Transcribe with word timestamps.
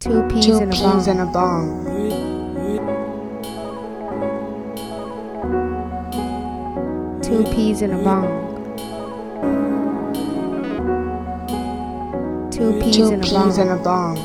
Two 0.00 0.22
peas, 0.28 0.46
Two 0.46 0.56
in, 0.56 0.68
a 0.70 0.72
peas 0.72 0.80
bong. 0.80 1.08
in 1.08 1.20
a 1.20 1.26
bong. 1.26 1.84
Two 7.22 7.44
peas 7.52 7.82
in 7.82 7.92
a 7.92 8.02
bong. 8.02 8.26
Two 12.50 12.72
peas 12.80 12.96
Two 12.96 13.12
in 13.12 13.20
a 13.20 13.22
peas 13.22 13.58
in 13.58 13.68
bong. 13.68 13.78
a 13.78 13.82
bong. 13.82 14.16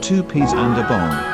Two 0.00 0.22
peas 0.22 0.52
and 0.52 0.78
a 0.78 0.88
bong. 0.88 1.33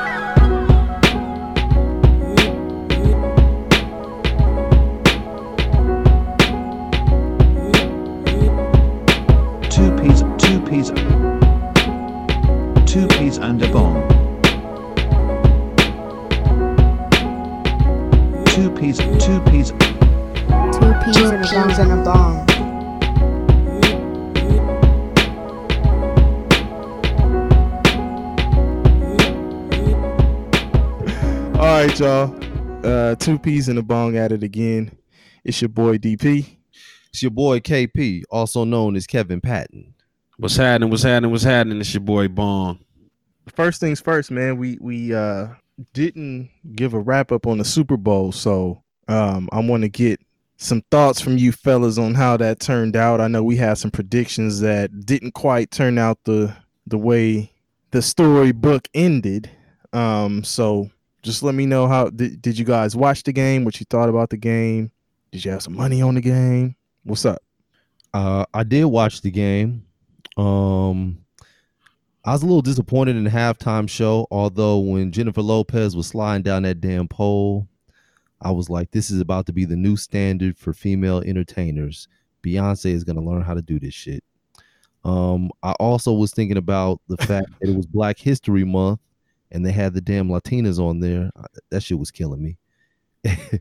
Two 21.80 21.86
in 21.86 21.92
a 21.92 21.96
peas 21.96 22.04
bong. 22.04 22.04
in 22.04 22.04
a 22.04 22.04
bong. 22.04 22.50
All 31.56 31.66
right, 31.66 31.98
y'all. 31.98 32.86
Uh, 32.86 33.14
two 33.14 33.38
peas 33.38 33.70
in 33.70 33.78
a 33.78 33.82
bong 33.82 34.18
at 34.18 34.30
it 34.30 34.42
again. 34.42 34.90
It's 35.42 35.62
your 35.62 35.70
boy 35.70 35.96
DP. 35.96 36.58
It's 37.08 37.22
your 37.22 37.30
boy 37.30 37.60
KP, 37.60 38.24
also 38.30 38.64
known 38.64 38.94
as 38.94 39.06
Kevin 39.06 39.40
Patton. 39.40 39.94
What's 40.36 40.56
happening? 40.56 40.90
What's 40.90 41.02
happening? 41.02 41.30
What's 41.30 41.44
happening? 41.44 41.80
It's 41.80 41.94
your 41.94 42.02
boy 42.02 42.28
Bong. 42.28 42.84
First 43.54 43.80
things 43.80 44.00
first, 44.02 44.30
man. 44.30 44.58
We 44.58 44.76
we 44.82 45.14
uh 45.14 45.48
didn't 45.94 46.50
give 46.74 46.92
a 46.92 47.00
wrap 47.00 47.32
up 47.32 47.46
on 47.46 47.56
the 47.56 47.64
Super 47.64 47.96
Bowl, 47.96 48.32
so 48.32 48.82
um 49.08 49.48
I 49.50 49.60
want 49.60 49.82
to 49.82 49.88
get 49.88 50.20
some 50.60 50.82
thoughts 50.90 51.22
from 51.22 51.38
you 51.38 51.52
fellas 51.52 51.96
on 51.96 52.14
how 52.14 52.36
that 52.36 52.60
turned 52.60 52.94
out. 52.94 53.20
I 53.20 53.28
know 53.28 53.42
we 53.42 53.56
had 53.56 53.78
some 53.78 53.90
predictions 53.90 54.60
that 54.60 55.06
didn't 55.06 55.32
quite 55.32 55.70
turn 55.70 55.96
out 55.96 56.18
the 56.24 56.54
the 56.86 56.98
way 56.98 57.50
the 57.92 58.02
storybook 58.02 58.86
ended. 58.92 59.50
Um, 59.94 60.44
so 60.44 60.90
just 61.22 61.42
let 61.42 61.54
me 61.54 61.64
know 61.64 61.88
how 61.88 62.10
did, 62.10 62.42
did 62.42 62.58
you 62.58 62.66
guys 62.66 62.94
watch 62.94 63.22
the 63.22 63.32
game? 63.32 63.64
What 63.64 63.80
you 63.80 63.86
thought 63.88 64.10
about 64.10 64.28
the 64.28 64.36
game? 64.36 64.90
Did 65.32 65.44
you 65.44 65.50
have 65.50 65.62
some 65.62 65.76
money 65.76 66.02
on 66.02 66.14
the 66.14 66.20
game? 66.20 66.76
What's 67.04 67.24
up? 67.24 67.42
Uh, 68.12 68.44
I 68.52 68.62
did 68.62 68.84
watch 68.84 69.22
the 69.22 69.30
game. 69.30 69.84
Um, 70.36 71.24
I 72.22 72.32
was 72.32 72.42
a 72.42 72.46
little 72.46 72.62
disappointed 72.62 73.16
in 73.16 73.24
the 73.24 73.30
halftime 73.30 73.88
show, 73.88 74.26
although 74.30 74.78
when 74.78 75.10
Jennifer 75.10 75.42
Lopez 75.42 75.96
was 75.96 76.08
sliding 76.08 76.42
down 76.42 76.64
that 76.64 76.82
damn 76.82 77.08
pole, 77.08 77.66
I 78.42 78.50
was 78.50 78.70
like, 78.70 78.90
this 78.90 79.10
is 79.10 79.20
about 79.20 79.46
to 79.46 79.52
be 79.52 79.64
the 79.64 79.76
new 79.76 79.96
standard 79.96 80.56
for 80.56 80.72
female 80.72 81.20
entertainers. 81.20 82.08
Beyonce 82.42 82.86
is 82.92 83.04
going 83.04 83.16
to 83.16 83.22
learn 83.22 83.42
how 83.42 83.54
to 83.54 83.62
do 83.62 83.78
this 83.78 83.94
shit. 83.94 84.24
Um, 85.04 85.50
I 85.62 85.72
also 85.72 86.12
was 86.12 86.32
thinking 86.32 86.56
about 86.56 87.00
the 87.08 87.16
fact 87.26 87.48
that 87.60 87.68
it 87.70 87.76
was 87.76 87.86
Black 87.86 88.18
History 88.18 88.64
Month 88.64 89.00
and 89.50 89.64
they 89.64 89.72
had 89.72 89.94
the 89.94 90.00
damn 90.00 90.28
Latinas 90.28 90.78
on 90.78 91.00
there. 91.00 91.30
That 91.70 91.82
shit 91.82 91.98
was 91.98 92.10
killing 92.10 92.42
me. 92.42 92.56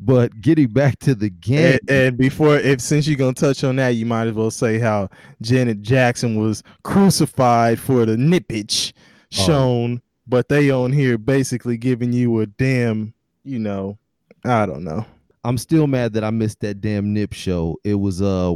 but 0.00 0.40
getting 0.40 0.68
back 0.68 0.98
to 1.00 1.14
the 1.14 1.30
game, 1.30 1.78
And, 1.88 1.90
and 1.90 2.18
before, 2.18 2.56
if 2.56 2.80
since 2.80 3.06
you're 3.06 3.16
gonna 3.16 3.32
touch 3.34 3.62
on 3.64 3.76
that, 3.76 3.90
you 3.90 4.06
might 4.06 4.26
as 4.26 4.34
well 4.34 4.50
say 4.50 4.78
how 4.78 5.08
Janet 5.42 5.82
Jackson 5.82 6.36
was 6.40 6.62
crucified 6.82 7.78
for 7.78 8.04
the 8.04 8.16
nippage 8.16 8.92
Oh. 9.38 9.44
shown, 9.46 10.02
but 10.26 10.48
they 10.48 10.70
on 10.70 10.92
here 10.92 11.18
basically 11.18 11.76
giving 11.76 12.12
you 12.12 12.40
a 12.40 12.46
damn, 12.46 13.12
you 13.44 13.58
know, 13.58 13.98
I 14.46 14.66
don't 14.66 14.84
know. 14.84 15.04
I'm 15.44 15.58
still 15.58 15.86
mad 15.86 16.12
that 16.14 16.24
I 16.24 16.30
missed 16.30 16.60
that 16.60 16.80
damn 16.80 17.12
nip 17.12 17.32
show. 17.32 17.78
It 17.84 17.94
was 17.94 18.20
uh 18.22 18.54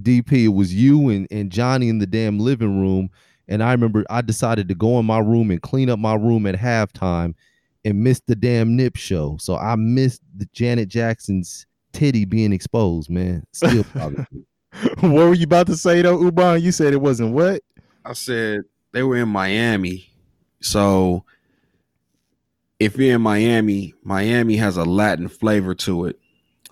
DP, 0.00 0.44
it 0.44 0.48
was 0.48 0.74
you 0.74 1.10
and, 1.10 1.26
and 1.30 1.50
Johnny 1.50 1.88
in 1.88 1.98
the 1.98 2.06
damn 2.06 2.38
living 2.38 2.80
room. 2.80 3.10
And 3.48 3.62
I 3.62 3.72
remember 3.72 4.04
I 4.08 4.22
decided 4.22 4.68
to 4.68 4.74
go 4.74 4.98
in 4.98 5.06
my 5.06 5.18
room 5.18 5.50
and 5.50 5.60
clean 5.60 5.90
up 5.90 5.98
my 5.98 6.14
room 6.14 6.46
at 6.46 6.54
halftime 6.54 7.34
and 7.84 8.02
missed 8.02 8.26
the 8.26 8.36
damn 8.36 8.76
nip 8.76 8.96
show. 8.96 9.36
So 9.40 9.56
I 9.56 9.76
missed 9.76 10.22
the 10.36 10.46
Janet 10.52 10.88
Jackson's 10.88 11.66
titty 11.92 12.24
being 12.24 12.52
exposed, 12.52 13.10
man. 13.10 13.44
Still 13.52 13.84
bothers 13.94 14.26
me. 14.30 14.44
what 15.00 15.12
were 15.12 15.34
you 15.34 15.44
about 15.44 15.66
to 15.66 15.76
say 15.76 16.00
though, 16.02 16.18
Uban? 16.18 16.62
You 16.62 16.72
said 16.72 16.92
it 16.92 17.00
wasn't 17.00 17.32
what? 17.32 17.62
I 18.04 18.14
said 18.14 18.62
they 18.92 19.02
were 19.02 19.16
in 19.16 19.28
Miami. 19.28 20.08
So 20.60 21.24
if 22.82 22.96
you're 22.96 23.14
in 23.14 23.22
Miami, 23.22 23.94
Miami 24.02 24.56
has 24.56 24.76
a 24.76 24.84
Latin 24.84 25.28
flavor 25.28 25.74
to 25.76 26.06
it. 26.06 26.18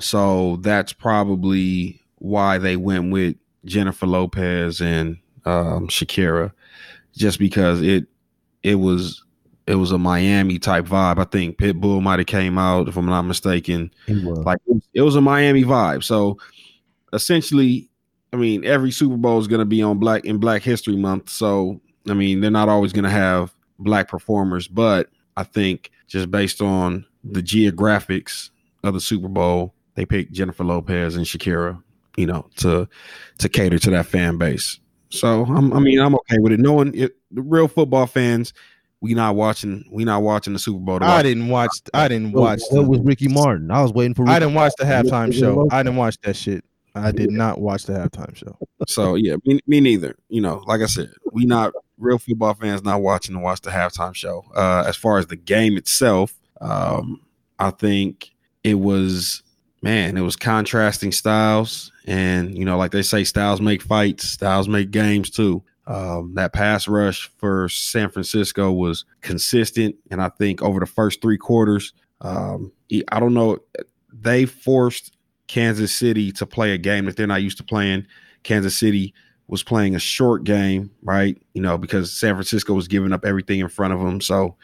So 0.00 0.56
that's 0.56 0.93
probably 0.93 2.00
why 2.16 2.59
they 2.59 2.76
went 2.76 3.12
with 3.12 3.37
Jennifer 3.65 4.06
Lopez 4.06 4.81
and 4.81 5.19
um, 5.44 5.87
Shakira, 5.88 6.53
just 7.16 7.38
because 7.38 7.81
it 7.81 8.06
it 8.62 8.75
was 8.75 9.22
it 9.66 9.76
was 9.76 9.93
a 9.93 9.99
Miami 9.99 10.59
type 10.59 10.87
vibe. 10.87 11.19
I 11.19 11.25
think 11.25 11.59
Pitbull 11.59 12.03
might 12.03 12.19
have 12.19 12.26
came 12.26 12.59
out, 12.59 12.88
if 12.88 12.97
I'm 12.97 13.06
not 13.06 13.22
mistaken. 13.22 13.93
Like 14.43 14.59
it 14.66 14.75
was, 14.75 14.88
it 14.94 15.03
was 15.03 15.16
a 15.16 15.20
Miami 15.20 15.62
vibe. 15.62 16.03
So 16.03 16.38
essentially, 17.12 17.88
I 18.32 18.37
mean, 18.37 18.65
every 18.65 18.91
Super 18.91 19.16
Bowl 19.16 19.38
is 19.38 19.47
going 19.47 19.60
to 19.60 19.65
be 19.65 19.82
on 19.82 19.99
Black 19.99 20.25
in 20.25 20.38
Black 20.38 20.62
History 20.62 20.97
Month. 20.97 21.28
So 21.28 21.81
I 22.09 22.15
mean, 22.15 22.41
they're 22.41 22.50
not 22.50 22.69
always 22.69 22.93
going 22.93 23.04
to 23.04 23.10
have 23.10 23.54
black 23.78 24.09
performers, 24.09 24.66
but 24.66 25.09
I 25.37 25.44
think 25.44 25.91
just 26.10 26.31
based 26.31 26.60
on 26.60 27.06
the 27.22 27.41
geographics 27.41 28.50
of 28.82 28.94
the 28.94 29.00
Super 29.00 29.28
Bowl, 29.28 29.72
they 29.94 30.04
picked 30.04 30.32
Jennifer 30.32 30.65
Lopez 30.65 31.16
and 31.16 31.25
Shakira, 31.25 31.81
you 32.16 32.26
know, 32.26 32.47
to 32.56 32.88
to 33.38 33.48
cater 33.48 33.78
to 33.78 33.91
that 33.91 34.06
fan 34.06 34.37
base. 34.37 34.81
So 35.10 35.44
I'm, 35.44 35.72
I 35.72 35.78
mean, 35.78 36.00
I'm 36.00 36.15
okay 36.15 36.38
with 36.38 36.53
it. 36.53 36.60
Knowing 36.60 36.94
it, 36.94 37.16
the 37.31 37.43
real 37.43 37.69
football 37.69 38.06
fans, 38.06 38.53
we 39.00 39.15
not 39.15 39.37
watching, 39.37 39.84
we 39.91 40.04
not 40.04 40.22
watching 40.22 40.53
the 40.53 40.59
Super 40.59 40.81
Bowl. 40.81 40.99
I 41.00 41.16
watch- 41.16 41.22
didn't 41.22 41.49
watch. 41.49 41.70
I 41.94 42.09
didn't 42.09 42.32
watch. 42.32 42.60
what 42.70 42.87
was 42.88 43.00
Ricky 43.00 43.28
Martin? 43.28 43.70
I 43.70 43.81
was 43.82 43.93
waiting 43.93 44.15
for 44.15 44.25
Ricky 44.25 44.34
I 44.34 44.38
didn't 44.41 44.54
watch 44.54 44.72
the 44.78 44.84
halftime 44.84 45.32
show. 45.32 45.69
I 45.70 45.82
didn't 45.82 45.97
watch 45.97 46.16
that 46.22 46.34
shit. 46.37 46.65
I 46.94 47.12
did 47.12 47.31
not 47.31 47.60
watch 47.60 47.84
the 47.84 47.93
halftime 47.93 48.34
show. 48.34 48.59
So 48.88 49.15
yeah, 49.15 49.37
me, 49.44 49.60
me 49.69 49.81
neither. 49.81 50.16
You 50.28 50.41
know, 50.41 50.65
like 50.66 50.81
I 50.81 50.87
said, 50.87 51.10
we 51.32 51.44
not 51.44 51.72
real 52.00 52.19
football 52.19 52.55
fans 52.55 52.83
not 52.83 53.03
watching 53.03 53.34
to 53.34 53.41
watch 53.41 53.61
the 53.61 53.71
halftime 53.71 54.15
show. 54.15 54.44
Uh, 54.55 54.84
as 54.87 54.97
far 54.97 55.19
as 55.19 55.27
the 55.27 55.37
game 55.37 55.77
itself, 55.77 56.34
um, 56.61 57.21
I 57.59 57.71
think 57.71 58.31
it 58.65 58.75
was 58.75 59.43
man, 59.83 60.16
it 60.16 60.21
was 60.21 60.37
contrasting 60.37 61.12
styles, 61.12 61.93
and 62.06 62.56
you 62.56 62.65
know, 62.65 62.77
like 62.77 62.91
they 62.91 63.03
say, 63.03 63.25
styles 63.25 63.61
make 63.61 63.83
fights, 63.83 64.28
styles 64.28 64.69
make 64.69 64.91
games 64.91 65.31
too. 65.31 65.62
Um, 65.87 66.34
that 66.34 66.53
pass 66.53 66.87
rush 66.87 67.31
for 67.38 67.69
San 67.69 68.11
Francisco 68.11 68.71
was 68.71 69.05
consistent, 69.22 69.97
and 70.11 70.22
I 70.22 70.28
think 70.28 70.62
over 70.62 70.81
the 70.81 70.87
first 70.87 71.21
three 71.21 71.38
quarters, 71.38 71.93
um, 72.21 72.72
I 73.09 73.19
don't 73.19 73.34
know, 73.34 73.59
they 74.12 74.44
forced 74.44 75.17
Kansas 75.49 75.94
City 75.94 76.31
to 76.32 76.47
play 76.47 76.72
a 76.72 76.78
game 76.78 77.06
that 77.06 77.17
they're 77.17 77.27
not 77.27 77.43
used 77.43 77.59
to 77.59 77.65
playing. 77.65 78.06
Kansas 78.43 78.78
City 78.78 79.12
was 79.50 79.65
playing 79.65 79.97
a 79.97 79.99
short 79.99 80.44
game, 80.44 80.93
right? 81.03 81.37
You 81.55 81.61
know, 81.61 81.77
because 81.77 82.12
San 82.12 82.34
Francisco 82.34 82.72
was 82.72 82.87
giving 82.87 83.12
up 83.12 83.25
everything 83.25 83.59
in 83.59 83.69
front 83.69 83.93
of 83.93 83.99
them. 83.99 84.21
So 84.21 84.55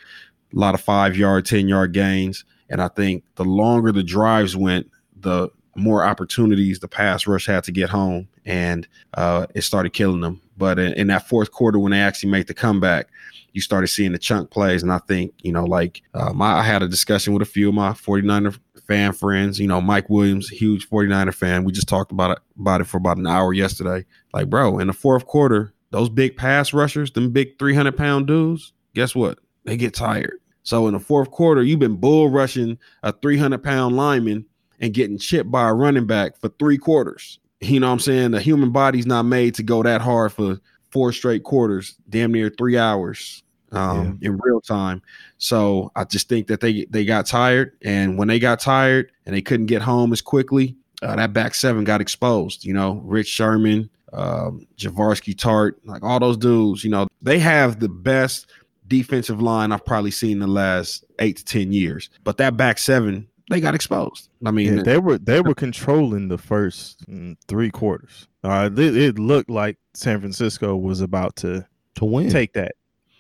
a 0.55 0.57
lot 0.57 0.75
of 0.75 0.81
five 0.81 1.17
yard, 1.17 1.45
10 1.45 1.67
yard 1.67 1.93
gains. 1.93 2.45
And 2.71 2.81
I 2.81 2.87
think 2.87 3.25
the 3.35 3.45
longer 3.45 3.91
the 3.91 4.05
drives 4.05 4.57
went, 4.57 4.89
the 5.19 5.49
more 5.75 6.05
opportunities 6.05 6.79
the 6.79 6.87
pass 6.87 7.27
rush 7.27 7.47
had 7.47 7.65
to 7.65 7.73
get 7.73 7.91
home. 7.91 8.29
And 8.45 8.87
uh, 9.15 9.47
it 9.57 9.63
started 9.63 9.93
killing 9.93 10.21
them. 10.21 10.41
But 10.57 10.79
in, 10.79 10.93
in 10.93 11.09
that 11.09 11.29
fourth 11.29 11.51
quarter, 11.51 11.81
when 11.81 11.91
they 11.91 12.01
actually 12.01 12.31
made 12.31 12.47
the 12.47 12.55
comeback, 12.55 13.09
you 13.55 13.61
started 13.61 13.89
seeing 13.89 14.13
the 14.13 14.19
chunk 14.19 14.51
plays. 14.51 14.85
And 14.85 14.93
I 14.93 14.99
think, 14.99 15.35
you 15.43 15.51
know, 15.51 15.65
like 15.65 16.01
um, 16.15 16.41
I, 16.41 16.61
I 16.61 16.63
had 16.63 16.85
a 16.85 16.89
discussion 16.89 17.33
with 17.33 17.43
a 17.43 17.47
few 17.47 17.69
of 17.71 17.75
my 17.75 17.91
49er 17.91 18.57
fan 18.87 19.13
friends. 19.13 19.59
You 19.59 19.67
know, 19.67 19.81
Mike 19.81 20.09
Williams, 20.09 20.49
huge 20.49 20.89
49er 20.89 21.35
fan. 21.35 21.65
We 21.65 21.73
just 21.73 21.89
talked 21.89 22.13
about 22.13 22.33
it 22.33 22.39
about 22.59 22.81
it 22.81 22.85
for 22.85 22.97
about 22.97 23.19
an 23.19 23.27
hour 23.27 23.53
yesterday. 23.53 24.05
Like, 24.33 24.49
bro, 24.49 24.79
in 24.79 24.87
the 24.87 24.93
fourth 24.93 25.27
quarter, 25.27 25.73
those 25.91 26.09
big 26.09 26.37
pass 26.37 26.73
rushers, 26.73 27.13
them 27.13 27.31
big 27.31 27.59
300 27.59 27.97
pound 27.97 28.27
dudes, 28.27 28.73
guess 28.95 29.15
what? 29.15 29.39
They 29.65 29.77
get 29.77 29.95
tired. 29.95 30.39
So 30.63 30.87
in 30.89 30.95
the 30.95 31.01
fourth 31.01 31.31
quarter, 31.31 31.63
you've 31.63 31.79
been 31.79 31.97
bull 31.97 32.29
rushing 32.29 32.79
a 33.03 33.13
300 33.13 33.63
pound 33.63 33.97
lineman 33.97 34.47
and 34.81 34.95
getting 34.95 35.19
chipped 35.19 35.51
by 35.51 35.69
a 35.69 35.75
running 35.75 36.07
back 36.07 36.37
for 36.37 36.49
three 36.49 36.79
quarters. 36.79 37.39
You 37.61 37.81
know 37.81 37.87
what 37.87 37.95
I'm 37.95 38.01
saying? 38.01 38.31
The 38.33 38.41
human 38.41 38.71
body's 38.71 39.07
not 39.07 39.23
made 39.23 39.55
to 39.55 39.63
go 39.63 39.83
that 39.83 40.03
hard 40.03 40.33
for 40.33 40.61
four 40.91 41.13
straight 41.13 41.43
quarters, 41.43 41.97
damn 42.09 42.33
near 42.33 42.51
three 42.51 42.77
hours 42.77 43.43
um, 43.73 44.19
in 44.23 44.39
real 44.39 44.61
time. 44.61 45.03
So 45.39 45.91
I 45.97 46.05
just 46.05 46.29
think 46.29 46.47
that 46.49 46.61
they 46.61 46.87
they 46.87 47.05
got 47.05 47.27
tired, 47.27 47.73
and 47.83 48.19
when 48.19 48.29
they 48.29 48.39
got 48.39 48.61
tired 48.61 49.13
and 49.25 49.35
they 49.35 49.43
couldn't 49.43 49.67
get 49.67 49.83
home 49.83 50.13
as 50.13 50.23
quickly, 50.23 50.77
uh, 51.03 51.17
that 51.17 51.33
back 51.33 51.55
seven 51.55 51.85
got 51.85 52.01
exposed. 52.01 52.65
You 52.65 52.75
know, 52.75 53.01
Rich 53.05 53.29
Sherman, 53.29 53.91
um, 54.13 54.67
Jaquiski 54.77 55.35
Tartt, 55.35 55.75
like 55.85 56.03
all 56.03 56.21
those 56.21 56.37
dudes, 56.37 56.85
you 56.85 56.91
know, 56.91 57.07
they 57.23 57.39
have 57.39 57.81
the 57.81 57.89
best 57.89 58.47
defensive 58.89 59.43
line 59.43 59.73
I've 59.73 59.85
probably 59.85 60.11
seen 60.11 60.33
in 60.33 60.39
the 60.41 60.47
last 60.47 61.05
eight 61.19 61.39
to 61.39 61.45
ten 61.45 61.73
years. 61.73 62.11
But 62.25 62.39
that 62.39 62.57
back 62.57 62.79
seven, 62.79 63.29
they 63.51 63.61
got 63.61 63.75
exposed. 63.75 64.29
I 64.45 64.51
mean, 64.51 64.79
Yeah, 64.79 64.83
they 64.83 64.99
were 64.99 65.19
they 65.19 65.41
were 65.41 65.55
controlling 65.55 66.29
the 66.29 66.39
first 66.39 67.07
mm, 67.07 67.37
three 67.49 67.71
quarters. 67.71 68.29
Uh, 68.43 68.71
it, 68.73 68.97
it 68.97 69.19
looked 69.19 69.51
like 69.51 69.77
San 69.95 70.21
Francisco 70.21 70.77
was 70.77 71.01
about 71.01 71.37
to 71.37 71.67
to 71.97 72.05
win. 72.05 72.31
take 72.31 72.53
that. 72.55 72.73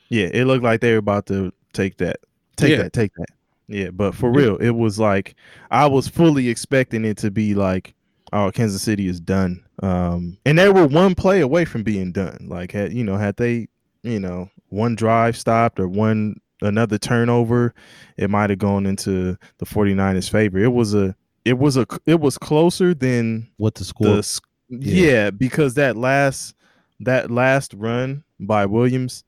Yeah, 0.09 0.29
it 0.33 0.45
looked 0.47 0.65
like 0.65 0.81
they 0.81 0.93
were 0.93 0.99
about 0.99 1.27
to 1.27 1.53
take 1.73 1.97
that. 1.99 2.17
Take 2.57 2.71
Yeah. 2.71 2.83
that. 2.85 2.93
Take 2.93 3.13
that. 3.17 3.27
Yeah, 3.69 3.91
but 3.91 4.15
for 4.15 4.31
real, 4.31 4.57
it 4.59 4.71
was 4.71 4.99
like 5.01 5.35
I 5.71 5.87
was 5.87 6.07
fully 6.07 6.49
expecting 6.49 7.05
it 7.05 7.17
to 7.19 7.31
be 7.33 7.55
like, 7.55 7.95
oh, 8.33 8.51
Kansas 8.53 8.83
City 8.83 9.09
is 9.09 9.19
done. 9.19 9.63
Um, 9.83 10.39
and 10.47 10.59
they 10.59 10.69
were 10.69 10.87
one 10.87 11.15
play 11.17 11.41
away 11.41 11.65
from 11.65 11.83
being 11.83 12.13
done. 12.13 12.47
Like 12.49 12.71
had 12.73 12.93
you 12.93 13.03
know, 13.03 13.17
had 13.17 13.37
they, 13.37 13.69
you 14.05 14.21
know, 14.21 14.49
one 14.69 14.95
drive 14.95 15.37
stopped 15.37 15.81
or 15.81 15.89
one 15.89 16.41
another 16.63 16.97
turnover, 16.97 17.75
it 18.17 18.31
might 18.31 18.51
have 18.51 18.61
gone 18.61 18.87
into 18.87 19.37
the 19.59 19.67
49ers 19.67 20.31
favor. 20.31 20.59
It 20.59 20.73
was 20.73 20.95
a 20.95 21.15
it 21.45 21.59
was 21.59 21.77
a 21.77 21.87
it 22.07 22.21
was 22.21 22.39
closer 22.39 22.95
than 22.95 23.49
what 23.57 23.75
the 23.75 23.85
score? 23.85 24.07
the 24.13 24.19
s- 24.19 24.41
yeah. 24.69 25.31
because 25.31 25.75
that 25.75 25.97
last 25.97 26.55
that 27.01 27.31
last 27.33 27.75
run 27.75 28.23
by 28.41 28.65
Williams 28.65 29.25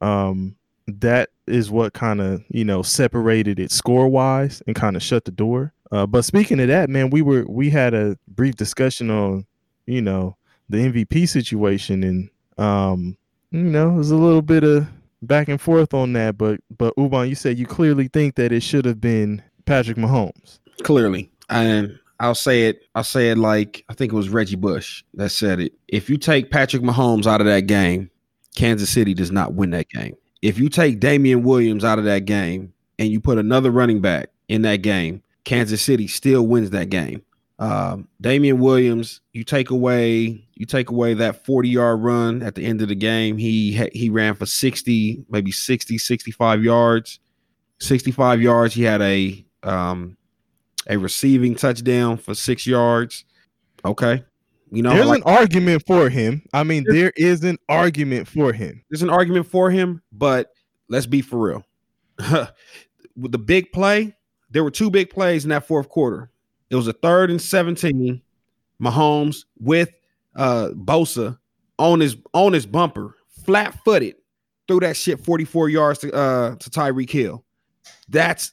um 0.00 0.56
that 0.86 1.30
is 1.46 1.70
what 1.70 1.92
kind 1.92 2.20
of 2.20 2.44
you 2.48 2.64
know 2.64 2.82
separated 2.82 3.58
it 3.58 3.70
score 3.70 4.08
wise 4.08 4.62
and 4.66 4.76
kind 4.76 4.96
of 4.96 5.02
shut 5.02 5.24
the 5.24 5.30
door. 5.30 5.72
Uh 5.90 6.06
but 6.06 6.24
speaking 6.24 6.60
of 6.60 6.68
that 6.68 6.88
man 6.90 7.10
we 7.10 7.22
were 7.22 7.44
we 7.48 7.70
had 7.70 7.94
a 7.94 8.16
brief 8.28 8.56
discussion 8.56 9.10
on 9.10 9.46
you 9.86 10.02
know 10.02 10.36
the 10.68 10.78
MVP 10.78 11.28
situation 11.28 12.02
and 12.02 12.30
um 12.58 13.16
you 13.50 13.62
know 13.62 13.90
it 13.90 13.96
was 13.96 14.10
a 14.10 14.16
little 14.16 14.42
bit 14.42 14.64
of 14.64 14.86
back 15.22 15.48
and 15.48 15.60
forth 15.60 15.94
on 15.94 16.12
that 16.12 16.36
but 16.36 16.60
but 16.76 16.94
Uban 16.96 17.28
you 17.28 17.34
said 17.34 17.58
you 17.58 17.66
clearly 17.66 18.08
think 18.08 18.34
that 18.36 18.52
it 18.52 18.62
should 18.62 18.84
have 18.84 19.00
been 19.00 19.42
Patrick 19.64 19.96
Mahomes. 19.96 20.58
Clearly. 20.82 21.30
And 21.48 21.98
i'll 22.18 22.34
say 22.34 22.62
it 22.62 22.80
i'll 22.94 23.04
say 23.04 23.30
it 23.30 23.36
like 23.36 23.84
i 23.90 23.92
think 23.92 24.10
it 24.10 24.16
was 24.16 24.30
reggie 24.30 24.56
bush 24.56 25.04
that 25.14 25.28
said 25.28 25.60
it. 25.60 25.72
If 25.88 26.08
you 26.08 26.16
take 26.16 26.50
patrick 26.50 26.82
mahomes 26.82 27.26
out 27.26 27.40
of 27.40 27.46
that 27.46 27.66
game 27.66 28.10
kansas 28.56 28.90
city 28.90 29.14
does 29.14 29.30
not 29.30 29.54
win 29.54 29.70
that 29.70 29.88
game 29.88 30.14
if 30.42 30.58
you 30.58 30.68
take 30.68 30.98
damien 30.98 31.42
williams 31.42 31.84
out 31.84 31.98
of 31.98 32.04
that 32.04 32.24
game 32.24 32.72
and 32.98 33.10
you 33.10 33.20
put 33.20 33.38
another 33.38 33.70
running 33.70 34.00
back 34.00 34.30
in 34.48 34.62
that 34.62 34.82
game 34.82 35.22
kansas 35.44 35.82
city 35.82 36.08
still 36.08 36.46
wins 36.46 36.70
that 36.70 36.90
game 36.90 37.22
um, 37.58 38.06
damien 38.20 38.58
williams 38.58 39.20
you 39.32 39.44
take 39.44 39.70
away 39.70 40.44
you 40.54 40.66
take 40.66 40.90
away 40.90 41.14
that 41.14 41.44
40 41.46 41.68
yard 41.68 42.02
run 42.02 42.42
at 42.42 42.54
the 42.54 42.64
end 42.64 42.82
of 42.82 42.88
the 42.88 42.94
game 42.94 43.38
he 43.38 43.72
he 43.92 44.10
ran 44.10 44.34
for 44.34 44.44
60 44.44 45.24
maybe 45.30 45.52
60 45.52 45.96
65 45.96 46.64
yards 46.64 47.20
65 47.78 48.42
yards 48.42 48.74
he 48.74 48.82
had 48.82 49.00
a 49.00 49.44
um 49.62 50.16
a 50.88 50.96
receiving 50.96 51.54
touchdown 51.54 52.16
for 52.16 52.34
six 52.34 52.66
yards. 52.66 53.24
Okay. 53.84 54.24
You 54.70 54.82
know, 54.82 54.92
there's 54.94 55.06
like, 55.06 55.22
an 55.24 55.32
argument 55.32 55.84
for 55.86 56.08
him 56.08 56.42
I 56.52 56.64
mean 56.64 56.84
there 56.88 57.12
is 57.16 57.44
an 57.44 57.56
argument 57.68 58.26
for 58.26 58.52
him 58.52 58.82
there's 58.90 59.02
an 59.02 59.10
argument 59.10 59.46
for 59.46 59.70
him, 59.70 60.02
but 60.12 60.50
let's 60.88 61.06
be 61.06 61.20
for 61.20 61.38
real. 61.38 61.64
With 63.16 63.32
the 63.32 63.38
big 63.38 63.72
play, 63.72 64.14
there 64.50 64.62
were 64.62 64.70
two 64.70 64.90
big 64.90 65.10
plays 65.10 65.44
in 65.44 65.50
that 65.50 65.66
fourth 65.66 65.88
quarter. 65.88 66.30
It 66.70 66.76
was 66.76 66.88
a 66.88 66.92
third 66.92 67.30
and 67.30 67.40
17. 67.40 68.22
Mahomes 68.82 69.44
with 69.58 69.90
uh 70.34 70.68
Bosa 70.74 71.38
on 71.78 72.00
his 72.00 72.16
on 72.34 72.52
his 72.52 72.66
bumper, 72.66 73.16
flat 73.44 73.78
footed, 73.84 74.16
threw 74.68 74.80
that 74.80 74.96
shit 74.96 75.24
44 75.24 75.70
yards 75.70 75.98
to 76.00 76.12
uh 76.12 76.56
to 76.56 76.70
Tyreek 76.70 77.10
Hill. 77.10 77.42
That's 78.08 78.52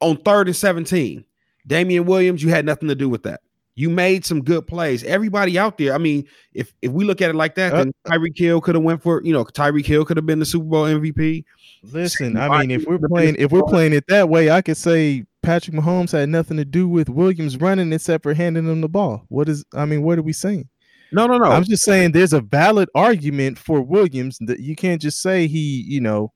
on 0.00 0.18
third 0.18 0.48
and 0.48 0.56
17. 0.56 1.24
Damien 1.66 2.04
Williams, 2.04 2.42
you 2.42 2.50
had 2.50 2.66
nothing 2.66 2.88
to 2.88 2.94
do 2.94 3.08
with 3.08 3.22
that. 3.22 3.40
You 3.76 3.90
made 3.90 4.24
some 4.24 4.42
good 4.42 4.66
plays. 4.66 5.02
Everybody 5.02 5.58
out 5.58 5.78
there, 5.78 5.94
I 5.94 5.98
mean, 5.98 6.26
if 6.52 6.72
if 6.80 6.92
we 6.92 7.04
look 7.04 7.20
at 7.20 7.30
it 7.30 7.34
like 7.34 7.56
that, 7.56 7.72
Uh, 7.72 7.78
then 7.78 7.92
Tyreek 8.06 8.38
Hill 8.38 8.60
could 8.60 8.76
have 8.76 8.84
went 8.84 9.02
for, 9.02 9.20
you 9.24 9.32
know, 9.32 9.44
Tyreek 9.44 9.86
Hill 9.86 10.04
could 10.04 10.16
have 10.16 10.26
been 10.26 10.38
the 10.38 10.46
Super 10.46 10.64
Bowl 10.66 10.84
MVP. 10.84 11.44
Listen, 11.82 12.36
I 12.36 12.60
mean, 12.60 12.70
if 12.70 12.86
we're 12.86 12.98
playing 12.98 13.36
if 13.38 13.50
we're 13.50 13.64
playing 13.64 13.92
it 13.92 14.04
that 14.08 14.28
way, 14.28 14.50
I 14.50 14.62
could 14.62 14.76
say 14.76 15.24
Patrick 15.42 15.76
Mahomes 15.76 16.12
had 16.12 16.28
nothing 16.28 16.56
to 16.56 16.64
do 16.64 16.88
with 16.88 17.08
Williams 17.08 17.56
running 17.56 17.92
except 17.92 18.22
for 18.22 18.32
handing 18.32 18.66
him 18.66 18.80
the 18.80 18.88
ball. 18.88 19.24
What 19.28 19.48
is 19.48 19.64
I 19.74 19.84
mean, 19.86 20.02
what 20.02 20.18
are 20.18 20.22
we 20.22 20.32
saying? 20.32 20.68
No, 21.10 21.26
no, 21.26 21.38
no. 21.38 21.50
I'm 21.50 21.64
just 21.64 21.84
saying 21.84 22.12
there's 22.12 22.32
a 22.32 22.40
valid 22.40 22.88
argument 22.94 23.58
for 23.58 23.80
Williams 23.80 24.38
that 24.40 24.60
you 24.60 24.74
can't 24.74 25.00
just 25.00 25.20
say 25.20 25.46
he, 25.46 25.84
you 25.86 26.00
know, 26.00 26.32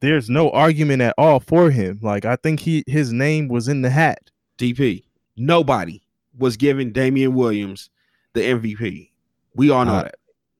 there's 0.00 0.28
no 0.28 0.50
argument 0.50 1.02
at 1.02 1.14
all 1.18 1.40
for 1.40 1.70
him. 1.70 1.98
Like 2.02 2.24
I 2.24 2.36
think 2.36 2.60
he 2.60 2.84
his 2.86 3.12
name 3.12 3.48
was 3.48 3.68
in 3.68 3.82
the 3.82 3.90
hat. 3.90 4.30
DP. 4.58 5.04
Nobody 5.36 6.01
was 6.36 6.56
giving 6.56 6.92
Damien 6.92 7.34
Williams 7.34 7.90
the 8.34 8.40
MVP. 8.40 9.10
We 9.54 9.70
all 9.70 9.84
know 9.84 9.94
Uh, 9.96 10.02
that. 10.04 10.14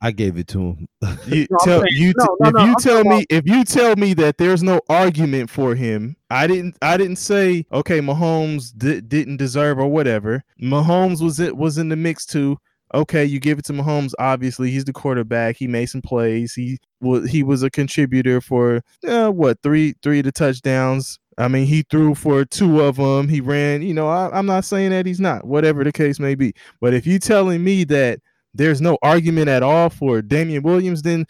I 0.04 0.10
gave 0.10 0.36
it 0.36 0.48
to 0.48 0.58
him. 0.60 0.88
You 1.28 1.46
No, 1.50 1.58
tell 1.64 1.80
saying- 1.82 1.92
you 1.92 2.12
no, 2.16 2.36
no, 2.40 2.48
if 2.48 2.54
no, 2.54 2.64
you 2.64 2.70
I'm 2.70 2.74
tell 2.76 2.96
talking 3.04 3.18
me 3.18 3.26
if 3.30 3.46
you 3.46 3.64
tell 3.64 3.94
me 3.96 4.14
that 4.14 4.36
there's 4.36 4.62
no 4.62 4.80
argument 4.88 5.48
for 5.48 5.74
him, 5.76 6.16
I 6.30 6.46
didn't 6.48 6.76
I 6.82 6.96
didn't 6.96 7.16
say 7.16 7.64
okay 7.72 8.00
Mahomes 8.00 8.76
di- 8.76 9.00
didn't 9.00 9.36
deserve 9.36 9.78
or 9.78 9.86
whatever. 9.88 10.42
Mahomes 10.60 11.22
was 11.22 11.38
it 11.38 11.56
was 11.56 11.78
in 11.78 11.88
the 11.88 11.96
mix 11.96 12.26
too. 12.26 12.58
Okay, 12.94 13.24
you 13.24 13.40
give 13.40 13.58
it 13.58 13.64
to 13.66 13.72
Mahomes. 13.72 14.12
Obviously, 14.18 14.70
he's 14.70 14.84
the 14.84 14.92
quarterback. 14.92 15.56
He 15.56 15.66
made 15.66 15.86
some 15.86 16.02
plays. 16.02 16.52
He 16.52 16.78
was 17.00 17.30
he 17.30 17.42
was 17.42 17.62
a 17.62 17.70
contributor 17.70 18.40
for 18.42 18.82
uh, 19.06 19.30
what 19.30 19.62
three 19.62 19.94
three 20.02 20.18
of 20.18 20.24
the 20.26 20.32
touchdowns. 20.32 21.18
I 21.38 21.48
mean, 21.48 21.66
he 21.66 21.82
threw 21.82 22.14
for 22.14 22.44
two 22.44 22.80
of 22.82 22.96
them. 22.96 23.28
He 23.28 23.40
ran. 23.40 23.82
You 23.82 23.94
know, 23.94 24.08
I, 24.08 24.36
I'm 24.36 24.46
not 24.46 24.64
saying 24.64 24.90
that 24.90 25.06
he's 25.06 25.20
not. 25.20 25.46
Whatever 25.46 25.84
the 25.84 25.92
case 25.92 26.18
may 26.20 26.34
be. 26.34 26.54
But 26.80 26.94
if 26.94 27.06
you're 27.06 27.18
telling 27.18 27.64
me 27.64 27.84
that 27.84 28.20
there's 28.54 28.80
no 28.80 28.98
argument 29.02 29.48
at 29.48 29.62
all 29.62 29.88
for 29.88 30.20
Damien 30.20 30.62
Williams, 30.62 31.02
then 31.02 31.26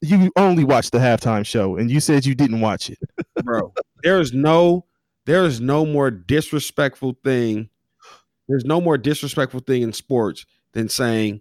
you 0.00 0.32
only 0.36 0.64
watched 0.64 0.92
the 0.92 0.98
halftime 0.98 1.46
show 1.46 1.76
and 1.76 1.90
you 1.90 2.00
said 2.00 2.26
you 2.26 2.34
didn't 2.34 2.60
watch 2.60 2.90
it. 2.90 2.98
bro. 3.44 3.72
There 4.02 4.20
is 4.20 4.32
no 4.32 4.84
there 5.26 5.44
is 5.44 5.60
no 5.60 5.86
more 5.86 6.10
disrespectful 6.10 7.16
thing. 7.24 7.70
There's 8.48 8.64
no 8.64 8.80
more 8.80 8.98
disrespectful 8.98 9.60
thing 9.60 9.82
in 9.82 9.92
sports 9.92 10.44
than 10.72 10.88
saying, 10.88 11.40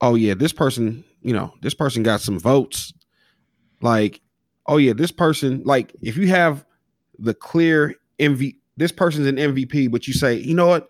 "Oh 0.00 0.14
yeah, 0.14 0.34
this 0.34 0.52
person, 0.52 1.04
you 1.22 1.32
know, 1.32 1.54
this 1.60 1.74
person 1.74 2.02
got 2.02 2.20
some 2.20 2.38
votes." 2.38 2.92
Like, 3.80 4.20
"Oh 4.66 4.76
yeah, 4.76 4.92
this 4.92 5.10
person 5.10 5.62
like 5.64 5.92
if 6.02 6.16
you 6.16 6.28
have 6.28 6.64
the 7.18 7.34
clear 7.34 7.94
MV 8.18 8.56
this 8.76 8.92
person's 8.92 9.26
an 9.26 9.36
MVP, 9.36 9.90
but 9.90 10.06
you 10.06 10.12
say, 10.14 10.34
"You 10.34 10.54
know 10.54 10.66
what? 10.66 10.88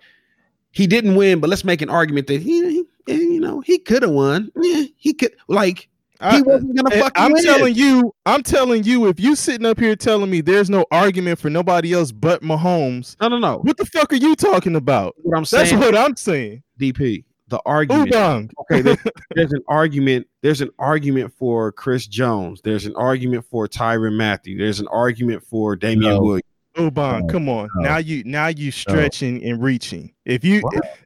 He 0.71 0.87
didn't 0.87 1.14
win, 1.16 1.40
but 1.40 1.50
let's 1.50 1.64
make 1.64 1.83
an 1.83 1.90
argument 1.90 2.26
that 2.28 2.40
he, 2.43 2.71
he 2.71 2.85
eh, 3.09 3.16
you 3.16 3.40
know, 3.40 3.61
he 3.61 3.78
could 3.78 4.02
have 4.02 4.11
won. 4.11 4.50
Yeah, 4.61 4.85
he 4.97 5.12
could 5.12 5.35
like 5.49 5.88
he 6.31 6.43
wasn't 6.43 6.76
to 6.76 6.85
I- 6.87 7.00
fucking 7.00 7.23
I'm 7.23 7.33
win." 7.33 7.45
telling 7.45 7.75
you, 7.75 8.14
I'm 8.26 8.43
telling 8.43 8.85
you, 8.85 9.07
if 9.09 9.21
you 9.21 9.37
sitting 9.37 9.66
up 9.66 9.78
here 9.78 9.95
telling 9.97 10.31
me 10.31 10.40
there's 10.40 10.71
no 10.71 10.85
argument 10.90 11.38
for 11.38 11.50
nobody 11.50 11.93
else 11.93 12.11
but 12.12 12.43
Mahomes, 12.43 13.16
no, 13.21 13.28
no, 13.28 13.38
no. 13.38 13.59
what 13.59 13.76
the 13.76 13.87
fuck 13.87 14.12
are 14.12 14.16
you 14.16 14.35
talking 14.35 14.76
about? 14.76 15.14
What 15.23 15.37
I'm 15.37 15.45
saying. 15.45 15.78
That's 15.78 15.87
what 15.87 15.97
I'm 15.97 16.16
saying. 16.16 16.62
DP, 16.81 17.25
the 17.49 17.61
argument. 17.67 18.11
Udong. 18.11 18.51
okay 18.61 18.81
there- 18.83 18.97
there's 19.35 19.53
an 19.53 19.63
argument 19.69 20.27
there's 20.43 20.61
an 20.61 20.71
argument 20.79 21.33
for 21.39 21.73
chris 21.73 22.07
jones 22.07 22.61
there's 22.65 22.87
an 22.87 22.95
argument 22.97 23.45
for 23.51 23.69
tyrann 23.69 24.17
mathieu 24.17 24.57
there's 24.59 24.81
an 24.81 24.89
argument 24.89 25.43
for 25.45 25.77
damien 25.77 26.13
No. 26.15 26.21
williams 26.21 26.43
Uban, 26.77 27.21
No, 27.21 27.27
come 27.29 27.49
on. 27.49 27.69
no. 27.77 27.83
Now 27.89 27.99
you 27.99 28.25
now 28.25 28.49
you 28.49 28.73
stretching 28.73 29.45
and 29.45 29.63
reaching. 29.63 30.13
If 30.25 30.45
you 30.45 30.61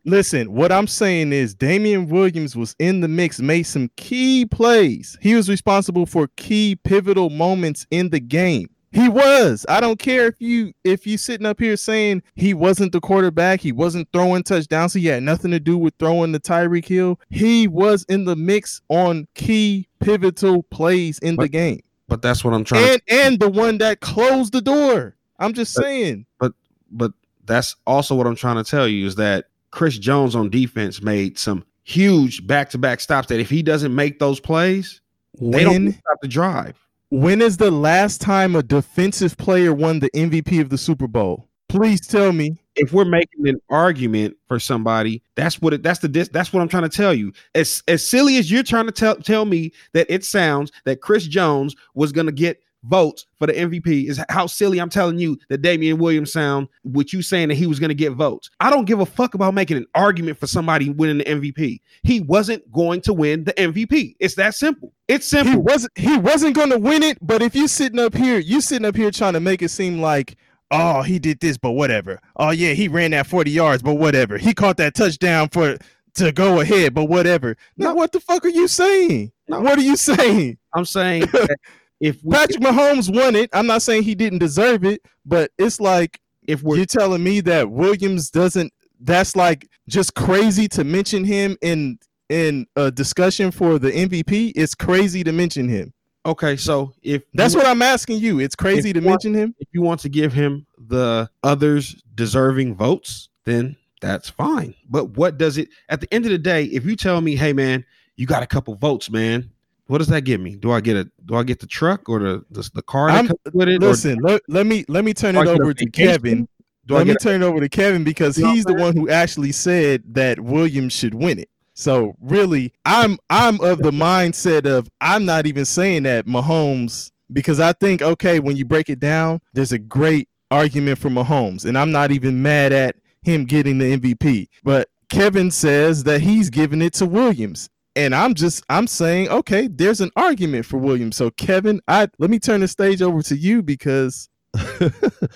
listen, 0.06 0.50
what 0.54 0.72
I'm 0.72 0.86
saying 0.86 1.34
is 1.34 1.54
Damien 1.54 2.08
Williams 2.08 2.56
was 2.56 2.74
in 2.78 3.00
the 3.00 3.08
mix, 3.08 3.38
made 3.38 3.64
some 3.64 3.90
key 3.98 4.46
plays. 4.46 5.18
He 5.20 5.34
was 5.34 5.46
responsible 5.50 6.06
for 6.06 6.28
key 6.38 6.74
pivotal 6.84 7.28
moments 7.28 7.86
in 7.90 8.08
the 8.08 8.18
game. 8.20 8.70
He 8.90 9.08
was. 9.08 9.66
I 9.68 9.80
don't 9.80 9.98
care 9.98 10.26
if 10.26 10.36
you 10.40 10.72
if 10.84 11.06
you 11.06 11.18
sitting 11.18 11.46
up 11.46 11.60
here 11.60 11.76
saying 11.76 12.22
he 12.34 12.54
wasn't 12.54 12.92
the 12.92 13.00
quarterback, 13.00 13.60
he 13.60 13.72
wasn't 13.72 14.08
throwing 14.12 14.42
touchdowns, 14.42 14.94
he 14.94 15.06
had 15.06 15.22
nothing 15.22 15.50
to 15.50 15.60
do 15.60 15.76
with 15.76 15.94
throwing 15.98 16.32
the 16.32 16.40
Tyreek 16.40 16.86
Hill. 16.86 17.20
He 17.28 17.68
was 17.68 18.04
in 18.04 18.24
the 18.24 18.34
mix 18.36 18.80
on 18.88 19.26
key 19.34 19.88
pivotal 20.00 20.62
plays 20.64 21.18
in 21.18 21.36
the 21.36 21.48
game. 21.48 21.80
but 22.08 22.22
that's 22.22 22.42
what 22.44 22.54
i'm 22.54 22.64
trying 22.64 22.84
to 22.84 22.92
And 22.92 23.02
and 23.08 23.40
the 23.40 23.50
one 23.50 23.78
that 23.78 24.00
closed 24.00 24.52
the 24.52 24.62
door. 24.62 25.16
I'm 25.38 25.52
just 25.52 25.74
saying. 25.74 26.24
but 26.38 26.52
but 26.90 27.12
that's 27.44 27.76
also 27.86 28.14
what 28.14 28.26
i'm 28.26 28.36
trying 28.36 28.56
to 28.56 28.64
tell 28.68 28.86
you 28.88 29.06
is 29.06 29.16
that 29.16 29.46
chris 29.70 29.98
jones 29.98 30.34
on 30.34 30.48
defense 30.50 31.02
made 31.02 31.38
some 31.38 31.64
huge 31.84 32.46
back-to-back 32.46 33.00
stops 33.00 33.28
that 33.28 33.40
if 33.40 33.50
he 33.50 33.62
doesn't 33.62 33.94
make 33.94 34.18
those 34.18 34.40
plays 34.40 35.00
they 35.40 35.64
don't 35.64 35.72
When 35.84 35.92
stop 35.92 36.18
the 36.22 36.28
drive 36.28 36.76
when 37.10 37.40
is 37.40 37.56
the 37.56 37.70
last 37.70 38.20
time 38.20 38.54
a 38.54 38.62
defensive 38.62 39.36
player 39.36 39.72
won 39.72 40.00
the 40.00 40.10
MVP 40.10 40.60
of 40.60 40.68
the 40.68 40.78
Super 40.78 41.06
Bowl? 41.06 41.48
Please 41.68 42.00
tell 42.06 42.32
me. 42.32 42.58
if 42.78 42.92
we're 42.92 43.04
making 43.04 43.48
an 43.48 43.60
argument 43.68 44.36
for 44.46 44.58
somebody, 44.58 45.22
that's 45.34 45.60
what 45.60 45.74
it, 45.74 45.82
that's 45.82 45.98
the 45.98 46.08
that's 46.08 46.52
what 46.52 46.60
I'm 46.60 46.68
trying 46.68 46.88
to 46.88 46.96
tell 46.96 47.12
you. 47.12 47.32
As 47.54 47.82
as 47.88 48.08
silly 48.08 48.36
as 48.38 48.50
you're 48.50 48.62
trying 48.62 48.86
to 48.86 48.92
tell 48.92 49.16
tell 49.16 49.44
me 49.44 49.72
that 49.92 50.06
it 50.08 50.24
sounds 50.24 50.72
that 50.84 51.00
Chris 51.00 51.26
Jones 51.26 51.74
was 51.94 52.12
going 52.12 52.26
to 52.26 52.32
get 52.32 52.62
votes 52.84 53.26
for 53.38 53.46
the 53.46 53.52
MVP 53.52 54.08
is 54.08 54.20
how 54.28 54.46
silly 54.46 54.78
I'm 54.80 54.88
telling 54.90 55.18
you 55.18 55.38
that 55.48 55.62
Damien 55.62 55.98
Williams 55.98 56.32
sound 56.32 56.68
with 56.84 57.12
you 57.12 57.22
saying 57.22 57.48
that 57.48 57.56
he 57.56 57.66
was 57.66 57.78
going 57.80 57.88
to 57.88 57.94
get 57.94 58.12
votes. 58.12 58.50
I 58.60 58.70
don't 58.70 58.84
give 58.84 59.00
a 59.00 59.06
fuck 59.06 59.34
about 59.34 59.54
making 59.54 59.76
an 59.76 59.86
argument 59.94 60.38
for 60.38 60.46
somebody 60.46 60.90
winning 60.90 61.18
the 61.18 61.24
MVP. 61.24 61.80
He 62.04 62.20
wasn't 62.20 62.70
going 62.72 63.00
to 63.02 63.12
win 63.12 63.44
the 63.44 63.52
MVP. 63.54 64.14
It's 64.20 64.34
that 64.36 64.54
simple. 64.54 64.92
It's 65.08 65.26
simple. 65.26 65.52
He 65.52 65.58
wasn't 65.58 65.92
he 65.98 66.16
wasn't 66.18 66.54
gonna 66.54 66.78
win 66.78 67.02
it, 67.02 67.18
but 67.20 67.42
if 67.42 67.54
you're 67.56 67.66
sitting 67.68 67.98
up 67.98 68.14
here, 68.14 68.38
you 68.38 68.60
sitting 68.60 68.86
up 68.86 68.94
here 68.96 69.10
trying 69.10 69.32
to 69.32 69.40
make 69.40 69.62
it 69.62 69.70
seem 69.70 70.00
like 70.00 70.36
oh 70.70 71.00
he 71.02 71.18
did 71.18 71.40
this, 71.40 71.56
but 71.56 71.72
whatever. 71.72 72.20
Oh 72.36 72.50
yeah, 72.50 72.74
he 72.74 72.88
ran 72.88 73.12
that 73.12 73.26
40 73.26 73.50
yards, 73.50 73.82
but 73.82 73.94
whatever. 73.94 74.36
He 74.38 74.52
caught 74.54 74.76
that 74.76 74.94
touchdown 74.94 75.48
for 75.48 75.78
to 76.14 76.32
go 76.32 76.60
ahead, 76.60 76.92
but 76.94 77.04
whatever. 77.06 77.56
Now 77.76 77.88
No. 77.88 77.94
what 77.94 78.12
the 78.12 78.20
fuck 78.20 78.44
are 78.44 78.48
you 78.48 78.68
saying? 78.68 79.32
No. 79.48 79.60
What 79.60 79.78
are 79.78 79.82
you 79.82 79.96
saying? 79.96 80.58
I'm 80.74 80.84
saying 80.84 81.22
that 81.32 81.56
if 82.00 82.22
we 82.22 82.36
Patrick 82.36 82.60
Mahomes 82.62 83.14
won 83.14 83.34
it. 83.36 83.50
I'm 83.52 83.66
not 83.66 83.82
saying 83.82 84.04
he 84.04 84.14
didn't 84.14 84.38
deserve 84.38 84.84
it, 84.84 85.02
but 85.26 85.50
it's 85.58 85.80
like 85.80 86.20
if 86.46 86.62
you're 86.62 86.86
telling 86.86 87.22
me 87.22 87.40
that 87.42 87.70
Williams 87.70 88.30
doesn't. 88.30 88.72
That's 89.00 89.36
like 89.36 89.68
just 89.88 90.14
crazy 90.16 90.66
to 90.68 90.82
mention 90.82 91.22
him 91.24 91.56
in 91.62 91.98
in 92.28 92.66
a 92.74 92.90
discussion 92.90 93.50
for 93.52 93.78
the 93.78 93.90
MVP. 93.92 94.52
It's 94.56 94.74
crazy 94.74 95.22
to 95.24 95.30
mention 95.32 95.68
him. 95.68 95.92
okay, 96.26 96.56
so 96.56 96.92
if 97.02 97.22
That's 97.32 97.54
you, 97.54 97.60
what 97.60 97.68
I'm 97.68 97.80
asking 97.80 98.18
you. 98.18 98.40
It's 98.40 98.56
crazy 98.56 98.92
to 98.92 98.98
want- 98.98 99.24
mention 99.24 99.34
him. 99.34 99.54
if 99.60 99.68
you 99.72 99.82
want 99.82 100.00
to 100.00 100.08
give 100.08 100.32
him 100.32 100.66
the 100.76 101.30
others 101.44 101.94
deserving 102.16 102.74
votes, 102.74 103.28
then 103.44 103.76
that's 104.00 104.28
fine. 104.28 104.74
But 104.90 105.16
what 105.16 105.38
does 105.38 105.58
it 105.58 105.68
at 105.88 106.00
the 106.00 106.12
end 106.12 106.24
of 106.26 106.32
the 106.32 106.38
day? 106.38 106.64
If 106.64 106.84
you 106.84 106.96
tell 106.96 107.20
me, 107.20 107.36
hey 107.36 107.52
man, 107.52 107.84
you 108.16 108.26
got 108.26 108.42
a 108.42 108.46
couple 108.48 108.74
votes, 108.74 109.10
man. 109.10 109.48
What 109.88 109.98
does 109.98 110.08
that 110.08 110.20
get 110.20 110.38
me? 110.38 110.54
Do 110.54 110.70
I 110.70 110.80
get 110.80 110.96
a 110.96 111.10
do 111.24 111.34
I 111.34 111.42
get 111.42 111.60
the 111.60 111.66
truck 111.66 112.08
or 112.08 112.20
the 112.20 112.44
the, 112.50 112.70
the 112.74 112.82
car 112.82 113.10
that 113.10 113.26
comes 113.26 113.40
with 113.52 113.68
it? 113.68 113.82
or 113.82 113.88
Listen, 113.88 114.18
let, 114.22 114.42
let 114.46 114.66
me 114.66 114.84
let 114.86 115.04
me 115.04 115.14
turn 115.14 115.34
it 115.34 115.46
over 115.46 115.74
to? 115.74 115.90
Kevin. 115.90 116.46
Do 116.86 116.94
I 116.94 116.98
Let 116.98 117.06
me 117.08 117.14
turn 117.16 117.42
it 117.42 117.46
over 117.46 117.60
to 117.60 117.68
Kevin 117.68 118.04
because 118.04 118.38
You 118.38 118.44
know 118.44 118.50
what 118.50 118.56
he's 118.56 118.64
the 118.64 118.74
one 118.74 118.96
who 118.96 119.10
actually 119.10 119.52
said 119.52 120.02
that 120.14 120.40
Williams 120.40 120.92
should 120.94 121.14
win 121.14 121.38
it. 121.38 121.50
So 121.74 122.16
really, 122.20 122.72
I'm 122.84 123.18
I'm 123.30 123.60
of 123.60 123.78
the 123.78 123.90
mindset 123.90 124.66
of 124.66 124.90
I'm 125.00 125.24
not 125.24 125.46
even 125.46 125.64
saying 125.64 126.02
that 126.02 126.26
Mahomes 126.26 127.10
because 127.32 127.58
I 127.58 127.72
think 127.72 128.02
okay, 128.02 128.40
when 128.40 128.56
you 128.56 128.66
break 128.66 128.90
it 128.90 129.00
down, 129.00 129.40
there's 129.54 129.72
a 129.72 129.78
great 129.78 130.28
argument 130.50 130.98
for 130.98 131.08
Mahomes, 131.08 131.64
and 131.64 131.78
I'm 131.78 131.92
not 131.92 132.10
even 132.10 132.42
mad 132.42 132.72
at 132.72 132.96
him 133.22 133.46
getting 133.46 133.78
the 133.78 133.96
MVP. 133.96 134.48
But 134.62 134.88
Kevin 135.08 135.50
says 135.50 136.04
that 136.04 136.20
he's 136.20 136.50
giving 136.50 136.82
it 136.82 136.92
to 136.94 137.06
Williams. 137.06 137.70
And 137.98 138.14
I'm 138.14 138.34
just 138.34 138.64
I'm 138.70 138.86
saying, 138.86 139.28
okay, 139.28 139.66
there's 139.66 140.00
an 140.00 140.12
argument 140.14 140.64
for 140.64 140.78
Williams. 140.78 141.16
So 141.16 141.32
Kevin, 141.32 141.80
I 141.88 142.06
let 142.18 142.30
me 142.30 142.38
turn 142.38 142.60
the 142.60 142.68
stage 142.68 143.02
over 143.02 143.22
to 143.22 143.36
you 143.36 143.60
because 143.60 144.28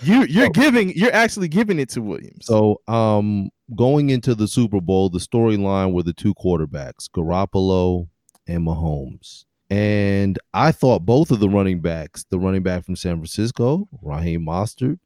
you 0.02 0.22
you're 0.26 0.48
giving 0.50 0.92
you're 0.94 1.12
actually 1.12 1.48
giving 1.48 1.80
it 1.80 1.88
to 1.90 2.02
Williams. 2.02 2.46
So, 2.46 2.80
um, 2.86 3.50
going 3.74 4.10
into 4.10 4.36
the 4.36 4.46
Super 4.46 4.80
Bowl, 4.80 5.10
the 5.10 5.18
storyline 5.18 5.92
were 5.92 6.04
the 6.04 6.12
two 6.12 6.34
quarterbacks, 6.34 7.10
Garoppolo 7.10 8.08
and 8.46 8.64
Mahomes. 8.64 9.44
And 9.68 10.38
I 10.54 10.70
thought 10.70 11.04
both 11.04 11.32
of 11.32 11.40
the 11.40 11.48
running 11.48 11.80
backs, 11.80 12.24
the 12.30 12.38
running 12.38 12.62
back 12.62 12.84
from 12.84 12.94
San 12.94 13.16
Francisco, 13.16 13.88
Raheem 14.02 14.46
Mostert, 14.46 15.00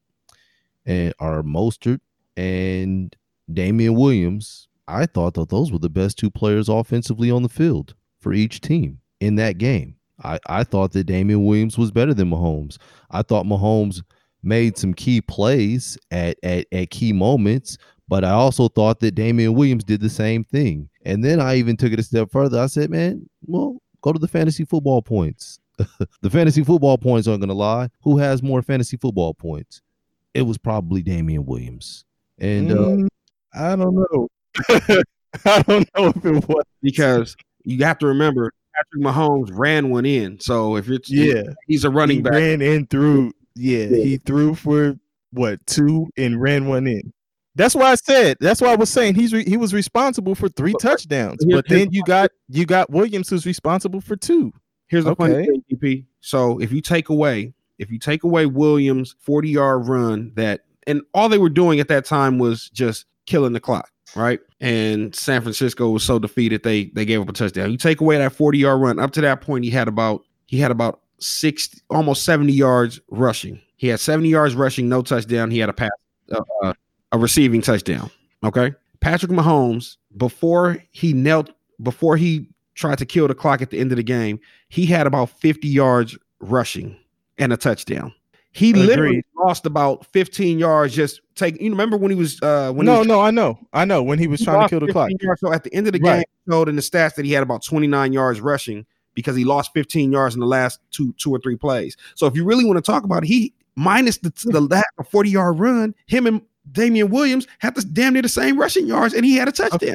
and 0.84 1.14
or 1.18 1.42
Mostert, 1.42 2.00
and 2.36 3.16
Damien 3.50 3.94
Williams, 3.94 4.68
I 4.88 5.06
thought 5.06 5.34
that 5.34 5.48
those 5.48 5.72
were 5.72 5.78
the 5.78 5.88
best 5.88 6.18
two 6.18 6.30
players 6.30 6.68
offensively 6.68 7.30
on 7.30 7.42
the 7.42 7.48
field 7.48 7.94
for 8.20 8.32
each 8.32 8.60
team 8.60 9.00
in 9.20 9.36
that 9.36 9.58
game. 9.58 9.96
I, 10.22 10.38
I 10.46 10.64
thought 10.64 10.92
that 10.92 11.04
Damien 11.04 11.44
Williams 11.44 11.76
was 11.76 11.90
better 11.90 12.14
than 12.14 12.30
Mahomes. 12.30 12.78
I 13.10 13.22
thought 13.22 13.46
Mahomes 13.46 14.02
made 14.42 14.78
some 14.78 14.94
key 14.94 15.20
plays 15.20 15.98
at, 16.10 16.38
at, 16.42 16.66
at 16.72 16.90
key 16.90 17.12
moments, 17.12 17.76
but 18.08 18.24
I 18.24 18.30
also 18.30 18.68
thought 18.68 19.00
that 19.00 19.14
Damien 19.14 19.54
Williams 19.54 19.84
did 19.84 20.00
the 20.00 20.08
same 20.08 20.44
thing. 20.44 20.88
And 21.04 21.24
then 21.24 21.40
I 21.40 21.56
even 21.56 21.76
took 21.76 21.92
it 21.92 21.98
a 21.98 22.02
step 22.02 22.30
further. 22.30 22.60
I 22.60 22.66
said, 22.66 22.90
man, 22.90 23.28
well, 23.42 23.82
go 24.00 24.12
to 24.12 24.18
the 24.18 24.28
fantasy 24.28 24.64
football 24.64 25.02
points. 25.02 25.58
the 26.22 26.30
fantasy 26.30 26.64
football 26.64 26.96
points 26.96 27.28
aren't 27.28 27.40
going 27.40 27.48
to 27.48 27.54
lie. 27.54 27.90
Who 28.02 28.18
has 28.18 28.42
more 28.42 28.62
fantasy 28.62 28.96
football 28.96 29.34
points? 29.34 29.82
It 30.32 30.42
was 30.42 30.56
probably 30.56 31.02
Damien 31.02 31.44
Williams. 31.44 32.04
And 32.38 32.70
uh, 32.70 32.74
Mm, 32.74 33.08
I 33.54 33.76
don't 33.76 33.94
know. 33.94 34.28
I 35.44 35.62
don't 35.62 35.88
know 35.96 36.08
if 36.08 36.24
it 36.24 36.48
was. 36.48 36.64
because 36.82 37.36
you 37.64 37.84
have 37.84 37.98
to 37.98 38.06
remember 38.06 38.52
Patrick 38.74 39.04
Mahomes 39.04 39.50
ran 39.52 39.90
one 39.90 40.06
in. 40.06 40.38
So 40.40 40.76
if 40.76 40.88
it's 40.88 41.10
Yeah, 41.10 41.42
he's 41.66 41.84
a 41.84 41.90
running 41.90 42.18
he 42.18 42.22
back. 42.22 42.32
ran 42.32 42.62
in 42.62 42.86
through. 42.86 43.32
Yeah, 43.54 43.86
he 43.86 44.18
threw 44.18 44.54
for 44.54 44.96
what 45.32 45.64
two 45.66 46.08
and 46.16 46.40
ran 46.40 46.66
one 46.66 46.86
in. 46.86 47.12
That's 47.54 47.74
why 47.74 47.92
I 47.92 47.94
said. 47.94 48.36
That's 48.38 48.60
why 48.60 48.68
I 48.72 48.76
was 48.76 48.90
saying 48.90 49.14
he's 49.14 49.32
re, 49.32 49.42
he 49.44 49.56
was 49.56 49.72
responsible 49.72 50.34
for 50.34 50.48
three 50.50 50.74
touchdowns. 50.80 51.42
But 51.48 51.66
then 51.68 51.88
you 51.90 52.02
got 52.04 52.30
you 52.48 52.66
got 52.66 52.90
Williams 52.90 53.30
who's 53.30 53.46
responsible 53.46 54.00
for 54.02 54.14
two. 54.16 54.52
Here's 54.88 55.04
the 55.04 55.16
funny 55.16 55.46
thing, 55.46 55.64
DP. 55.72 56.04
So 56.20 56.58
if 56.60 56.70
you 56.70 56.80
take 56.82 57.08
away, 57.08 57.54
if 57.78 57.90
you 57.90 57.98
take 57.98 58.24
away 58.24 58.46
Williams' 58.46 59.16
40 59.20 59.48
yard 59.48 59.88
run, 59.88 60.32
that 60.36 60.60
and 60.86 61.00
all 61.14 61.28
they 61.30 61.38
were 61.38 61.48
doing 61.48 61.80
at 61.80 61.88
that 61.88 62.04
time 62.04 62.38
was 62.38 62.68
just 62.70 63.06
killing 63.24 63.52
the 63.54 63.60
clock, 63.60 63.90
right? 64.16 64.40
And 64.60 65.14
San 65.14 65.42
Francisco 65.42 65.90
was 65.90 66.02
so 66.02 66.18
defeated 66.18 66.62
they 66.62 66.86
they 66.86 67.04
gave 67.04 67.20
up 67.20 67.28
a 67.28 67.32
touchdown. 67.32 67.70
You 67.70 67.76
take 67.76 68.00
away 68.00 68.18
that 68.18 68.32
40 68.32 68.58
yard 68.58 68.80
run. 68.80 68.98
Up 68.98 69.12
to 69.12 69.20
that 69.20 69.40
point, 69.40 69.64
he 69.64 69.70
had 69.70 69.88
about 69.88 70.24
he 70.46 70.58
had 70.58 70.70
about 70.70 71.00
60, 71.18 71.80
almost 71.90 72.24
70 72.24 72.52
yards 72.52 73.00
rushing. 73.10 73.60
He 73.76 73.88
had 73.88 74.00
70 74.00 74.28
yards 74.28 74.54
rushing, 74.54 74.88
no 74.88 75.02
touchdown. 75.02 75.50
He 75.50 75.58
had 75.58 75.68
a 75.68 75.72
pass, 75.72 75.90
uh, 76.32 76.40
uh, 76.62 76.72
a 77.12 77.18
receiving 77.18 77.60
touchdown. 77.60 78.10
Okay, 78.42 78.74
Patrick 79.00 79.32
Mahomes 79.32 79.96
before 80.16 80.78
he 80.92 81.12
knelt, 81.12 81.50
before 81.82 82.16
he 82.16 82.48
tried 82.74 82.98
to 82.98 83.06
kill 83.06 83.28
the 83.28 83.34
clock 83.34 83.62
at 83.62 83.70
the 83.70 83.78
end 83.78 83.92
of 83.92 83.96
the 83.96 84.02
game, 84.02 84.38
he 84.68 84.86
had 84.86 85.06
about 85.06 85.30
50 85.30 85.68
yards 85.68 86.16
rushing 86.40 86.96
and 87.38 87.52
a 87.52 87.56
touchdown. 87.56 88.12
He 88.56 88.72
literally 88.72 89.22
lost 89.36 89.66
about 89.66 90.06
15 90.06 90.58
yards 90.58 90.94
just 90.94 91.20
take 91.34 91.60
you 91.60 91.70
remember 91.70 91.96
when 91.98 92.10
he 92.10 92.16
was 92.16 92.40
uh 92.42 92.72
when 92.72 92.86
he 92.86 92.92
no, 92.92 92.98
was 93.00 93.06
no, 93.06 93.20
I 93.20 93.30
know, 93.30 93.58
I 93.74 93.84
know. 93.84 94.02
When 94.02 94.18
he 94.18 94.26
was 94.26 94.40
he 94.40 94.46
trying 94.46 94.62
to 94.62 94.68
kill 94.68 94.80
the 94.86 94.90
clock. 94.92 95.10
yards. 95.20 95.40
So 95.40 95.52
at 95.52 95.62
the 95.62 95.72
end 95.74 95.86
of 95.86 95.92
the 95.92 95.98
game, 95.98 96.06
Right. 96.12 96.20
it 96.22 96.50
showed 96.50 96.68
in 96.68 96.76
the 96.76 96.82
stats 96.82 97.14
that 97.16 97.24
he 97.26 97.32
had 97.32 97.42
about 97.42 97.62
29 97.62 98.12
yards 98.14 98.40
rushing 98.40 98.86
because 99.14 99.36
he 99.36 99.44
lost 99.44 99.72
15 99.74 100.10
yards 100.10 100.34
in 100.34 100.40
the 100.40 100.46
last 100.46 100.80
two 100.90 101.12
two 101.18 101.30
or 101.34 101.38
three 101.38 101.56
plays. 101.56 101.96
So 102.14 102.26
if 102.26 102.34
you 102.34 102.44
really 102.44 102.64
want 102.64 102.76
to 102.78 102.82
talk 102.82 103.04
about 103.04 103.24
it, 103.24 103.26
he 103.26 103.52
minus 103.74 104.16
the 104.18 104.30
the 104.46 104.60
that 104.68 104.86
40 105.10 105.28
yard 105.30 105.58
run, 105.58 105.94
him 106.06 106.26
and 106.26 106.40
Damien 106.72 107.10
Williams 107.10 107.46
had 107.58 107.74
the 107.74 107.82
damn 107.82 108.14
near 108.14 108.22
the 108.22 108.28
same 108.28 108.58
rushing 108.58 108.86
yards, 108.86 109.12
and 109.14 109.24
he 109.24 109.36
had 109.36 109.48
a 109.48 109.52
touchdown. 109.52 109.94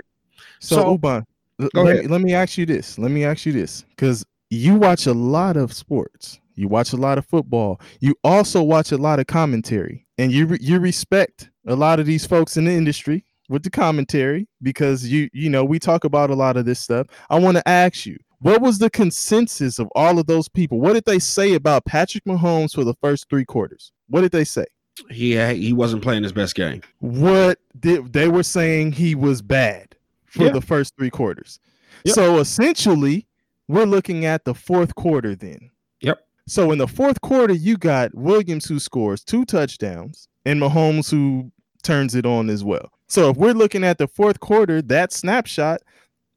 So, 0.60 0.76
So- 0.76 0.92
Uban, 0.92 1.26
Go 1.74 1.84
let, 1.84 1.96
ahead. 1.98 2.12
let 2.12 2.22
me 2.22 2.34
ask 2.34 2.58
you 2.58 2.66
this. 2.66 2.98
Let 3.00 3.10
me 3.12 3.24
ask 3.26 3.46
you 3.46 3.54
this, 3.54 3.84
because 3.90 4.24
you 4.52 4.76
watch 4.76 5.06
a 5.08 5.14
lot 5.14 5.58
of 5.58 5.74
sports. 5.74 6.40
You 6.56 6.68
watch 6.68 6.94
a 6.94 6.98
lot 6.98 7.18
of 7.18 7.26
football. 7.26 7.80
You 8.00 8.16
also 8.24 8.62
watch 8.62 8.92
a 8.92 8.98
lot 8.98 9.20
of 9.20 9.28
commentary, 9.28 10.06
and 10.18 10.32
you 10.32 10.46
re- 10.48 10.60
you 10.62 10.80
respect 10.80 11.50
a 11.68 11.76
lot 11.76 12.00
of 12.00 12.06
these 12.06 12.26
folks 12.26 12.58
in 12.58 12.66
the 12.66 12.72
industry 12.72 13.24
with 13.50 13.64
the 13.64 13.70
commentary 13.70 14.48
because 14.62 15.08
you 15.08 15.30
you 15.34 15.50
know 15.50 15.64
we 15.66 15.80
talk 15.80 16.04
about 16.04 16.30
a 16.30 16.36
lot 16.36 16.58
of 16.58 16.66
this 16.66 16.80
stuff. 16.80 17.08
I 17.30 17.40
want 17.40 17.58
to 17.58 17.68
ask 17.68 18.06
you, 18.06 18.18
what 18.40 18.62
was 18.62 18.80
the 18.80 18.90
consensus 18.90 19.80
of 19.80 19.88
all 19.96 20.20
of 20.20 20.26
those 20.28 20.48
people? 20.50 20.80
What 20.80 20.94
did 20.94 21.06
they 21.06 21.20
say 21.20 21.54
about 21.54 21.86
Patrick 21.86 22.24
Mahomes 22.26 22.74
for 22.74 22.84
the 22.84 22.96
first 23.02 23.30
three 23.30 23.46
quarters? 23.46 23.92
What 24.08 24.22
did 24.22 24.32
they 24.32 24.44
say? 24.44 24.66
He 25.10 25.38
he 25.56 25.74
wasn't 25.74 26.04
playing 26.04 26.24
his 26.24 26.34
best 26.34 26.54
game. 26.56 26.82
what 27.00 27.60
did 27.80 28.14
they 28.14 28.28
were 28.28 28.44
saying 28.44 28.92
he 28.92 29.16
was 29.16 29.42
bad 29.42 29.96
for 30.26 30.46
Yeah. 30.46 30.52
the 30.52 30.62
first 30.62 30.96
three 30.98 31.10
quarters. 31.10 31.60
Yep. 32.04 32.16
So 32.16 32.40
essentially, 32.40 33.28
we're 33.68 33.86
looking 33.86 34.26
at 34.26 34.44
the 34.46 34.54
fourth 34.54 34.96
quarter 34.96 35.36
then. 35.36 35.70
Yep. 36.02 36.20
So 36.52 36.74
in 36.74 36.80
the 36.80 36.88
fourth 36.88 37.22
quarter, 37.22 37.54
you 37.54 37.78
got 37.78 38.14
Williams 38.14 38.66
who 38.66 38.78
scores 38.78 39.24
two 39.24 39.46
touchdowns 39.46 40.28
and 40.44 40.62
Mahomes 40.62 41.10
who 41.10 41.50
turns 41.82 42.14
it 42.14 42.26
on 42.26 42.50
as 42.50 42.62
well. 42.62 42.92
So 43.08 43.30
if 43.30 43.38
we're 43.38 43.54
looking 43.54 43.86
at 43.86 43.98
the 43.98 44.08
fourth 44.10 44.42
quarter, 44.42 44.82
that 44.82 45.14
snapshot, 45.14 45.80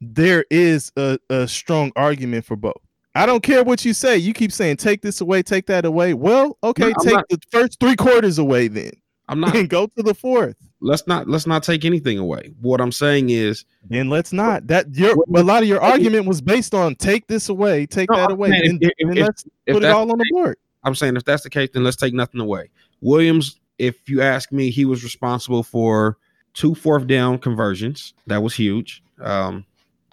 there 0.01 0.45
is 0.53 0.93
a, 0.97 1.19
a 1.31 1.49
strong 1.49 1.91
argument 1.97 2.45
for 2.45 2.55
both. 2.55 2.77
I 3.17 3.27
don't 3.27 3.43
care 3.43 3.65
what 3.65 3.85
you 3.85 3.93
say. 3.93 4.17
You 4.17 4.33
keep 4.33 4.53
saying 4.53 4.77
take 4.77 5.03
this 5.03 5.21
away, 5.21 5.43
take 5.43 5.67
that 5.67 5.85
away. 5.85 6.15
Well, 6.15 6.59
okay, 6.63 6.93
I'm 6.97 7.05
take 7.05 7.15
not- 7.15 7.29
the 7.29 7.41
first 7.51 7.81
three 7.81 7.97
quarters 7.97 8.39
away 8.39 8.69
then. 8.69 8.93
I'm 9.29 9.41
not. 9.41 9.57
And 9.57 9.69
go 9.69 9.89
to 9.97 10.03
the 10.05 10.15
fourth. 10.15 10.55
Let's 10.85 11.07
not 11.07 11.29
let's 11.29 11.47
not 11.47 11.63
take 11.63 11.85
anything 11.85 12.19
away. 12.19 12.53
What 12.61 12.81
I'm 12.81 12.93
saying 12.93 13.31
is, 13.31 13.65
Then 13.89 14.09
let's 14.11 14.33
not. 14.33 14.67
That 14.69 14.95
your 14.95 15.15
a 15.35 15.43
lot 15.43 15.63
of 15.63 15.69
your 15.69 15.81
argument 15.81 16.27
was 16.27 16.41
based 16.41 16.75
on 16.75 16.95
take 16.97 17.27
this 17.27 17.49
away, 17.49 17.87
take 17.87 18.11
No, 18.11 18.17
that 18.17 18.31
away, 18.33 18.51
saying 18.51 18.67
and, 18.67 18.83
if- 18.83 18.91
and 19.01 19.19
if- 19.19 19.27
let's 19.27 19.45
if 19.67 19.75
put 19.75 19.83
it 19.83 19.91
all 19.91 20.11
on 20.11 20.19
the 20.19 20.27
board. 20.31 20.57
I'm 20.85 20.95
saying 20.95 21.17
if 21.17 21.25
that's 21.25 21.43
the 21.43 21.51
case, 21.51 21.71
then 21.73 21.83
let's 21.83 21.97
take 21.97 22.13
nothing 22.15 22.41
away. 22.41 22.71
Williams 23.01 23.59
if 23.79 24.09
you 24.09 24.23
ask 24.23 24.53
me, 24.53 24.71
he 24.71 24.85
was 24.85 25.03
responsible 25.03 25.63
for 25.65 26.17
two 26.53 26.75
fourth 26.77 27.07
down 27.09 27.39
conversions. 27.39 28.15
That 28.29 28.41
was 28.43 28.55
huge. 28.55 29.03
Um, 29.21 29.65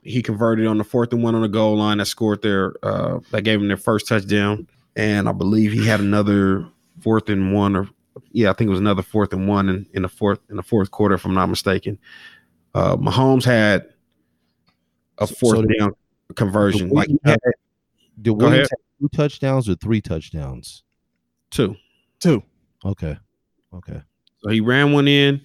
he 0.02 0.24
converted 0.24 0.66
on 0.66 0.80
the 0.80 0.84
fourth 0.84 1.14
and 1.14 1.22
one 1.22 1.36
on 1.36 1.42
the 1.44 1.48
goal 1.48 1.78
line 1.78 2.00
that 2.00 2.08
scored 2.08 2.42
their 2.42 2.74
uh, 2.84 3.20
that 3.32 3.44
gave 3.44 3.62
him 3.62 3.68
their 3.68 3.78
first 3.78 4.08
touchdown, 4.08 4.68
and 4.96 5.30
I 5.30 5.32
believe 5.32 5.72
he 5.74 5.86
had 5.86 6.00
another 6.00 6.66
fourth 7.02 7.30
and 7.30 7.54
one 7.54 7.76
or 7.76 7.88
yeah, 8.32 8.50
I 8.50 8.54
think 8.54 8.68
it 8.68 8.72
was 8.72 8.80
another 8.80 9.02
fourth 9.02 9.34
and 9.34 9.48
one 9.48 9.70
in, 9.70 9.86
in 9.94 10.02
the 10.04 10.10
fourth 10.10 10.40
in 10.50 10.56
the 10.58 10.64
fourth 10.64 10.92
quarter, 10.92 11.16
if 11.16 11.26
I'm 11.26 11.34
not 11.34 11.48
mistaken. 11.50 11.98
Uh, 12.74 12.96
Mahomes 12.98 13.44
had 13.44 13.86
a 15.18 15.28
fourth 15.28 15.58
so 15.58 15.62
the- 15.64 15.76
down 15.80 15.92
conversion, 16.36 16.90
The 16.90 16.94
like 16.96 17.08
he 17.10 17.20
had 17.24 17.32
had- 17.44 17.54
Did 18.22 18.32
Go 18.32 18.34
Williams 18.46 18.56
ahead. 18.56 18.70
have 18.72 19.00
two 19.12 19.18
touchdowns 19.18 19.70
or 19.70 19.76
three 19.76 20.02
touchdowns? 20.02 20.84
two. 21.50 21.76
Two. 22.20 22.42
Okay. 22.86 23.18
Okay. 23.74 24.02
So 24.40 24.50
he 24.50 24.62
ran 24.62 24.92
one 24.94 25.08
in 25.08 25.42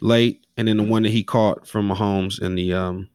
late, 0.00 0.46
and 0.56 0.66
then 0.68 0.76
the 0.78 0.82
one 0.82 1.02
that 1.02 1.10
he 1.12 1.22
caught 1.22 1.66
from 1.68 1.88
Mahomes 1.88 2.40
in 2.40 2.54
the 2.54 2.72
um, 2.72 3.08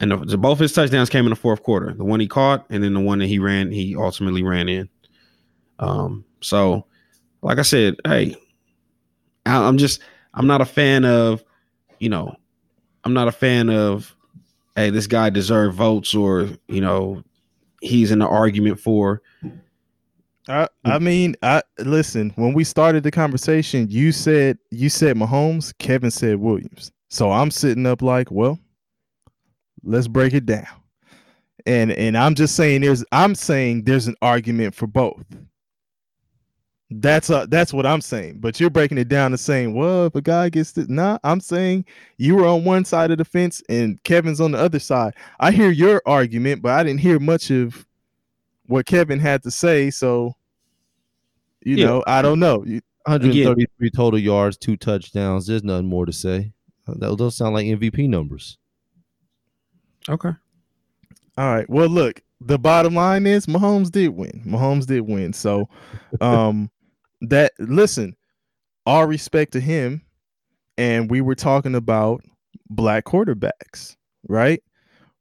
and 0.00 0.10
the, 0.10 0.16
the- 0.18 0.36
both 0.38 0.58
his 0.58 0.72
touchdowns 0.72 1.08
came 1.08 1.24
in 1.24 1.30
the 1.30 1.36
fourth 1.36 1.62
quarter. 1.62 1.94
The 1.94 2.04
one 2.04 2.20
he 2.20 2.28
caught, 2.28 2.66
and 2.70 2.84
then 2.84 2.92
the 2.94 3.00
one 3.00 3.18
that 3.20 3.26
he 3.28 3.38
ran, 3.38 3.72
he 3.72 3.96
ultimately 3.96 4.42
ran 4.42 4.68
in. 4.68 4.88
Um, 5.78 6.24
so 6.40 6.86
like 7.46 7.58
I 7.60 7.62
said, 7.62 7.94
hey, 8.04 8.34
I'm 9.46 9.78
just 9.78 10.00
I'm 10.34 10.48
not 10.48 10.60
a 10.60 10.64
fan 10.66 11.04
of, 11.04 11.44
you 12.00 12.08
know, 12.08 12.34
I'm 13.04 13.14
not 13.14 13.28
a 13.28 13.32
fan 13.32 13.70
of, 13.70 14.16
hey, 14.74 14.90
this 14.90 15.06
guy 15.06 15.30
deserved 15.30 15.76
votes 15.76 16.12
or 16.12 16.48
you 16.66 16.80
know, 16.80 17.22
he's 17.80 18.10
in 18.10 18.18
the 18.18 18.26
argument 18.26 18.80
for. 18.80 19.22
I, 20.48 20.68
I 20.84 20.98
mean, 20.98 21.36
I 21.42 21.62
listen. 21.78 22.32
When 22.34 22.52
we 22.52 22.64
started 22.64 23.04
the 23.04 23.12
conversation, 23.12 23.86
you 23.90 24.10
said 24.10 24.58
you 24.72 24.88
said 24.88 25.16
Mahomes, 25.16 25.72
Kevin 25.78 26.10
said 26.10 26.36
Williams. 26.38 26.90
So 27.10 27.30
I'm 27.30 27.52
sitting 27.52 27.86
up 27.86 28.02
like, 28.02 28.32
well, 28.32 28.58
let's 29.84 30.08
break 30.08 30.34
it 30.34 30.46
down. 30.46 30.66
And 31.64 31.92
and 31.92 32.18
I'm 32.18 32.34
just 32.34 32.56
saying 32.56 32.80
there's 32.80 33.04
I'm 33.12 33.36
saying 33.36 33.84
there's 33.84 34.08
an 34.08 34.16
argument 34.20 34.74
for 34.74 34.88
both. 34.88 35.24
That's 36.90 37.30
uh 37.30 37.46
that's 37.46 37.72
what 37.72 37.84
I'm 37.84 38.00
saying. 38.00 38.38
But 38.38 38.60
you're 38.60 38.70
breaking 38.70 38.98
it 38.98 39.08
down 39.08 39.32
and 39.32 39.40
saying, 39.40 39.74
well, 39.74 40.06
if 40.06 40.14
a 40.14 40.20
guy 40.22 40.48
gets 40.48 40.70
this, 40.72 40.88
nah, 40.88 41.18
I'm 41.24 41.40
saying 41.40 41.84
you 42.16 42.36
were 42.36 42.46
on 42.46 42.64
one 42.64 42.84
side 42.84 43.10
of 43.10 43.18
the 43.18 43.24
fence 43.24 43.60
and 43.68 44.00
Kevin's 44.04 44.40
on 44.40 44.52
the 44.52 44.58
other 44.58 44.78
side. 44.78 45.14
I 45.40 45.50
hear 45.50 45.70
your 45.70 46.00
argument, 46.06 46.62
but 46.62 46.72
I 46.72 46.84
didn't 46.84 47.00
hear 47.00 47.18
much 47.18 47.50
of 47.50 47.84
what 48.66 48.86
Kevin 48.86 49.18
had 49.18 49.42
to 49.42 49.50
say. 49.50 49.90
So, 49.90 50.34
you 51.64 51.76
Yeah. 51.76 51.86
know, 51.86 52.04
I 52.06 52.22
don't 52.22 52.38
know. 52.38 52.64
You, 52.64 52.80
133 53.06 53.90
total 53.90 54.18
yards, 54.18 54.56
two 54.56 54.76
touchdowns. 54.76 55.46
There's 55.46 55.64
nothing 55.64 55.86
more 55.86 56.06
to 56.06 56.12
say. 56.12 56.52
Uh, 56.86 56.94
That 56.98 57.18
those 57.18 57.36
sound 57.36 57.54
like 57.54 57.66
MVP 57.66 58.08
numbers. 58.08 58.58
Okay. 60.08 60.30
all 61.38 61.54
right. 61.54 61.68
Well, 61.68 61.88
look, 61.88 62.22
the 62.40 62.58
bottom 62.58 62.94
line 62.94 63.26
is 63.26 63.46
Mahomes 63.46 63.90
did 63.90 64.08
win. 64.08 64.42
Mahomes 64.46 64.86
did 64.86 65.00
win. 65.00 65.32
So, 65.32 65.68
um, 66.20 66.70
that 67.22 67.52
listen, 67.58 68.16
all 68.84 69.06
respect 69.06 69.52
to 69.52 69.60
him. 69.60 70.02
And 70.78 71.10
we 71.10 71.20
were 71.20 71.34
talking 71.34 71.74
about 71.74 72.22
black 72.68 73.04
quarterbacks, 73.04 73.96
right? 74.28 74.62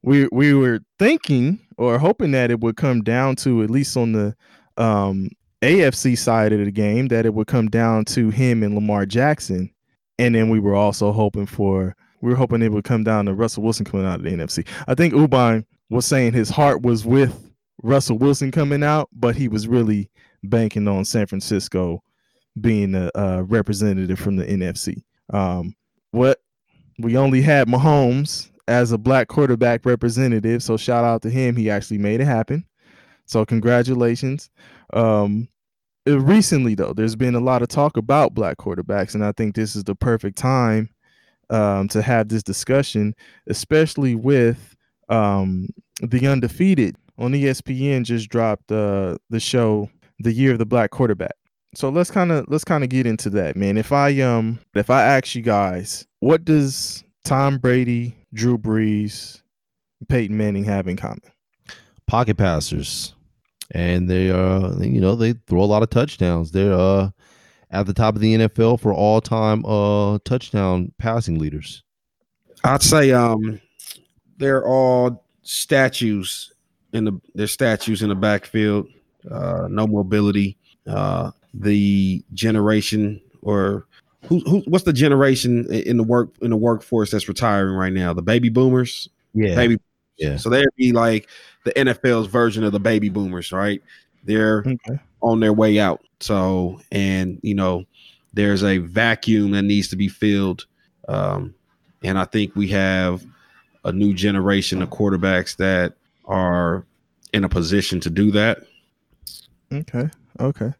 We 0.03 0.27
we 0.31 0.53
were 0.53 0.79
thinking 0.99 1.59
or 1.77 1.97
hoping 1.97 2.31
that 2.31 2.51
it 2.51 2.59
would 2.59 2.77
come 2.77 3.01
down 3.01 3.35
to 3.37 3.63
at 3.63 3.69
least 3.69 3.95
on 3.97 4.11
the 4.11 4.35
um 4.77 5.29
AFC 5.61 6.17
side 6.17 6.53
of 6.53 6.63
the 6.63 6.71
game 6.71 7.07
that 7.07 7.25
it 7.25 7.33
would 7.33 7.47
come 7.47 7.67
down 7.67 8.05
to 8.05 8.29
him 8.29 8.61
and 8.61 8.75
Lamar 8.75 9.05
Jackson. 9.05 9.71
And 10.19 10.35
then 10.35 10.49
we 10.49 10.59
were 10.59 10.75
also 10.75 11.11
hoping 11.11 11.45
for 11.45 11.95
we 12.21 12.29
were 12.29 12.35
hoping 12.35 12.61
it 12.61 12.71
would 12.71 12.83
come 12.83 13.03
down 13.03 13.25
to 13.25 13.33
Russell 13.33 13.63
Wilson 13.63 13.85
coming 13.85 14.05
out 14.05 14.19
of 14.19 14.23
the 14.23 14.31
NFC. 14.31 14.65
I 14.87 14.95
think 14.95 15.13
Ubon 15.13 15.65
was 15.89 16.05
saying 16.05 16.33
his 16.33 16.49
heart 16.49 16.81
was 16.81 17.05
with 17.05 17.51
Russell 17.83 18.17
Wilson 18.17 18.51
coming 18.51 18.83
out, 18.83 19.09
but 19.13 19.35
he 19.35 19.47
was 19.47 19.67
really 19.67 20.09
banking 20.45 20.87
on 20.87 21.05
San 21.05 21.27
Francisco 21.27 22.01
being 22.59 22.95
a, 22.95 23.11
a 23.15 23.43
representative 23.43 24.19
from 24.19 24.37
the 24.37 24.45
NFC. 24.45 25.03
Um, 25.33 25.75
what 26.11 26.39
we 26.99 27.17
only 27.17 27.41
had 27.41 27.67
Mahomes 27.67 28.49
as 28.67 28.91
a 28.91 28.97
black 28.97 29.27
quarterback 29.27 29.85
representative, 29.85 30.63
so 30.63 30.77
shout 30.77 31.03
out 31.03 31.21
to 31.23 31.29
him. 31.29 31.55
He 31.55 31.69
actually 31.69 31.97
made 31.97 32.21
it 32.21 32.25
happen. 32.25 32.65
So 33.25 33.45
congratulations. 33.45 34.49
Um, 34.93 35.49
uh, 36.07 36.19
recently 36.19 36.75
though, 36.75 36.93
there's 36.93 37.15
been 37.15 37.35
a 37.35 37.39
lot 37.39 37.61
of 37.61 37.67
talk 37.67 37.97
about 37.97 38.33
black 38.33 38.57
quarterbacks, 38.57 39.15
and 39.15 39.25
I 39.25 39.31
think 39.31 39.55
this 39.55 39.75
is 39.75 39.83
the 39.83 39.95
perfect 39.95 40.37
time 40.37 40.89
um, 41.49 41.87
to 41.89 42.01
have 42.01 42.29
this 42.29 42.43
discussion, 42.43 43.15
especially 43.47 44.15
with 44.15 44.75
um, 45.09 45.67
the 46.01 46.27
undefeated 46.27 46.95
on 47.17 47.31
ESPN 47.31 48.03
just 48.03 48.29
dropped 48.29 48.71
uh, 48.71 49.17
the 49.29 49.39
show 49.39 49.89
"The 50.19 50.33
Year 50.33 50.53
of 50.53 50.59
the 50.59 50.65
Black 50.65 50.91
Quarterback." 50.91 51.35
So 51.75 51.89
let's 51.89 52.09
kind 52.09 52.31
of 52.31 52.45
let's 52.47 52.63
kind 52.63 52.83
of 52.83 52.89
get 52.89 53.05
into 53.05 53.29
that, 53.31 53.57
man. 53.57 53.77
If 53.77 53.91
I 53.91 54.19
um 54.21 54.59
if 54.73 54.89
I 54.89 55.03
ask 55.03 55.35
you 55.35 55.41
guys, 55.41 56.07
what 56.21 56.45
does 56.45 57.03
Tom 57.25 57.57
Brady, 57.57 58.15
Drew 58.33 58.57
Brees, 58.57 59.41
Peyton 60.07 60.37
Manning 60.37 60.63
have 60.63 60.87
in 60.87 60.95
common? 60.95 61.21
Pocket 62.07 62.37
passers. 62.37 63.13
And 63.71 64.09
they 64.09 64.31
uh 64.31 64.73
you 64.79 65.01
know, 65.01 65.15
they 65.15 65.33
throw 65.47 65.61
a 65.61 65.65
lot 65.65 65.83
of 65.83 65.89
touchdowns. 65.89 66.51
They're 66.51 66.73
uh 66.73 67.09
at 67.71 67.87
the 67.87 67.93
top 67.93 68.15
of 68.15 68.21
the 68.21 68.35
NFL 68.35 68.79
for 68.79 68.93
all 68.93 69.19
time 69.19 69.65
uh 69.65 70.19
touchdown 70.23 70.93
passing 70.97 71.39
leaders. 71.39 71.83
I'd 72.63 72.83
say 72.83 73.11
um 73.11 73.59
they're 74.37 74.65
all 74.65 75.25
statues 75.41 76.53
in 76.93 77.03
the 77.03 77.19
they're 77.33 77.47
statues 77.47 78.01
in 78.01 78.07
the 78.07 78.15
backfield. 78.15 78.87
Uh 79.31 79.67
no 79.69 79.87
mobility. 79.87 80.57
Uh 80.87 81.31
the 81.53 82.23
generation 82.33 83.21
or 83.41 83.85
who, 84.27 84.39
who 84.41 84.59
what's 84.67 84.85
the 84.85 84.93
generation 84.93 85.71
in 85.71 85.97
the 85.97 86.03
work 86.03 86.29
in 86.41 86.49
the 86.51 86.57
workforce 86.57 87.11
that's 87.11 87.27
retiring 87.27 87.75
right 87.75 87.93
now? 87.93 88.13
The 88.13 88.21
baby 88.21 88.49
boomers? 88.49 89.07
Yeah. 89.33 89.55
Baby 89.55 89.77
Yeah. 90.17 90.37
so 90.37 90.49
they'd 90.49 90.65
be 90.77 90.91
like 90.91 91.27
the 91.63 91.71
NFL's 91.77 92.27
version 92.27 92.63
of 92.63 92.71
the 92.71 92.79
baby 92.79 93.09
boomers, 93.09 93.51
right? 93.51 93.81
They're 94.23 94.59
Okay. 94.65 94.99
on 95.21 95.39
their 95.39 95.53
way 95.53 95.79
out. 95.79 96.01
So, 96.19 96.79
and 96.91 97.39
you 97.43 97.53
know, 97.55 97.85
there's 98.33 98.63
a 98.63 98.79
vacuum 98.79 99.51
that 99.51 99.63
needs 99.63 99.87
to 99.89 99.95
be 99.95 100.07
filled. 100.07 100.65
Um, 101.07 101.53
and 102.03 102.17
I 102.17 102.25
think 102.25 102.55
we 102.55 102.67
have 102.69 103.23
a 103.83 103.91
new 103.91 104.13
generation 104.13 104.81
of 104.81 104.89
quarterbacks 104.89 105.55
that 105.57 105.93
are 106.25 106.85
in 107.33 107.43
a 107.43 107.49
position 107.49 107.99
to 108.01 108.09
do 108.09 108.31
that. 108.31 108.59
Okay. 109.81 110.09
Okay. 110.39 110.73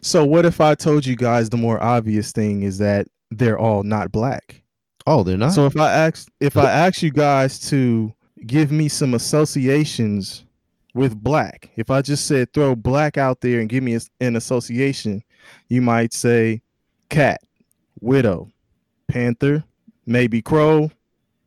So 0.00 0.24
what 0.24 0.44
if 0.44 0.60
I 0.60 0.74
told 0.74 1.06
you 1.06 1.16
guys 1.16 1.50
the 1.50 1.56
more 1.56 1.82
obvious 1.82 2.32
thing 2.32 2.62
is 2.62 2.78
that 2.78 3.06
they're 3.30 3.58
all 3.58 3.82
not 3.82 4.12
black? 4.12 4.62
Oh, 5.06 5.22
they're 5.22 5.36
not. 5.36 5.52
So 5.52 5.66
if 5.66 5.76
I 5.76 5.92
ask 5.92 6.28
if 6.40 6.56
I 6.56 6.70
ask 6.70 7.02
you 7.02 7.10
guys 7.10 7.58
to 7.70 8.12
give 8.46 8.70
me 8.70 8.88
some 8.88 9.14
associations 9.14 10.44
with 10.94 11.22
black, 11.22 11.70
if 11.76 11.90
I 11.90 12.02
just 12.02 12.26
said 12.26 12.52
throw 12.52 12.74
black 12.74 13.18
out 13.18 13.40
there 13.40 13.60
and 13.60 13.68
give 13.68 13.82
me 13.82 13.96
a, 13.96 14.00
an 14.20 14.36
association, 14.36 15.22
you 15.68 15.82
might 15.82 16.12
say 16.12 16.62
cat, 17.10 17.40
widow, 18.00 18.50
panther, 19.08 19.64
maybe 20.06 20.40
crow, 20.40 20.90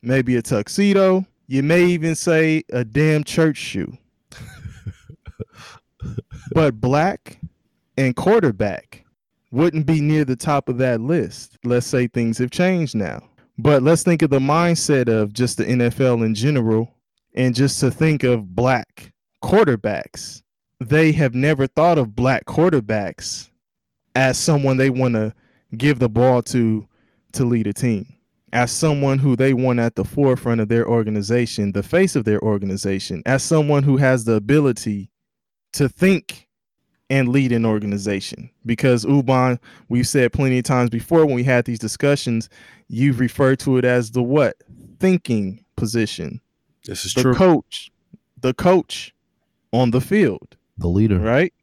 maybe 0.01 0.35
a 0.35 0.41
tuxedo. 0.41 1.25
You 1.47 1.63
may 1.63 1.85
even 1.85 2.13
say 2.13 2.63
a 2.71 2.83
damn 2.83 3.23
church 3.23 3.57
shoe. 3.57 3.97
but 6.53 6.79
black 6.79 7.39
and 7.97 8.15
quarterback 8.15 9.05
wouldn't 9.51 9.85
be 9.85 10.01
near 10.01 10.25
the 10.25 10.35
top 10.35 10.69
of 10.69 10.77
that 10.77 11.01
list. 11.01 11.57
Let's 11.63 11.87
say 11.87 12.07
things 12.07 12.37
have 12.37 12.51
changed 12.51 12.95
now. 12.95 13.21
But 13.57 13.81
let's 13.81 14.03
think 14.03 14.21
of 14.21 14.29
the 14.29 14.39
mindset 14.39 15.07
of 15.09 15.33
just 15.33 15.57
the 15.57 15.65
NFL 15.65 16.23
in 16.25 16.35
general 16.35 16.93
and 17.33 17.55
just 17.55 17.79
to 17.79 17.89
think 17.89 18.23
of 18.23 18.55
black 18.55 19.11
quarterbacks. 19.43 20.43
They 20.79 21.11
have 21.13 21.33
never 21.33 21.65
thought 21.65 21.97
of 21.97 22.15
black 22.15 22.45
quarterbacks 22.45 23.49
as 24.15 24.37
someone 24.37 24.77
they 24.77 24.89
want 24.89 25.15
to 25.15 25.33
give 25.75 25.99
the 25.99 26.09
ball 26.09 26.41
to 26.43 26.87
to 27.33 27.45
lead 27.45 27.67
a 27.67 27.73
team. 27.73 28.05
As 28.53 28.71
someone 28.71 29.19
who 29.19 29.35
they 29.35 29.53
want 29.53 29.79
at 29.79 29.95
the 29.95 30.05
forefront 30.05 30.61
of 30.61 30.69
their 30.69 30.87
organization, 30.87 31.71
the 31.71 31.83
face 31.83 32.15
of 32.15 32.25
their 32.25 32.41
organization, 32.41 33.21
as 33.25 33.43
someone 33.43 33.83
who 33.83 33.97
has 33.97 34.23
the 34.23 34.33
ability 34.33 35.09
to 35.77 35.89
think 35.89 36.47
and 37.09 37.29
lead 37.29 37.51
an 37.51 37.65
organization. 37.65 38.49
Because 38.65 39.05
Ubon, 39.05 39.59
we've 39.89 40.07
said 40.07 40.33
plenty 40.33 40.57
of 40.59 40.65
times 40.65 40.89
before 40.89 41.25
when 41.25 41.35
we 41.35 41.43
had 41.43 41.65
these 41.65 41.79
discussions, 41.79 42.49
you've 42.89 43.19
referred 43.19 43.59
to 43.59 43.77
it 43.77 43.85
as 43.85 44.11
the 44.11 44.23
what? 44.23 44.57
Thinking 44.99 45.63
position. 45.75 46.41
This 46.85 47.05
is 47.05 47.13
true. 47.13 47.33
The 47.33 47.37
coach, 47.37 47.91
the 48.41 48.53
coach 48.53 49.13
on 49.71 49.91
the 49.91 50.01
field, 50.01 50.55
the 50.77 50.87
leader. 50.87 51.19
right? 51.19 51.53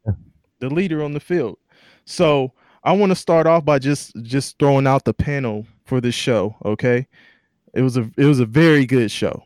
The 0.59 0.69
leader 0.69 1.03
on 1.03 1.13
the 1.13 1.19
field. 1.19 1.57
So 2.05 2.51
I 2.83 2.93
want 2.93 3.11
to 3.11 3.15
start 3.15 3.47
off 3.47 3.65
by 3.65 3.79
just 3.79 4.15
just 4.21 4.57
throwing 4.59 4.87
out 4.87 5.05
the 5.05 5.13
panel 5.13 5.65
for 5.85 5.99
this 5.99 6.15
show. 6.15 6.55
Okay, 6.63 7.07
it 7.73 7.81
was 7.81 7.97
a 7.97 8.09
it 8.17 8.25
was 8.25 8.39
a 8.39 8.45
very 8.45 8.85
good 8.85 9.11
show, 9.11 9.43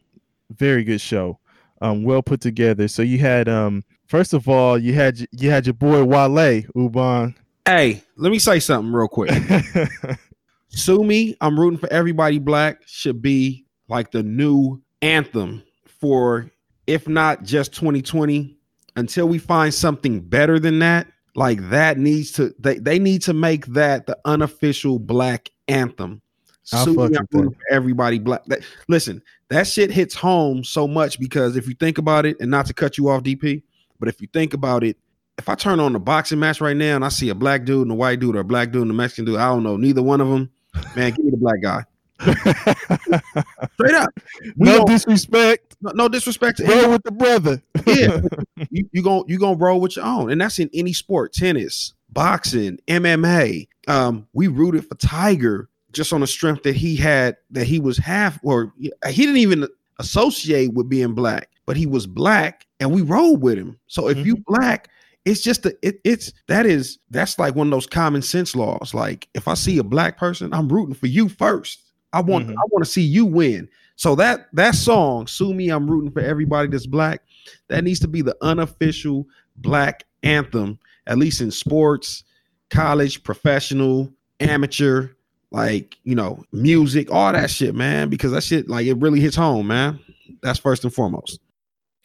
very 0.52 0.84
good 0.84 1.02
show, 1.02 1.40
um, 1.82 2.04
well 2.04 2.22
put 2.22 2.42
together. 2.42 2.88
So 2.88 3.02
you 3.02 3.18
had 3.18 3.48
um 3.50 3.84
first 4.10 4.34
of 4.34 4.50
all 4.50 4.78
you 4.78 4.94
had 4.94 5.26
you 5.32 5.50
had 5.50 5.66
your 5.66 5.76
boy 5.76 6.04
Wale 6.04 6.64
Ubon. 6.76 7.36
Hey, 7.66 8.04
let 8.18 8.32
me 8.32 8.40
say 8.40 8.60
something 8.60 8.92
real 8.92 9.08
quick. 9.08 9.32
Sue 10.70 11.04
Me, 11.04 11.36
I'm 11.40 11.60
rooting 11.60 11.80
for 11.80 11.92
everybody 11.92 12.40
black 12.40 12.82
should 12.86 13.22
be 13.22 13.66
like 13.88 14.12
the 14.12 14.24
new 14.24 14.82
anthem 15.02 15.64
for 15.86 16.52
if 16.88 17.08
not 17.08 17.44
just 17.44 17.74
2020 17.74 18.58
until 18.96 19.28
we 19.28 19.38
find 19.38 19.74
something 19.74 20.22
better 20.22 20.60
than 20.60 20.80
that 20.80 21.08
like 21.36 21.70
that 21.70 21.98
needs 21.98 22.32
to 22.34 22.54
they, 22.60 22.80
they 22.80 23.00
need 23.00 23.22
to 23.22 23.34
make 23.34 23.66
that 23.68 24.08
the 24.08 24.18
unofficial 24.26 25.00
black 25.00 25.50
anthem 25.68 26.22
Sue 26.64 26.94
Me, 26.94 27.18
I'm 27.18 27.28
rooting 27.32 27.52
for 27.52 27.74
everybody 27.74 28.20
black 28.20 28.44
that, 28.46 28.62
listen 28.88 29.22
that 29.50 29.68
shit 29.68 29.92
hits 29.92 30.16
home 30.16 30.64
so 30.64 30.88
much 30.88 31.20
because 31.20 31.56
if 31.56 31.68
you 31.68 31.76
think 31.76 31.98
about 31.98 32.26
it 32.26 32.38
and 32.40 32.52
not 32.52 32.66
to 32.66 32.74
cut 32.74 32.98
you 32.98 33.10
off 33.10 33.24
dp 33.24 33.64
but 34.00 34.10
if 34.10 34.22
you 34.22 34.28
think 34.32 34.54
about 34.54 34.84
it 34.84 34.98
if 35.38 35.50
i 35.50 35.56
turn 35.56 35.80
on 35.80 35.94
the 35.94 36.00
boxing 36.00 36.40
match 36.40 36.62
right 36.62 36.78
now 36.78 36.96
and 36.96 37.06
i 37.06 37.10
see 37.10 37.30
a 37.30 37.36
black 37.36 37.66
dude 37.66 37.84
and 37.84 37.92
a 37.92 37.96
white 37.96 38.20
dude 38.20 38.36
or 38.36 38.40
a 38.40 38.44
black 38.44 38.72
dude 38.72 38.84
and 38.84 38.92
a 38.92 38.94
mexican 38.94 39.26
dude 39.26 39.38
i 39.38 39.48
don't 39.48 39.64
know 39.64 39.78
neither 39.78 40.04
one 40.04 40.22
of 40.22 40.30
them 40.30 40.50
man 40.96 41.12
give 41.12 41.26
me 41.26 41.32
the 41.32 41.38
black 41.38 41.62
guy. 41.62 41.84
Straight 42.20 43.96
up. 43.96 44.10
We 44.58 44.66
no 44.66 44.84
disrespect, 44.84 45.78
no, 45.82 45.92
no 45.92 46.10
disrespect 46.10 46.58
to 46.58 46.66
roll 46.66 46.92
with 46.92 47.04
the 47.04 47.12
brother. 47.12 47.62
yeah, 47.86 48.22
you 48.70 48.90
you 48.92 49.02
going 49.02 49.24
you 49.28 49.40
gonna 49.40 49.58
roll 49.58 49.80
with 49.80 49.96
your 49.96 50.06
own, 50.06 50.30
and 50.30 50.42
that's 50.42 50.60
in 50.60 50.70
any 50.74 50.92
sport: 50.92 51.34
tennis, 51.34 51.94
boxing, 52.10 52.78
MMA. 52.88 53.68
Um, 53.88 54.28
we 54.34 54.48
rooted 54.48 54.88
for 54.88 54.96
Tiger 54.96 55.70
just 55.94 56.12
on 56.12 56.22
the 56.22 56.28
strength 56.28 56.64
that 56.64 56.76
he 56.76 56.96
had 56.96 57.38
that 57.52 57.66
he 57.66 57.80
was 57.80 57.98
half, 57.98 58.38
or 58.44 58.74
he 58.78 58.92
didn't 59.16 59.38
even 59.38 59.68
associate 60.00 60.74
with 60.74 60.90
being 60.90 61.14
black, 61.14 61.50
but 61.66 61.78
he 61.78 61.86
was 61.86 62.06
black, 62.06 62.66
and 62.80 62.92
we 62.92 63.02
rolled 63.02 63.42
with 63.42 63.58
him. 63.58 63.78
So 63.88 64.08
if 64.08 64.26
you 64.26 64.38
black. 64.48 64.90
It's 65.26 65.42
just 65.42 65.64
the 65.64 65.78
it, 65.82 66.00
it's 66.06 66.32
that 66.48 66.66
is 66.66 66.98
that's 67.12 67.38
like 67.38 67.54
one 67.54 67.68
of 67.68 67.72
those 67.72 67.86
common 67.86 68.22
sense 68.22 68.56
laws. 68.56 68.94
Like 68.94 69.28
if 69.36 69.50
I 69.50 69.54
see 69.54 69.78
a 69.78 69.84
black 69.84 70.18
person, 70.18 70.54
I'm 70.54 70.70
rooting 70.70 70.96
for 70.96 71.08
you 71.08 71.28
first. 71.28 71.82
I 72.14 72.22
want 72.22 72.48
Mhm. 72.48 72.54
I 72.54 72.62
want 72.72 72.86
to 72.86 72.90
see 72.90 73.02
you 73.04 73.26
win. 73.26 73.68
So 73.98 74.16
that 74.16 74.48
that 74.54 74.76
song, 74.76 75.28
"Sue 75.28 75.54
Me," 75.54 75.70
I'm 75.70 75.92
rooting 75.92 76.10
for 76.10 76.22
everybody 76.22 76.70
that's 76.70 76.88
black. 76.88 77.22
That 77.68 77.84
needs 77.84 78.00
to 78.00 78.08
be 78.08 78.22
the 78.22 78.36
unofficial 78.42 79.28
black 79.58 80.06
anthem, 80.24 80.80
at 81.06 81.18
least 81.18 81.42
in 81.42 81.52
sports, 81.52 82.24
college, 82.70 83.22
professional, 83.22 84.12
amateur, 84.40 85.10
like 85.52 85.98
you 86.06 86.16
know, 86.16 86.44
music, 86.54 87.12
all 87.12 87.34
that 87.34 87.50
shit, 87.52 87.76
man. 87.76 88.10
Because 88.10 88.32
that 88.32 88.42
shit, 88.44 88.70
like, 88.70 88.88
it 88.88 88.96
really 88.96 89.20
hits 89.20 89.36
home, 89.36 89.68
man. 89.68 90.00
That's 90.42 90.60
first 90.60 90.86
and 90.86 90.94
foremost. 90.94 91.40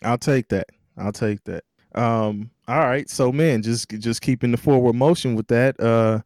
I'll 0.02 0.18
take 0.18 0.48
that. 0.48 0.66
I'll 0.96 1.12
take 1.12 1.42
that. 1.44 1.64
Um, 1.94 2.50
all 2.66 2.80
right. 2.80 3.08
So 3.08 3.32
man, 3.32 3.62
just 3.62 3.88
just 3.90 4.20
keeping 4.20 4.50
the 4.50 4.56
forward 4.56 4.94
motion 4.94 5.34
with 5.34 5.48
that. 5.48 5.78
Uh 5.80 6.20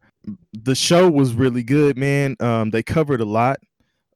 the 0.53 0.75
show 0.75 1.09
was 1.09 1.35
really 1.35 1.63
good, 1.63 1.97
man. 1.97 2.37
Um, 2.41 2.71
they 2.71 2.83
covered 2.83 3.21
a 3.23 3.25
lot. 3.25 3.61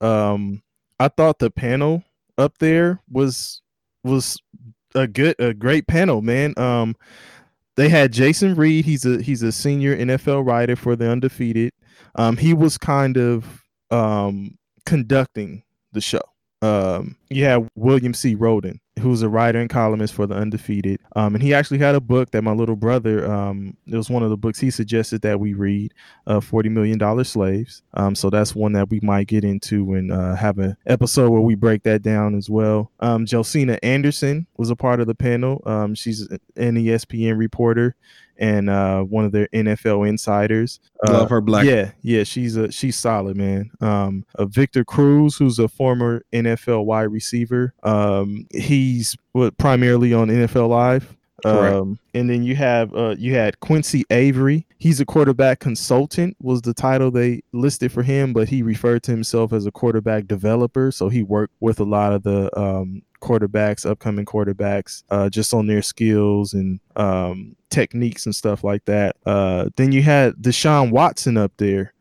Um, 0.03 0.63
I 1.01 1.09
thought 1.09 1.39
the 1.39 1.51
panel 1.51 2.05
up 2.37 2.59
there 2.59 3.01
was 3.11 3.63
was 4.05 4.39
a 4.95 5.07
good 5.07 5.37
a 5.39 5.55
great 5.55 5.87
panel, 5.87 6.23
man. 6.23 6.55
Um 6.59 6.97
they 7.77 7.89
had 7.89 8.13
Jason 8.13 8.55
Reid, 8.55 8.85
he's 8.85 9.05
a 9.07 9.23
he's 9.23 9.43
a 9.43 9.53
senior 9.53 9.97
NFL 9.97 10.47
writer 10.47 10.77
for 10.77 10.97
the 10.97 11.11
undefeated. 11.11 11.73
Um, 12.15 12.37
he 12.37 12.55
was 12.55 12.77
kind 12.79 13.17
of 13.17 13.65
um 13.91 14.59
conducting 14.85 15.63
the 15.93 16.01
show. 16.01 16.21
Um, 16.61 17.17
you 17.29 17.45
have 17.45 17.69
William 17.75 18.15
C. 18.15 18.37
Rhoden, 18.37 18.79
who's 19.03 19.23
a 19.23 19.29
writer 19.29 19.61
and 19.61 19.69
columnist 19.69 20.15
for 20.15 20.27
the 20.27 20.35
Undefeated. 20.35 21.01
Um, 21.17 21.35
and 21.35 21.43
he 21.43 21.53
actually 21.53 21.79
had 21.79 21.95
a 21.95 22.01
book 22.01 22.31
that 22.31 22.43
my 22.43 22.53
little 22.53 22.77
brother, 22.77 23.31
um, 23.31 23.77
it 23.87 23.97
was 23.97 24.09
one 24.09 24.23
of 24.23 24.31
the 24.31 24.37
books 24.37 24.59
he 24.59 24.71
suggested 24.71 25.23
that 25.23 25.41
we 25.41 25.55
read, 25.55 25.93
uh, 26.27 26.41
Forty 26.41 26.69
Million 26.69 26.99
Dollar 26.99 27.25
Slaves. 27.25 27.83
Um, 27.95 28.15
so 28.15 28.31
that's 28.31 28.55
one 28.55 28.73
that 28.73 28.91
we 28.91 29.01
might 29.03 29.27
get 29.27 29.45
into 29.45 29.95
and 29.95 30.13
uh, 30.13 30.35
have 30.35 30.59
an 30.59 30.77
episode 30.87 31.31
where 31.31 31.41
we 31.41 31.55
break 31.55 31.83
that 31.83 32.03
down 32.03 32.35
as 32.35 32.49
well. 32.49 32.91
Um, 33.01 33.27
Josina 33.27 33.79
Anderson 33.83 34.47
was 34.57 34.71
a 34.71 34.77
part 34.77 35.01
of 35.01 35.07
the 35.07 35.15
panel. 35.15 35.63
Um, 35.67 35.95
she's 35.95 36.23
an 36.57 36.77
ESPN 36.77 37.37
reporter 37.37 37.97
and 38.39 38.69
uh, 38.69 39.03
one 39.03 39.25
of 39.25 39.33
their 39.33 39.47
NFL 39.49 40.09
insiders. 40.09 40.81
Uh, 41.07 41.13
Love 41.13 41.31
her 41.31 41.41
black. 41.41 41.65
yeah, 41.65 41.93
yeah, 42.03 42.25
she's 42.25 42.57
a 42.57 42.71
she's 42.73 42.97
solid, 42.97 43.37
man. 43.37 43.71
Um, 43.81 44.25
uh, 44.35 44.47
Victor 44.47 44.85
Cruz, 44.85 45.37
who's 45.37 45.59
a 45.59 45.69
former 45.69 46.25
NFL 46.33 46.85
wide 46.85 47.13
receiver. 47.13 47.75
Um, 47.83 48.47
he's 48.93 49.17
what 49.33 49.57
primarily 49.59 50.13
on 50.13 50.29
NFL 50.29 50.69
Live. 50.69 51.17
Um, 51.45 51.99
and 52.15 52.31
then 52.31 52.45
you 52.45 52.55
have 52.55 52.95
uh, 52.95 53.17
you 53.19 53.35
had 53.35 53.59
Quincy 53.59 54.05
Avery. 54.11 54.65
He's 54.79 55.01
a 55.01 55.05
quarterback 55.05 55.59
consultant 55.59 56.37
was 56.41 56.63
the 56.63 56.73
title 56.73 57.11
they 57.11 57.43
listed 57.53 57.91
for 57.91 58.05
him, 58.05 58.33
but 58.33 58.49
he 58.49 58.63
referred 58.63 59.03
to 59.05 59.11
himself 59.11 59.53
as 59.53 59.67
a 59.67 59.73
quarterback 59.73 60.27
developer. 60.29 60.93
So 60.93 61.09
he 61.09 61.25
worked 61.25 61.55
with 61.59 61.81
a 61.81 61.85
lot 61.85 62.13
of 62.13 62.23
the 62.23 62.57
um, 62.59 63.03
quarterbacks, 63.21 63.89
upcoming 63.89 64.25
quarterbacks, 64.25 65.03
uh, 65.11 65.29
just 65.31 65.53
on 65.53 65.67
their 65.67 65.83
skills 65.83 66.53
and 66.53 66.79
um, 66.95 67.57
techniques 67.71 68.25
and 68.25 68.35
stuff 68.35 68.63
like 68.63 68.85
that. 68.85 69.17
Uh, 69.27 69.69
then 69.77 69.91
you 69.91 70.03
had 70.03 70.35
Deshaun 70.35 70.93
Watson 70.93 71.37
up 71.37 71.53
there, 71.57 71.93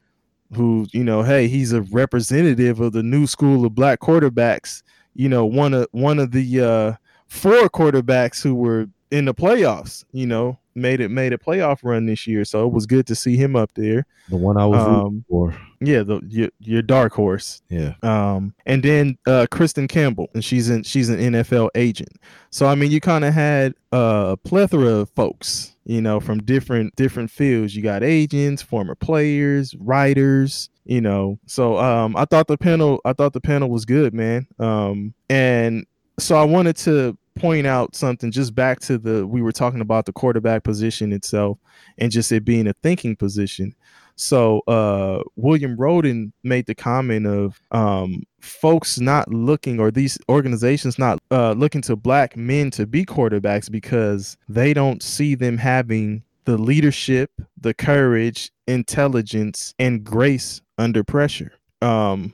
who 0.54 0.86
you 0.92 1.04
know, 1.04 1.24
hey, 1.24 1.48
he's 1.48 1.74
a 1.74 1.82
representative 1.82 2.80
of 2.80 2.94
the 2.94 3.04
new 3.04 3.26
school 3.26 3.66
of 3.66 3.74
black 3.74 4.02
quarterbacks. 4.02 4.84
You 5.14 5.30
know, 5.30 5.46
one 5.46 5.74
of 5.74 5.88
one 5.92 6.20
of 6.20 6.32
the 6.32 6.62
uh, 6.62 6.94
four 7.28 7.70
quarterbacks 7.70 8.42
who 8.42 8.56
were 8.56 8.88
in 9.12 9.26
the 9.26 9.34
playoffs. 9.34 10.04
You 10.12 10.28
know, 10.28 10.60
made 10.76 11.00
it 11.02 11.10
made 11.10 11.34
a 11.34 11.38
playoff 11.38 11.80
run 11.84 12.06
this 12.06 12.26
year, 12.28 12.46
so 12.46 12.66
it 12.66 12.74
was 12.74 12.86
good 12.86 13.06
to 13.08 13.16
see 13.16 13.36
him 13.36 13.56
up 13.56 13.72
there. 13.76 14.06
The 14.30 14.38
one 14.38 14.58
I 14.58 14.66
was 14.66 14.80
rooting 14.86 14.96
Um, 15.06 15.26
for. 15.30 15.56
Yeah, 15.84 16.04
the 16.04 16.22
your, 16.28 16.50
your 16.60 16.82
dark 16.84 17.12
horse. 17.14 17.62
Yeah. 17.70 17.96
Um, 18.04 18.54
and 18.68 18.84
then 18.84 19.18
uh, 19.26 19.48
Kristen 19.50 19.88
Campbell, 19.88 20.30
and 20.36 20.46
she's 20.46 20.70
in 20.70 20.84
she's 20.84 21.10
an 21.10 21.18
NFL 21.20 21.70
agent. 21.76 22.12
So 22.52 22.68
I 22.68 22.76
mean, 22.76 22.92
you 22.92 23.02
kind 23.02 23.26
of 23.26 23.34
had 23.34 23.74
a 23.92 24.38
plethora 24.44 24.88
of 24.88 25.10
folks, 25.12 25.76
you 25.86 26.00
know, 26.02 26.20
from 26.20 26.44
different 26.44 26.96
different 26.96 27.32
fields. 27.32 27.76
You 27.76 27.82
got 27.82 28.04
agents, 28.04 28.62
former 28.62 28.94
players, 28.94 29.74
writers, 29.80 30.70
you 30.86 31.02
know. 31.02 31.40
So 31.48 31.80
um, 31.80 32.16
I 32.16 32.26
thought 32.26 32.48
the 32.48 32.58
panel 32.60 33.02
I 33.04 33.14
thought 33.14 33.34
the 33.34 33.42
panel 33.42 33.70
was 33.70 33.84
good, 33.86 34.14
man. 34.14 34.46
Um, 34.60 35.16
and 35.30 35.86
so 36.20 36.36
I 36.36 36.44
wanted 36.44 36.76
to 36.78 37.18
point 37.36 37.66
out 37.66 37.96
something 37.96 38.32
just 38.32 38.54
back 38.54 38.80
to 38.82 38.98
the 38.98 39.26
we 39.26 39.42
were 39.42 39.52
talking 39.52 39.82
about 39.82 40.06
the 40.06 40.14
quarterback 40.14 40.64
position 40.64 41.14
itself 41.14 41.58
and 41.98 42.12
just 42.12 42.32
it 42.32 42.44
being 42.44 42.68
a 42.68 42.74
thinking 42.84 43.16
position. 43.16 43.74
So 44.16 44.60
uh 44.68 45.24
William 45.36 45.78
Rhoden 45.78 46.34
made 46.44 46.66
the 46.66 46.76
comment 46.76 47.26
of 47.26 47.62
um 47.72 48.24
folks 48.42 49.00
not 49.00 49.34
looking 49.34 49.80
or 49.80 49.92
these 49.92 50.18
organizations 50.30 51.00
not 51.00 51.20
uh 51.32 51.54
looking 51.54 51.82
to 51.84 51.96
black 51.96 52.36
men 52.36 52.70
to 52.72 52.86
be 52.86 53.06
quarterbacks 53.06 53.72
because 53.72 54.38
they 54.50 54.74
don't 54.74 55.02
see 55.02 55.36
them 55.36 55.58
having 55.58 56.24
the 56.46 56.58
leadership, 56.58 57.32
the 57.60 57.74
courage, 57.74 58.52
intelligence 58.68 59.74
and 59.80 60.04
grace 60.04 60.62
under 60.78 61.04
pressure. 61.04 61.54
Um 61.82 62.34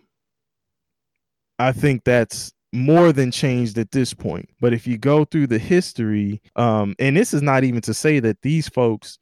I 1.60 1.72
think 1.72 2.04
that's 2.04 2.54
more 2.74 3.12
than 3.14 3.32
changed 3.32 3.78
at 3.78 3.92
this 3.92 4.14
point. 4.14 4.50
But 4.60 4.74
if 4.74 4.86
you 4.86 4.98
go 4.98 5.26
through 5.26 5.48
the 5.48 5.60
history, 5.60 6.42
um, 6.56 6.96
and 7.00 7.16
this 7.16 7.34
is 7.34 7.42
not 7.42 7.64
even 7.64 7.82
to 7.82 7.94
say 7.94 8.20
that 8.20 8.42
these 8.42 8.68
folks 8.68 9.20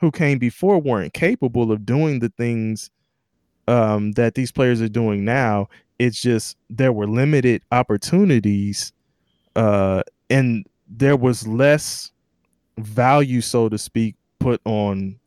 who 0.00 0.10
came 0.10 0.38
before 0.38 0.80
weren't 0.80 1.12
capable 1.12 1.70
of 1.70 1.84
doing 1.84 2.20
the 2.20 2.30
things 2.30 2.90
um, 3.68 4.12
that 4.12 4.34
these 4.34 4.50
players 4.50 4.80
are 4.80 4.88
doing 4.88 5.24
now. 5.24 5.68
It's 5.98 6.20
just 6.20 6.56
there 6.70 6.92
were 6.92 7.06
limited 7.06 7.62
opportunities, 7.70 8.92
uh, 9.54 10.02
and 10.30 10.66
there 10.88 11.16
was 11.16 11.46
less 11.46 12.10
value, 12.78 13.42
so 13.42 13.68
to 13.68 13.76
speak, 13.76 14.16
put 14.38 14.62
on 14.64 15.19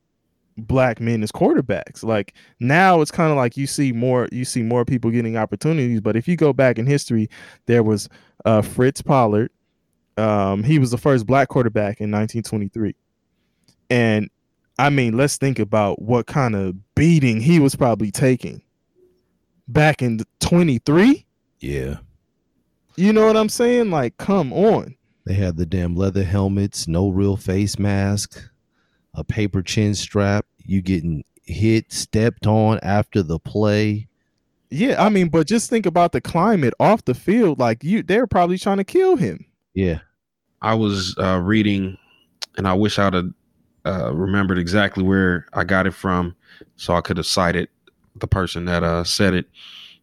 black 0.57 0.99
men 0.99 1.23
as 1.23 1.31
quarterbacks. 1.31 2.03
Like 2.03 2.33
now 2.59 3.01
it's 3.01 3.11
kind 3.11 3.31
of 3.31 3.37
like 3.37 3.57
you 3.57 3.67
see 3.67 3.91
more 3.91 4.27
you 4.31 4.45
see 4.45 4.61
more 4.61 4.85
people 4.85 5.11
getting 5.11 5.37
opportunities, 5.37 6.01
but 6.01 6.15
if 6.15 6.27
you 6.27 6.35
go 6.35 6.53
back 6.53 6.77
in 6.77 6.85
history, 6.85 7.29
there 7.65 7.83
was 7.83 8.09
uh 8.45 8.61
Fritz 8.61 9.01
Pollard. 9.01 9.51
Um 10.17 10.63
he 10.63 10.79
was 10.79 10.91
the 10.91 10.97
first 10.97 11.25
black 11.25 11.49
quarterback 11.49 11.99
in 11.99 12.11
1923. 12.11 12.95
And 13.89 14.29
I 14.79 14.89
mean, 14.89 15.15
let's 15.15 15.37
think 15.37 15.59
about 15.59 16.01
what 16.01 16.25
kind 16.25 16.55
of 16.55 16.75
beating 16.95 17.39
he 17.39 17.59
was 17.59 17.75
probably 17.75 18.11
taking 18.11 18.61
back 19.67 20.01
in 20.01 20.19
23. 20.39 21.25
Yeah. 21.59 21.97
You 22.95 23.13
know 23.13 23.25
what 23.25 23.37
I'm 23.37 23.49
saying? 23.49 23.91
Like 23.91 24.17
come 24.17 24.53
on. 24.53 24.95
They 25.25 25.35
had 25.35 25.55
the 25.55 25.65
damn 25.65 25.95
leather 25.95 26.23
helmets, 26.23 26.85
no 26.85 27.07
real 27.07 27.37
face 27.37 27.79
mask, 27.79 28.41
a 29.13 29.23
paper 29.23 29.61
chin 29.61 29.95
strap. 29.95 30.45
You 30.65 30.81
getting 30.81 31.23
hit, 31.45 31.91
stepped 31.91 32.47
on 32.47 32.79
after 32.81 33.21
the 33.21 33.39
play. 33.39 34.07
Yeah, 34.69 35.03
I 35.03 35.09
mean, 35.09 35.29
but 35.29 35.45
just 35.47 35.69
think 35.69 35.85
about 35.85 36.13
the 36.13 36.21
climate 36.21 36.73
off 36.79 37.05
the 37.05 37.13
field. 37.13 37.59
Like 37.59 37.83
you, 37.83 38.01
they're 38.01 38.27
probably 38.27 38.57
trying 38.57 38.77
to 38.77 38.83
kill 38.83 39.15
him. 39.15 39.45
Yeah. 39.73 39.99
I 40.61 40.73
was 40.73 41.15
uh, 41.17 41.41
reading, 41.43 41.97
and 42.57 42.67
I 42.67 42.73
wish 42.73 42.97
I'd 42.97 43.13
have 43.13 43.33
uh, 43.85 44.13
remembered 44.13 44.57
exactly 44.57 45.03
where 45.03 45.45
I 45.53 45.65
got 45.65 45.85
it 45.85 45.93
from, 45.93 46.35
so 46.77 46.93
I 46.95 47.01
could 47.01 47.17
have 47.17 47.25
cited 47.25 47.67
the 48.15 48.27
person 48.27 48.65
that 48.65 48.83
uh, 48.83 49.03
said 49.03 49.33
it. 49.33 49.45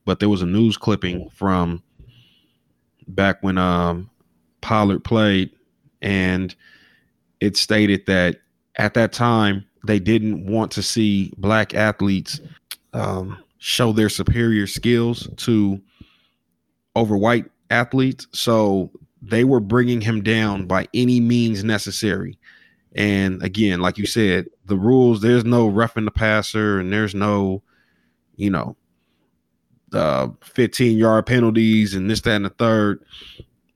But 0.04 0.20
there 0.20 0.28
was 0.28 0.42
a 0.42 0.46
news 0.46 0.76
clipping 0.76 1.30
from 1.30 1.82
back 3.08 3.42
when 3.42 3.58
um, 3.58 4.10
Pollard 4.60 5.02
played, 5.02 5.50
and 6.02 6.54
it 7.40 7.56
stated 7.56 8.04
that 8.06 8.36
at 8.76 8.94
that 8.94 9.12
time 9.12 9.64
they 9.86 9.98
didn't 9.98 10.46
want 10.46 10.70
to 10.72 10.82
see 10.82 11.32
black 11.38 11.74
athletes 11.74 12.40
um, 12.92 13.42
show 13.58 13.92
their 13.92 14.08
superior 14.08 14.66
skills 14.66 15.28
to 15.36 15.80
over 16.96 17.16
white 17.16 17.46
athletes. 17.70 18.26
So 18.32 18.90
they 19.22 19.44
were 19.44 19.60
bringing 19.60 20.00
him 20.00 20.22
down 20.22 20.66
by 20.66 20.88
any 20.94 21.20
means 21.20 21.62
necessary. 21.64 22.38
And 22.96 23.42
again, 23.42 23.80
like 23.80 23.98
you 23.98 24.06
said, 24.06 24.46
the 24.66 24.76
rules 24.76 25.20
there's 25.20 25.44
no 25.44 25.68
roughing 25.68 26.04
the 26.04 26.10
passer 26.10 26.80
and 26.80 26.92
there's 26.92 27.14
no, 27.14 27.62
you 28.36 28.50
know, 28.50 28.76
uh, 29.92 30.28
15 30.42 30.98
yard 30.98 31.26
penalties 31.26 31.94
and 31.94 32.10
this, 32.10 32.20
that, 32.22 32.36
and 32.36 32.44
the 32.44 32.50
third 32.50 33.04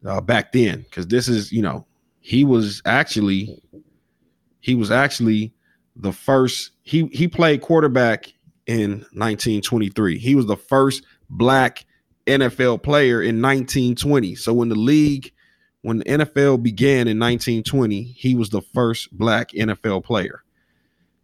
uh, 0.07 0.20
back 0.20 0.52
then. 0.52 0.80
Because 0.80 1.07
this 1.07 1.28
is, 1.28 1.52
you 1.52 1.62
know, 1.62 1.87
he 2.20 2.44
was 2.44 2.83
actually, 2.87 3.62
he 4.64 4.74
was 4.74 4.90
actually 4.90 5.53
the 5.94 6.11
first. 6.11 6.70
He 6.85 7.07
he 7.12 7.29
played 7.29 7.61
quarterback 7.61 8.33
in 8.66 9.00
1923. 9.12 10.16
He 10.16 10.35
was 10.35 10.46
the 10.46 10.57
first 10.57 11.05
black 11.29 11.85
NFL 12.27 12.83
player 12.83 13.20
in 13.20 13.42
1920. 13.42 14.35
So 14.37 14.55
when 14.55 14.70
the 14.70 14.74
league, 14.74 15.31
when 15.83 15.98
the 15.98 16.05
NFL 16.05 16.62
began 16.62 17.09
in 17.09 17.18
1920, 17.18 18.05
he 18.05 18.35
was 18.35 18.48
the 18.48 18.62
first 18.62 19.12
black 19.12 19.50
NFL 19.50 20.03
player. 20.03 20.42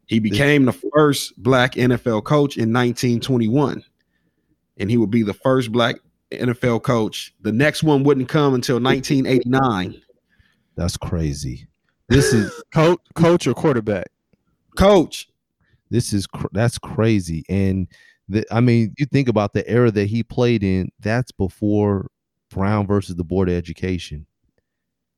He 0.05 0.18
became 0.18 0.66
the 0.66 0.79
first 0.94 1.42
black 1.42 1.76
NFL 1.76 2.24
coach 2.24 2.59
in 2.59 2.74
1921. 2.74 3.83
And 4.76 4.90
he 4.90 4.98
would 4.98 5.11
be 5.11 5.22
the 5.22 5.33
first 5.33 5.72
black 5.72 5.96
NFL 6.31 6.83
coach. 6.83 7.33
The 7.40 7.53
next 7.53 7.83
one 7.83 8.05
wouldn't 8.05 8.29
come 8.29 8.53
until 8.53 8.81
1989. 8.81 10.03
That's 10.76 10.98
crazy. 10.98 11.69
This 12.11 12.33
is 12.35 12.53
Coach, 12.73 13.01
coach 13.14 13.46
or 13.46 13.55
quarterback? 13.55 14.09
Coach. 14.77 15.29
this 15.90 16.12
is 16.12 16.27
cr- 16.27 16.46
that's 16.53 16.77
crazy. 16.79 17.44
And 17.49 17.87
the, 18.29 18.44
i 18.53 18.61
mean 18.61 18.94
you 18.99 19.07
think 19.07 19.29
about 19.29 19.53
the 19.55 19.66
era 19.68 19.90
that 19.90 20.07
he 20.07 20.23
played 20.23 20.62
in 20.62 20.88
that's 21.01 21.33
before 21.33 22.09
brown 22.51 22.87
versus 22.87 23.16
the 23.16 23.25
board 23.25 23.49
of 23.49 23.55
education. 23.55 24.27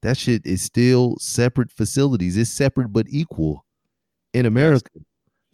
That 0.03 0.17
shit 0.17 0.45
is 0.47 0.63
still 0.63 1.17
separate 1.19 1.71
facilities. 1.71 2.37
It's 2.37 2.51
separate 2.51 2.89
but 2.93 3.07
equal 3.09 3.65
in 4.35 4.47
america. 4.47 4.91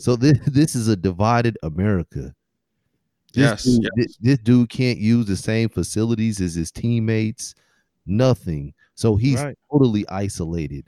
So 0.00 0.16
this 0.16 0.38
this 0.46 0.74
is 0.74 0.88
a 0.88 0.96
divided 0.96 1.56
america. 1.62 2.34
This, 3.34 3.44
Yes, 3.44 3.62
dude, 3.64 3.82
yes. 3.96 4.06
thi- 4.16 4.16
this 4.20 4.38
dude 4.38 4.70
can't 4.70 4.98
use 4.98 5.26
the 5.26 5.36
same 5.36 5.68
facilities 5.68 6.40
as 6.40 6.54
his 6.54 6.70
teammates. 6.72 7.54
Nothing. 8.06 8.72
So 8.94 9.16
he's 9.16 9.40
Right. 9.42 9.56
totally 9.70 10.08
isolated 10.08 10.86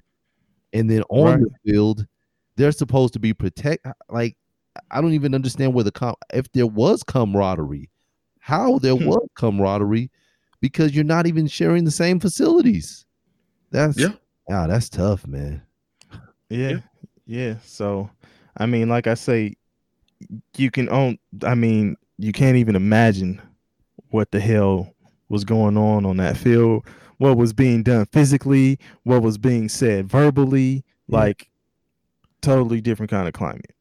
and 0.73 0.89
then 0.91 1.03
on 1.11 1.25
Right. 1.25 1.41
the 1.65 1.73
field 1.73 2.07
they're 2.57 2.73
supposed 2.73 3.13
to 3.15 3.19
be 3.19 3.33
protect 3.35 3.87
like 4.09 4.37
i 4.91 5.01
don't 5.01 5.13
even 5.15 5.35
understand 5.35 5.75
where 5.75 5.85
the 5.85 5.91
com- 5.93 6.15
if 6.33 6.51
there 6.53 6.67
was 6.67 7.03
camaraderie 7.03 7.89
how 8.39 8.79
there 8.79 8.97
Hmm. 8.97 9.07
was 9.07 9.29
camaraderie 9.35 10.11
because 10.61 10.95
you're 10.95 11.05
not 11.05 11.27
even 11.27 11.47
sharing 11.47 11.85
the 11.85 11.91
same 11.91 12.21
facilities 12.21 13.05
that's 13.71 13.99
Yeah. 13.99 14.13
yeah 14.49 14.67
that's 14.67 14.89
tough 14.89 15.27
man 15.27 15.63
Yeah, 16.51 16.69
Yeah. 16.69 16.79
yeah. 17.27 17.55
So, 17.65 18.11
I 18.57 18.67
mean, 18.67 18.89
like 18.89 19.07
I 19.07 19.15
say, 19.15 19.55
you 20.57 20.69
can 20.71 20.89
own. 20.89 21.17
I 21.45 21.55
mean, 21.55 21.97
you 22.19 22.33
can't 22.33 22.57
even 22.57 22.75
imagine 22.75 23.41
what 24.11 24.33
the 24.33 24.41
hell 24.41 24.93
was 25.29 25.45
going 25.45 25.77
on 25.77 26.05
on 26.05 26.17
that 26.17 26.37
field. 26.37 26.85
What 27.21 27.37
was 27.37 27.53
being 27.53 27.83
done 27.83 28.07
physically? 28.07 28.79
What 29.03 29.21
was 29.21 29.37
being 29.37 29.69
said 29.69 30.09
verbally? 30.09 30.85
Yeah. 31.07 31.19
Like, 31.19 31.51
totally 32.41 32.81
different 32.81 33.11
kind 33.11 33.29
of 33.29 33.35
climate. 33.35 33.75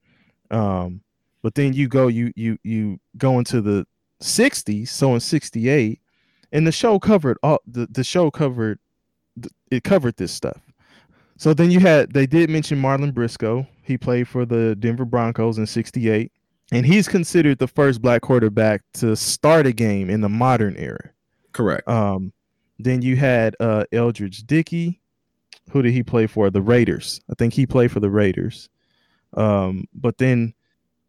Um, 0.52 1.00
but 1.42 1.56
then 1.56 1.72
you 1.72 1.88
go, 1.88 2.10
you 2.10 2.34
you 2.36 2.58
you 2.64 3.00
go 3.18 3.40
into 3.40 3.62
the 3.62 3.88
'60s. 4.22 4.90
So 4.90 5.14
in 5.14 5.22
'68, 5.22 6.02
and 6.52 6.68
the 6.68 6.72
show 6.74 7.00
covered 7.00 7.38
all 7.42 7.60
the 7.66 7.88
the 7.90 8.04
show 8.04 8.30
covered 8.30 8.78
it 9.72 9.86
covered 9.86 10.18
this 10.18 10.34
stuff. 10.34 10.60
So 11.38 11.54
then 11.54 11.72
you 11.72 11.80
had 11.80 12.14
they 12.14 12.28
did 12.28 12.50
mention 12.50 12.82
Marlon 12.82 13.14
Briscoe. 13.14 13.66
He 13.84 13.98
played 13.98 14.28
for 14.28 14.46
the 14.46 14.76
Denver 14.76 15.06
Broncos 15.06 15.58
in 15.58 15.66
68 15.66 16.30
and 16.72 16.86
he's 16.86 17.08
considered 17.08 17.58
the 17.60 17.68
first 17.68 18.02
black 18.02 18.22
quarterback 18.22 18.82
to 18.96 19.16
start 19.16 19.66
a 19.66 19.72
game 19.72 20.10
in 20.10 20.22
the 20.22 20.30
modern 20.30 20.76
era. 20.76 21.12
Correct. 21.54 21.88
Um 21.88 22.34
then 22.80 23.02
you 23.02 23.16
had 23.16 23.56
uh 23.60 23.86
Eldridge 23.92 24.44
Dickey. 24.48 25.02
Who 25.72 25.82
did 25.84 25.94
he 25.94 26.02
play 26.04 26.26
for? 26.28 26.50
The 26.50 26.62
Raiders. 26.62 27.22
I 27.30 27.36
think 27.38 27.54
he 27.54 27.68
played 27.68 27.92
for 27.92 28.00
the 28.00 28.10
Raiders. 28.10 28.70
Um 29.36 29.86
but 29.94 30.18
then 30.18 30.54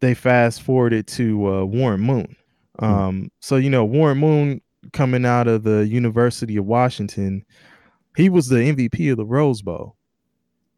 they 0.00 0.14
fast 0.14 0.62
forwarded 0.62 1.06
to 1.09 1.46
uh, 1.54 1.64
Warren 1.64 2.00
Moon. 2.00 2.37
Um 2.80 3.30
so 3.40 3.56
you 3.56 3.70
know 3.70 3.85
Warren 3.85 4.18
Moon 4.18 4.61
coming 4.92 5.26
out 5.26 5.46
of 5.48 5.62
the 5.62 5.87
University 5.87 6.56
of 6.56 6.64
Washington, 6.66 7.44
he 8.16 8.28
was 8.28 8.48
the 8.48 8.56
MVP 8.56 9.11
of 9.11 9.16
the 9.18 9.26
Rose 9.26 9.62
Bowl. 9.62 9.96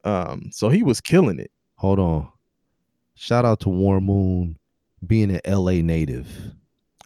Um, 0.05 0.51
so 0.51 0.69
he 0.69 0.83
was 0.83 1.01
killing 1.01 1.39
it. 1.39 1.51
hold 1.77 1.99
on 2.01 2.29
shout 3.15 3.45
out 3.45 3.61
to 3.61 3.69
warren 3.69 4.05
moon 4.05 4.59
being 5.07 5.31
an 5.31 5.41
la 5.65 5.73
native 5.73 6.29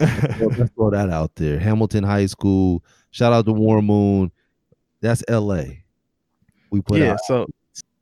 let's 0.01 0.73
throw 0.75 0.91
that 0.91 1.11
out 1.11 1.35
there 1.37 1.59
hamilton 1.59 2.05
high 2.05 2.27
school 2.27 2.83
shout 3.17 3.33
out 3.33 3.45
to 3.45 3.53
warren 3.53 3.87
moon 3.87 4.31
that's 5.01 5.23
la 5.29 5.63
we 6.71 6.81
put 6.81 6.99
yeah, 6.99 7.13
out 7.13 7.21
so 7.27 7.47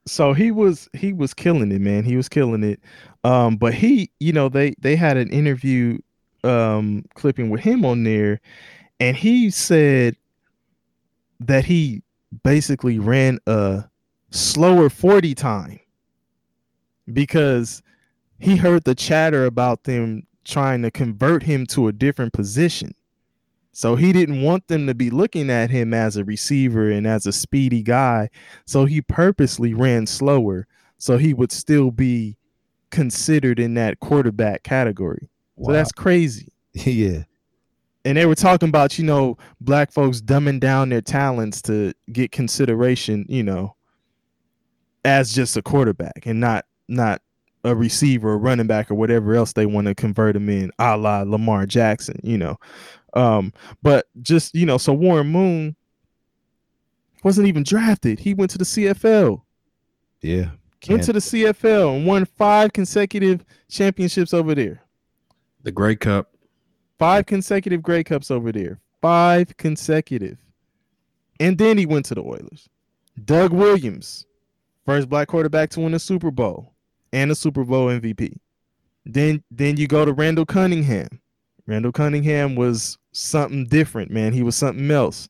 so 0.07 0.33
he 0.33 0.51
was 0.51 0.89
he 0.93 1.13
was 1.13 1.33
killing 1.33 1.73
it, 1.73 1.81
man. 1.81 2.05
He 2.05 2.17
was 2.17 2.29
killing 2.29 2.63
it. 2.63 2.81
Um, 3.25 3.57
but 3.57 3.75
he, 3.75 4.11
you 4.21 4.33
know, 4.33 4.49
they 4.49 4.75
they 4.79 4.97
had 4.97 5.17
an 5.17 5.31
interview 5.31 5.99
um 6.43 7.05
clipping 7.15 7.51
with 7.51 7.61
him 7.61 7.85
on 7.85 8.05
there, 8.05 8.41
and 9.01 9.17
he 9.17 9.51
said 9.51 10.17
that 11.41 11.65
he 11.65 12.03
basically 12.43 12.99
ran 12.99 13.39
a 13.47 13.85
slower 14.31 14.91
40 14.91 15.35
time 15.35 15.79
because 17.13 17.83
he 18.39 18.57
heard 18.57 18.85
the 18.85 18.95
chatter 18.95 19.45
about 19.45 19.85
them 19.85 20.27
trying 20.45 20.83
to 20.83 20.91
convert 20.91 21.43
him 21.43 21.67
to 21.67 21.89
a 21.89 21.93
different 21.93 22.33
position. 22.33 22.95
So 23.77 23.97
he 23.97 24.13
didn't 24.13 24.43
want 24.43 24.69
them 24.69 24.87
to 24.87 24.95
be 24.95 25.11
looking 25.11 25.51
at 25.51 25.69
him 25.69 25.93
as 25.93 26.17
a 26.17 26.25
receiver 26.25 26.91
and 26.91 27.09
as 27.09 27.27
a 27.27 27.33
speedy 27.33 27.83
guy. 27.83 28.31
So 28.67 28.85
he 28.85 29.03
purposely 29.03 29.75
ran 29.75 30.07
slower 30.07 30.69
so 30.99 31.19
he 31.19 31.35
would 31.35 31.51
still 31.51 31.91
be 31.91 32.37
considered 32.91 33.59
in 33.59 33.75
that 33.75 33.99
quarterback 33.99 34.63
category. 34.63 35.29
Wow. 35.57 35.67
So 35.67 35.73
that's 35.73 35.93
crazy. 35.93 36.53
yeah 36.73 37.25
And 38.05 38.17
they 38.17 38.27
were 38.27 38.37
talking 38.37 38.69
about, 38.69 38.97
you 38.97 39.05
know, 39.05 39.37
black 39.61 39.93
folks 39.93 40.21
dumbing 40.21 40.61
down 40.61 40.89
their 40.89 41.03
talents 41.03 41.61
to 41.63 41.93
get 42.13 42.33
consideration, 42.33 43.27
you 43.29 43.43
know, 43.43 43.75
as 45.05 45.35
just 45.35 45.57
a 45.57 45.63
quarterback 45.63 46.27
and 46.27 46.41
not 46.41 46.65
not 46.89 47.23
a 47.65 47.75
receiver 47.75 48.31
or 48.31 48.39
running 48.39 48.67
back 48.67 48.91
or 48.91 48.95
whatever 48.95 49.35
else 49.35 49.53
they 49.53 49.67
want 49.67 49.87
to 49.87 49.95
convert 49.95 50.37
him 50.37 50.49
in, 50.49 50.71
a 50.79 50.97
la 50.97 51.23
Lamar 51.23 51.67
Jackson, 51.67 52.21
you 52.23 52.39
know. 52.39 52.57
Um, 53.15 53.53
but 53.83 54.07
just, 54.23 54.55
you 54.55 54.67
know, 54.67 54.79
so 54.79 54.93
Warren 54.93 55.29
Moon 55.29 55.75
wasn't 57.23 57.49
even 57.49 57.63
drafted. 57.63 58.19
He 58.19 58.35
went 58.35 58.51
to 58.53 58.59
the 58.59 58.65
CFL. 58.65 59.43
yeah 60.21 60.51
Went 60.89 61.05
to 61.05 61.15
the 61.15 61.19
CFL 61.19 61.97
and 61.97 62.07
won 62.07 62.27
five 62.27 62.75
consecutive 62.75 63.43
championships 63.71 64.35
over 64.35 64.55
there. 64.55 64.83
The 65.63 65.73
Grey 65.73 65.97
Cup. 65.97 66.35
Five 66.99 67.25
consecutive 67.25 67.83
Grey 67.83 68.05
Cups 68.05 68.31
over 68.31 68.53
there. 68.53 68.81
Five 69.01 69.57
consecutive. 69.57 70.37
And 71.41 71.57
then 71.57 71.79
he 71.79 71.87
went 71.87 72.05
to 72.07 72.15
the 72.15 72.21
Oilers. 72.21 72.69
Doug 73.25 73.53
Williams, 73.53 74.27
first 74.85 75.09
black 75.09 75.29
quarterback 75.29 75.71
to 75.71 75.81
win 75.81 75.95
a 75.95 75.99
Super 75.99 76.31
Bowl 76.31 76.74
and 77.15 77.31
a 77.31 77.35
Super 77.35 77.65
Bowl 77.65 77.87
MVP. 77.87 78.37
Then 79.07 79.43
then 79.51 79.77
you 79.77 79.87
go 79.87 80.05
to 80.05 80.13
Randall 80.13 80.45
Cunningham. 80.47 81.09
Randall 81.67 81.93
Cunningham 81.93 82.57
was 82.57 82.99
something 83.13 83.65
different, 83.67 84.11
man. 84.11 84.33
He 84.33 84.43
was 84.43 84.57
something 84.57 84.91
else. 84.91 85.29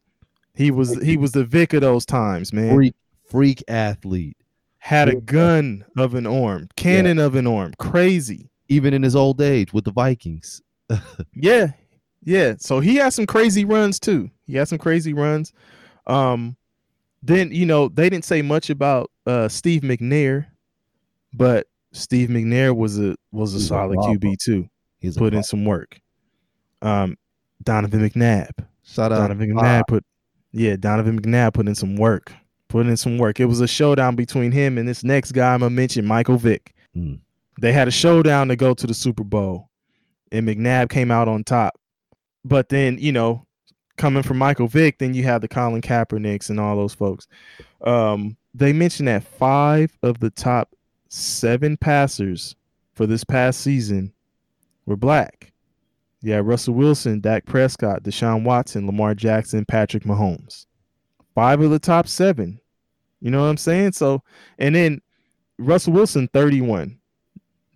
He 0.54 0.70
was 0.70 1.00
he 1.02 1.16
was 1.16 1.32
the 1.32 1.44
Vick 1.44 1.72
of 1.74 1.80
those 1.82 2.06
times, 2.06 2.52
man. 2.52 2.74
freak 2.74 2.94
freak 3.30 3.62
athlete 3.68 4.36
Had 4.78 5.08
a 5.08 5.16
gun 5.16 5.84
of 5.96 6.14
an 6.14 6.26
arm, 6.26 6.68
cannon 6.76 7.18
of 7.18 7.34
an 7.34 7.46
arm, 7.46 7.72
crazy. 7.78 8.48
even 8.68 8.94
in 8.94 9.02
his 9.02 9.16
old 9.16 9.40
age 9.40 9.72
with 9.72 9.84
the 9.84 9.92
Vikings. 9.92 10.62
Yeah, 11.34 11.72
yeah. 12.22 12.54
So 12.58 12.80
he 12.80 12.96
had 12.96 13.12
some 13.12 13.26
crazy 13.26 13.64
runs 13.64 13.98
too. 13.98 14.30
He 14.46 14.54
had 14.56 14.68
some 14.68 14.78
crazy 14.78 15.12
runs. 15.12 15.52
Um, 16.06 16.56
then 17.22 17.50
you 17.52 17.66
know 17.66 17.88
they 17.88 18.08
didn't 18.08 18.24
say 18.24 18.40
much 18.42 18.70
about 18.70 19.10
uh 19.26 19.48
Steve 19.48 19.82
McNair, 19.82 20.46
but 21.32 21.66
Steve 21.94 22.28
McNair 22.28 22.76
was 22.76 22.98
a 22.98 23.16
was 23.30 23.54
a 23.54 23.58
He's 23.58 23.68
solid 23.68 23.94
problem. 23.94 24.18
QB 24.18 24.38
too. 24.38 24.68
He's 24.98 25.16
a 25.16 25.20
Put 25.20 25.32
in 25.32 25.42
some 25.42 25.64
work. 25.64 26.00
Um, 26.82 27.16
Donovan 27.62 28.08
McNabb. 28.08 28.50
shout 28.82 29.12
out. 29.12 29.18
Donovan 29.18 29.54
McNabb 29.54 29.86
put, 29.86 30.04
yeah, 30.52 30.76
Donovan 30.76 31.20
McNabb 31.20 31.54
put 31.54 31.68
in 31.68 31.74
some 31.74 31.96
work. 31.96 32.32
Put 32.68 32.86
in 32.86 32.96
some 32.96 33.16
work. 33.18 33.38
It 33.38 33.44
was 33.46 33.60
a 33.60 33.68
showdown 33.68 34.16
between 34.16 34.50
him 34.50 34.76
and 34.76 34.88
this 34.88 35.04
next 35.04 35.32
guy 35.32 35.54
I'm 35.54 35.60
gonna 35.60 35.70
mention, 35.70 36.04
Michael 36.04 36.36
Vick. 36.36 36.74
Mm. 36.96 37.20
They 37.60 37.72
had 37.72 37.86
a 37.86 37.92
showdown 37.92 38.48
to 38.48 38.56
go 38.56 38.74
to 38.74 38.86
the 38.86 38.94
Super 38.94 39.22
Bowl, 39.22 39.70
and 40.32 40.46
McNabb 40.48 40.90
came 40.90 41.10
out 41.12 41.28
on 41.28 41.44
top. 41.44 41.78
But 42.44 42.68
then, 42.68 42.98
you 42.98 43.12
know, 43.12 43.46
coming 43.96 44.24
from 44.24 44.38
Michael 44.38 44.66
Vick, 44.66 44.98
then 44.98 45.14
you 45.14 45.22
have 45.22 45.40
the 45.40 45.48
Colin 45.48 45.80
Kaepernicks 45.80 46.50
and 46.50 46.58
all 46.58 46.76
those 46.76 46.94
folks. 46.94 47.28
Um, 47.82 48.36
they 48.52 48.72
mentioned 48.72 49.08
that 49.08 49.22
five 49.24 49.96
of 50.02 50.18
the 50.18 50.30
top 50.30 50.70
seven 51.14 51.76
passers 51.76 52.56
for 52.94 53.06
this 53.06 53.24
past 53.24 53.60
season 53.60 54.12
were 54.86 54.96
black. 54.96 55.52
Yeah, 56.22 56.40
Russell 56.42 56.74
Wilson, 56.74 57.20
Dak 57.20 57.44
Prescott, 57.46 58.02
Deshaun 58.02 58.44
Watson, 58.44 58.86
Lamar 58.86 59.14
Jackson, 59.14 59.64
Patrick 59.64 60.04
Mahomes. 60.04 60.66
Five 61.34 61.60
of 61.60 61.70
the 61.70 61.78
top 61.78 62.08
seven. 62.08 62.60
You 63.20 63.30
know 63.30 63.42
what 63.42 63.48
I'm 63.48 63.56
saying? 63.56 63.92
So, 63.92 64.22
and 64.58 64.74
then 64.74 65.00
Russell 65.58 65.92
Wilson, 65.92 66.28
31. 66.32 66.98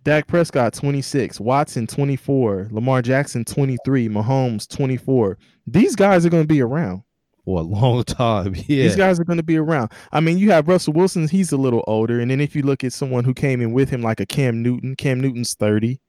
Dak 0.03 0.27
Prescott, 0.27 0.73
26. 0.73 1.39
Watson, 1.39 1.87
24. 1.87 2.69
Lamar 2.71 3.01
Jackson, 3.01 3.45
23. 3.45 4.09
Mahomes, 4.09 4.67
24. 4.67 5.37
These 5.67 5.95
guys 5.95 6.25
are 6.25 6.29
going 6.29 6.43
to 6.43 6.47
be 6.47 6.61
around. 6.61 7.03
For 7.49 7.59
a 7.59 7.63
long 7.81 8.03
time. 8.03 8.53
Yeah. 8.55 8.83
These 8.83 8.95
guys 8.95 9.19
are 9.19 9.23
going 9.23 9.37
to 9.37 9.43
be 9.43 9.57
around. 9.57 9.91
I 10.11 10.19
mean, 10.19 10.37
you 10.37 10.51
have 10.51 10.67
Russell 10.67 10.93
Wilson, 10.93 11.27
he's 11.27 11.51
a 11.51 11.57
little 11.57 11.83
older. 11.87 12.19
And 12.19 12.29
then 12.29 12.39
if 12.39 12.55
you 12.55 12.61
look 12.61 12.83
at 12.83 12.93
someone 12.93 13.23
who 13.23 13.33
came 13.33 13.59
in 13.61 13.71
with 13.73 13.89
him, 13.89 14.01
like 14.03 14.19
a 14.19 14.25
Cam 14.25 14.61
Newton, 14.61 14.95
Cam 14.95 15.19
Newton's 15.19 15.55
30. 15.55 15.99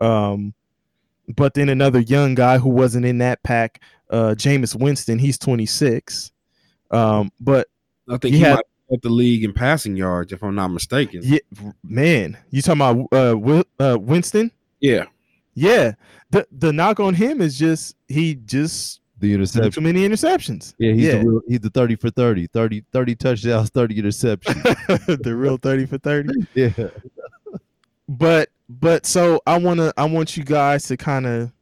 Um, 0.00 0.54
but 1.28 1.54
then 1.54 1.68
another 1.68 2.00
young 2.00 2.34
guy 2.34 2.58
who 2.58 2.70
wasn't 2.70 3.04
in 3.04 3.18
that 3.18 3.42
pack, 3.42 3.82
uh, 4.10 4.34
Jameis 4.36 4.74
Winston, 4.74 5.18
he's 5.18 5.38
26. 5.38 6.32
Um, 6.90 7.30
but 7.38 7.68
I 8.08 8.16
think 8.16 8.32
He 8.32 8.38
he 8.38 8.44
had- 8.44 8.54
might 8.56 8.64
have 8.90 9.00
the 9.02 9.10
league 9.10 9.44
in 9.44 9.52
passing 9.52 9.94
yards, 9.96 10.32
if 10.32 10.42
I'm 10.42 10.54
not 10.54 10.68
mistaken. 10.68 11.20
yeah, 11.22 11.38
man, 11.84 12.36
you 12.50 12.62
talking 12.62 12.80
about 12.80 13.08
uh, 13.12 13.32
Wi- 13.34 13.64
uh 13.78 13.98
Winston? 14.00 14.50
Yeah. 14.80 15.04
Yeah. 15.54 15.92
The 16.30 16.46
the 16.50 16.72
knock 16.72 16.98
on 16.98 17.14
him 17.14 17.40
is 17.40 17.56
just 17.58 17.94
he 18.08 18.34
just 18.36 19.00
the 19.20 19.32
interception. 19.34 19.70
too 19.70 19.80
many 19.80 20.08
interceptions. 20.08 20.74
Yeah, 20.78 20.92
he's 20.92 21.04
yeah. 21.04 21.18
the 21.18 21.28
real, 21.28 21.40
he's 21.46 21.60
the 21.60 21.70
30 21.70 21.96
for 21.96 22.10
30, 22.10 22.46
30, 22.48 22.84
30 22.92 23.14
touchdowns, 23.16 23.70
30 23.70 24.02
interceptions. 24.02 25.22
the 25.22 25.36
real 25.36 25.56
30 25.56 25.86
for 25.86 25.98
30. 25.98 26.46
yeah. 26.54 26.70
but 28.08 28.48
but 28.68 29.04
so 29.04 29.40
i 29.46 29.58
want 29.58 29.78
to 29.78 29.92
i 29.96 30.04
want 30.04 30.36
you 30.36 30.44
guys 30.44 30.86
to 30.86 30.96
kind 30.96 31.26
of 31.26 31.52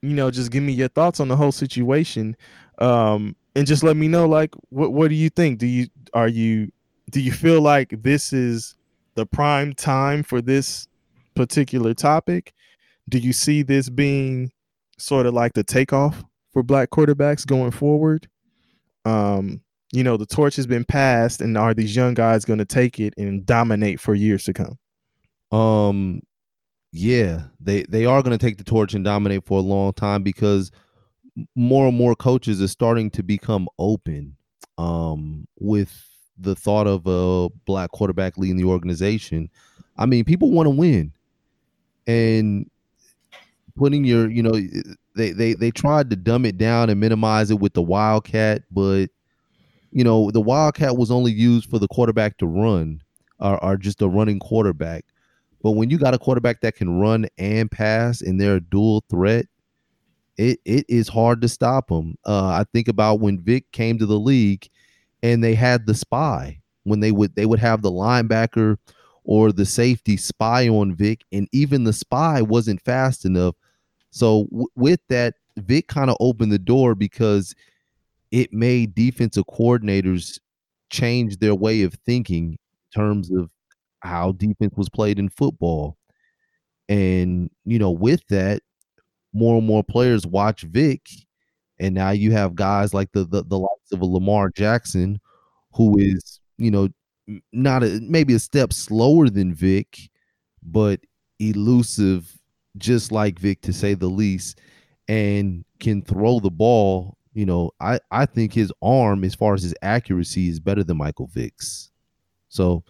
you 0.00 0.14
know 0.14 0.30
just 0.30 0.50
give 0.50 0.62
me 0.62 0.72
your 0.72 0.88
thoughts 0.88 1.18
on 1.18 1.28
the 1.28 1.36
whole 1.36 1.52
situation 1.52 2.36
um 2.78 3.34
and 3.56 3.66
just 3.66 3.82
let 3.82 3.96
me 3.96 4.06
know 4.06 4.26
like 4.26 4.54
what 4.70 4.92
what 4.92 5.08
do 5.08 5.14
you 5.14 5.28
think 5.28 5.58
do 5.58 5.66
you 5.66 5.86
are 6.14 6.28
you 6.28 6.70
do 7.10 7.20
you 7.20 7.32
feel 7.32 7.60
like 7.60 7.94
this 8.02 8.32
is 8.32 8.76
the 9.14 9.26
prime 9.26 9.74
time 9.74 10.22
for 10.22 10.40
this 10.40 10.86
particular 11.34 11.94
topic 11.94 12.52
do 13.08 13.18
you 13.18 13.32
see 13.32 13.62
this 13.62 13.88
being 13.88 14.50
sort 14.98 15.26
of 15.26 15.34
like 15.34 15.52
the 15.52 15.64
takeoff 15.64 16.22
for 16.52 16.62
black 16.62 16.90
quarterbacks 16.90 17.46
going 17.46 17.70
forward. 17.70 18.28
Um 19.04 19.62
you 19.92 20.02
know 20.02 20.16
the 20.16 20.26
torch 20.26 20.56
has 20.56 20.66
been 20.66 20.84
passed 20.84 21.40
and 21.40 21.56
are 21.56 21.74
these 21.74 21.94
young 21.94 22.14
guys 22.14 22.44
going 22.44 22.58
to 22.58 22.64
take 22.64 22.98
it 22.98 23.14
and 23.18 23.44
dominate 23.44 24.00
for 24.00 24.14
years 24.14 24.44
to 24.44 24.54
come? 24.54 24.78
Um, 25.52 26.22
yeah, 26.92 27.42
they 27.60 27.82
they 27.84 28.06
are 28.06 28.22
going 28.22 28.36
to 28.36 28.44
take 28.44 28.56
the 28.56 28.64
torch 28.64 28.94
and 28.94 29.04
dominate 29.04 29.44
for 29.44 29.58
a 29.58 29.62
long 29.62 29.92
time 29.92 30.22
because 30.22 30.70
more 31.54 31.88
and 31.88 31.96
more 31.96 32.14
coaches 32.14 32.60
are 32.60 32.68
starting 32.68 33.10
to 33.10 33.22
become 33.22 33.66
open 33.78 34.36
um 34.76 35.46
with 35.58 36.08
the 36.38 36.54
thought 36.54 36.86
of 36.86 37.06
a 37.06 37.48
black 37.66 37.90
quarterback 37.92 38.36
leading 38.36 38.56
the 38.56 38.64
organization. 38.64 39.50
I 39.96 40.06
mean, 40.06 40.24
people 40.24 40.50
want 40.50 40.66
to 40.66 40.70
win, 40.70 41.12
and 42.06 42.68
putting 43.76 44.04
your 44.04 44.30
you 44.30 44.42
know 44.42 44.54
they 45.14 45.32
they 45.32 45.54
they 45.54 45.70
tried 45.70 46.10
to 46.10 46.16
dumb 46.16 46.44
it 46.44 46.58
down 46.58 46.90
and 46.90 47.00
minimize 47.00 47.50
it 47.50 47.60
with 47.60 47.74
the 47.74 47.82
wildcat, 47.82 48.62
but 48.70 49.06
you 49.90 50.04
know 50.04 50.30
the 50.30 50.40
wildcat 50.40 50.96
was 50.96 51.10
only 51.10 51.32
used 51.32 51.68
for 51.68 51.78
the 51.78 51.88
quarterback 51.88 52.38
to 52.38 52.46
run 52.46 53.02
or, 53.40 53.62
or 53.62 53.76
just 53.76 54.02
a 54.02 54.08
running 54.08 54.38
quarterback. 54.38 55.04
But 55.62 55.72
when 55.72 55.90
you 55.90 55.98
got 55.98 56.14
a 56.14 56.18
quarterback 56.18 56.60
that 56.62 56.76
can 56.76 56.98
run 56.98 57.26
and 57.38 57.70
pass 57.70 58.20
and 58.20 58.40
they're 58.40 58.56
a 58.56 58.60
dual 58.60 59.04
threat, 59.08 59.46
it 60.36 60.60
it 60.64 60.86
is 60.88 61.08
hard 61.08 61.40
to 61.42 61.48
stop 61.48 61.88
them. 61.88 62.16
Uh, 62.26 62.46
I 62.46 62.64
think 62.72 62.88
about 62.88 63.20
when 63.20 63.40
Vick 63.40 63.70
came 63.72 63.98
to 63.98 64.06
the 64.06 64.18
league 64.18 64.68
and 65.22 65.42
they 65.42 65.54
had 65.54 65.86
the 65.86 65.94
spy 65.94 66.60
when 66.84 67.00
they 67.00 67.12
would 67.12 67.34
they 67.36 67.46
would 67.46 67.60
have 67.60 67.82
the 67.82 67.90
linebacker 67.90 68.76
or 69.24 69.52
the 69.52 69.64
safety 69.64 70.16
spy 70.16 70.68
on 70.68 70.94
Vick, 70.94 71.22
and 71.30 71.48
even 71.52 71.84
the 71.84 71.92
spy 71.92 72.42
wasn't 72.42 72.82
fast 72.82 73.24
enough. 73.24 73.54
So 74.12 74.44
w- 74.44 74.68
with 74.76 75.00
that, 75.08 75.34
Vick 75.56 75.88
kind 75.88 76.10
of 76.10 76.16
opened 76.20 76.52
the 76.52 76.58
door 76.58 76.94
because 76.94 77.54
it 78.30 78.52
made 78.52 78.94
defensive 78.94 79.44
coordinators 79.46 80.38
change 80.90 81.38
their 81.38 81.54
way 81.54 81.82
of 81.82 81.94
thinking 82.06 82.52
in 82.52 82.58
terms 82.94 83.30
of 83.30 83.50
how 84.00 84.32
defense 84.32 84.74
was 84.76 84.88
played 84.88 85.18
in 85.18 85.28
football. 85.28 85.96
And, 86.88 87.50
you 87.64 87.78
know, 87.78 87.90
with 87.90 88.22
that, 88.28 88.62
more 89.32 89.58
and 89.58 89.66
more 89.66 89.82
players 89.82 90.26
watch 90.26 90.62
Vick. 90.62 91.08
And 91.78 91.94
now 91.94 92.10
you 92.10 92.32
have 92.32 92.54
guys 92.54 92.94
like 92.94 93.10
the 93.12 93.24
the, 93.24 93.42
the 93.44 93.58
likes 93.58 93.92
of 93.92 94.02
a 94.02 94.06
Lamar 94.06 94.50
Jackson, 94.50 95.20
who 95.72 95.98
is, 95.98 96.40
you 96.58 96.70
know, 96.70 96.88
not 97.52 97.82
a 97.82 97.98
maybe 98.02 98.34
a 98.34 98.38
step 98.38 98.72
slower 98.72 99.28
than 99.30 99.54
Vick, 99.54 99.98
but 100.62 101.00
elusive, 101.38 102.30
just 102.78 103.12
like 103.12 103.38
Vick 103.38 103.60
to 103.62 103.72
say 103.72 103.94
the 103.94 104.08
least, 104.08 104.60
and 105.08 105.64
can 105.80 106.02
throw 106.02 106.40
the 106.40 106.50
ball. 106.50 107.16
You 107.34 107.46
know, 107.46 107.70
I, 107.80 107.98
I 108.10 108.26
think 108.26 108.52
his 108.52 108.72
arm, 108.82 109.24
as 109.24 109.34
far 109.34 109.54
as 109.54 109.62
his 109.62 109.74
accuracy, 109.82 110.48
is 110.48 110.60
better 110.60 110.84
than 110.84 110.98
Michael 110.98 111.28
Vick's. 111.28 111.90
So 112.48 112.84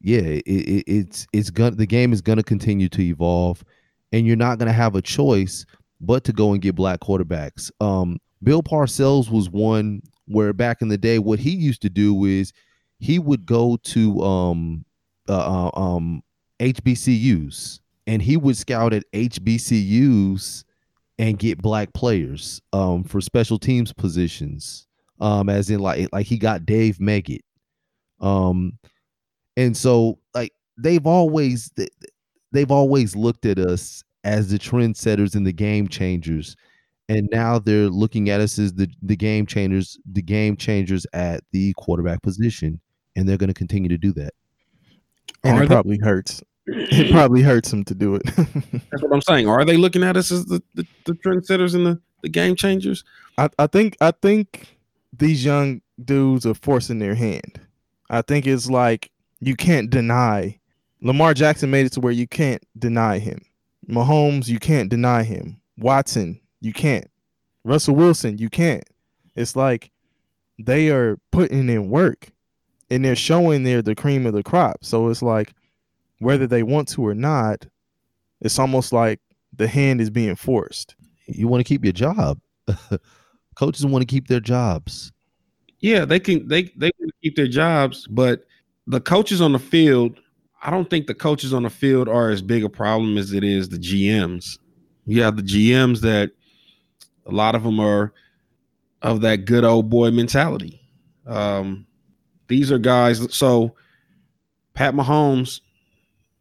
yeah, 0.00 0.20
it, 0.20 0.42
it, 0.46 0.84
it's 0.86 1.26
it's 1.32 1.50
gonna 1.50 1.76
the 1.76 1.86
game 1.86 2.12
is 2.12 2.20
gonna 2.20 2.42
continue 2.42 2.88
to 2.90 3.02
evolve, 3.02 3.64
and 4.12 4.26
you're 4.26 4.36
not 4.36 4.58
gonna 4.58 4.72
have 4.72 4.96
a 4.96 5.02
choice 5.02 5.64
but 6.02 6.24
to 6.24 6.32
go 6.32 6.52
and 6.52 6.60
get 6.60 6.74
black 6.74 7.00
quarterbacks. 7.00 7.70
Um, 7.80 8.18
Bill 8.42 8.62
Parcells 8.62 9.30
was 9.30 9.48
one 9.48 10.02
where 10.26 10.52
back 10.52 10.82
in 10.82 10.88
the 10.88 10.98
day, 10.98 11.18
what 11.18 11.38
he 11.38 11.50
used 11.50 11.80
to 11.82 11.90
do 11.90 12.24
is 12.24 12.52
he 12.98 13.18
would 13.18 13.46
go 13.46 13.78
to 13.84 14.20
um 14.22 14.84
uh, 15.28 15.68
uh, 15.68 15.78
um 15.78 16.22
HBCUs 16.60 17.80
and 18.06 18.20
he 18.22 18.36
would 18.36 18.56
scout 18.56 18.92
at 18.92 19.04
HBCUs 19.12 20.64
and 21.18 21.38
get 21.38 21.60
black 21.60 21.92
players 21.92 22.60
um 22.72 23.04
for 23.04 23.20
special 23.20 23.58
teams 23.58 23.92
positions. 23.92 24.86
Um, 25.20 25.48
as 25.48 25.70
in 25.70 25.78
like 25.80 26.08
like 26.12 26.26
he 26.26 26.36
got 26.38 26.66
Dave 26.66 26.98
Meggett. 26.98 27.42
Um, 28.20 28.78
and 29.56 29.76
so 29.76 30.18
like 30.34 30.52
they've 30.78 31.06
always 31.06 31.70
they- 31.76 31.88
they've 32.50 32.70
always 32.70 33.14
looked 33.16 33.46
at 33.46 33.58
us 33.58 34.02
as 34.24 34.50
the 34.50 34.58
trendsetters 34.58 35.34
and 35.34 35.46
the 35.46 35.52
game 35.52 35.88
changers 35.88 36.54
and 37.08 37.28
now 37.32 37.58
they're 37.58 37.88
looking 37.88 38.30
at 38.30 38.40
us 38.40 38.58
as 38.58 38.72
the 38.74 38.88
the 39.02 39.16
game 39.16 39.46
changers 39.46 39.98
the 40.12 40.22
game 40.22 40.56
changers 40.56 41.04
at 41.12 41.42
the 41.52 41.72
quarterback 41.76 42.20
position 42.22 42.78
and 43.16 43.28
they're 43.28 43.36
going 43.38 43.48
to 43.48 43.54
continue 43.54 43.88
to 43.88 43.98
do 43.98 44.12
that 44.12 44.32
and 45.44 45.56
Are 45.58 45.62
it 45.64 45.68
they- 45.68 45.74
probably 45.74 45.98
hurts 46.02 46.42
it 46.66 47.10
probably 47.10 47.42
hurts 47.42 47.72
him 47.72 47.84
to 47.84 47.94
do 47.94 48.14
it 48.14 48.22
That's 48.90 49.02
what 49.02 49.12
I'm 49.12 49.20
saying. 49.22 49.48
Are 49.48 49.64
they 49.64 49.76
looking 49.76 50.02
at 50.04 50.16
us 50.16 50.30
as 50.30 50.46
the, 50.46 50.62
the, 50.74 50.86
the 51.04 51.12
trendsetters 51.14 51.74
and 51.74 51.86
the, 51.86 52.00
the 52.22 52.28
game 52.28 52.54
changers? 52.54 53.04
I, 53.36 53.48
I 53.58 53.66
think 53.66 53.96
I 54.00 54.12
think 54.12 54.78
these 55.16 55.44
young 55.44 55.80
dudes 56.04 56.46
are 56.46 56.54
forcing 56.54 56.98
their 56.98 57.14
hand. 57.14 57.60
I 58.10 58.22
think 58.22 58.46
it's 58.46 58.70
like 58.70 59.10
you 59.40 59.56
can't 59.56 59.90
deny 59.90 60.60
Lamar 61.00 61.34
Jackson 61.34 61.70
made 61.70 61.86
it 61.86 61.92
to 61.92 62.00
where 62.00 62.12
you 62.12 62.28
can't 62.28 62.62
deny 62.78 63.18
him. 63.18 63.44
Mahomes, 63.88 64.48
you 64.48 64.60
can't 64.60 64.88
deny 64.88 65.24
him. 65.24 65.60
Watson, 65.76 66.40
you 66.60 66.72
can't. 66.72 67.10
Russell 67.64 67.96
Wilson, 67.96 68.38
you 68.38 68.48
can't. 68.48 68.84
It's 69.34 69.56
like 69.56 69.90
they 70.58 70.90
are 70.90 71.18
putting 71.32 71.68
in 71.68 71.90
work 71.90 72.28
and 72.88 73.04
they're 73.04 73.16
showing 73.16 73.62
they're 73.62 73.82
the 73.82 73.96
cream 73.96 74.26
of 74.26 74.32
the 74.32 74.42
crop. 74.42 74.84
So 74.84 75.08
it's 75.08 75.22
like 75.22 75.54
whether 76.22 76.46
they 76.46 76.62
want 76.62 76.88
to 76.88 77.04
or 77.06 77.14
not, 77.14 77.66
it's 78.40 78.58
almost 78.58 78.92
like 78.92 79.20
the 79.52 79.68
hand 79.68 80.00
is 80.00 80.10
being 80.10 80.36
forced. 80.36 80.94
You 81.26 81.48
want 81.48 81.60
to 81.60 81.68
keep 81.68 81.84
your 81.84 81.92
job. 81.92 82.40
Coaches 83.56 83.84
want 83.84 84.02
to 84.02 84.06
keep 84.06 84.28
their 84.28 84.40
jobs. 84.40 85.12
Yeah, 85.80 86.04
they 86.04 86.20
can 86.20 86.46
they 86.48 86.64
they 86.76 86.92
can 86.92 87.10
keep 87.22 87.36
their 87.36 87.48
jobs, 87.48 88.06
but 88.08 88.44
the 88.86 89.00
coaches 89.00 89.40
on 89.40 89.52
the 89.52 89.58
field, 89.58 90.16
I 90.62 90.70
don't 90.70 90.88
think 90.88 91.06
the 91.06 91.14
coaches 91.14 91.52
on 91.52 91.64
the 91.64 91.70
field 91.70 92.08
are 92.08 92.30
as 92.30 92.40
big 92.40 92.64
a 92.64 92.68
problem 92.68 93.18
as 93.18 93.32
it 93.32 93.42
is 93.42 93.68
the 93.68 93.78
GMs. 93.78 94.58
You 95.06 95.22
have 95.22 95.36
the 95.36 95.42
GMs 95.42 96.00
that 96.00 96.30
a 97.26 97.32
lot 97.32 97.56
of 97.56 97.64
them 97.64 97.80
are 97.80 98.12
of 99.02 99.22
that 99.22 99.44
good 99.44 99.64
old 99.64 99.90
boy 99.90 100.12
mentality. 100.12 100.80
Um, 101.26 101.84
these 102.46 102.70
are 102.70 102.78
guys. 102.78 103.34
So 103.34 103.74
Pat 104.74 104.94
Mahomes 104.94 105.60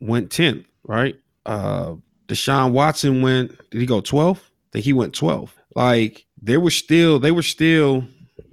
went 0.02 0.30
10th, 0.30 0.66
right? 0.84 1.16
Uh, 1.46 1.96
Deshaun 2.28 2.72
Watson 2.72 3.22
went, 3.22 3.52
did 3.70 3.80
he 3.80 3.88
go 3.88 4.02
12th? 4.02 4.38
I 4.40 4.70
think 4.74 4.86
he 4.86 4.94
went 4.94 5.14
12th. 5.14 5.52
Like 5.76 6.26
they 6.42 6.58
were 6.58 6.72
still, 6.72 7.20
they 7.20 7.32
were 7.32 7.42
still, 7.44 8.06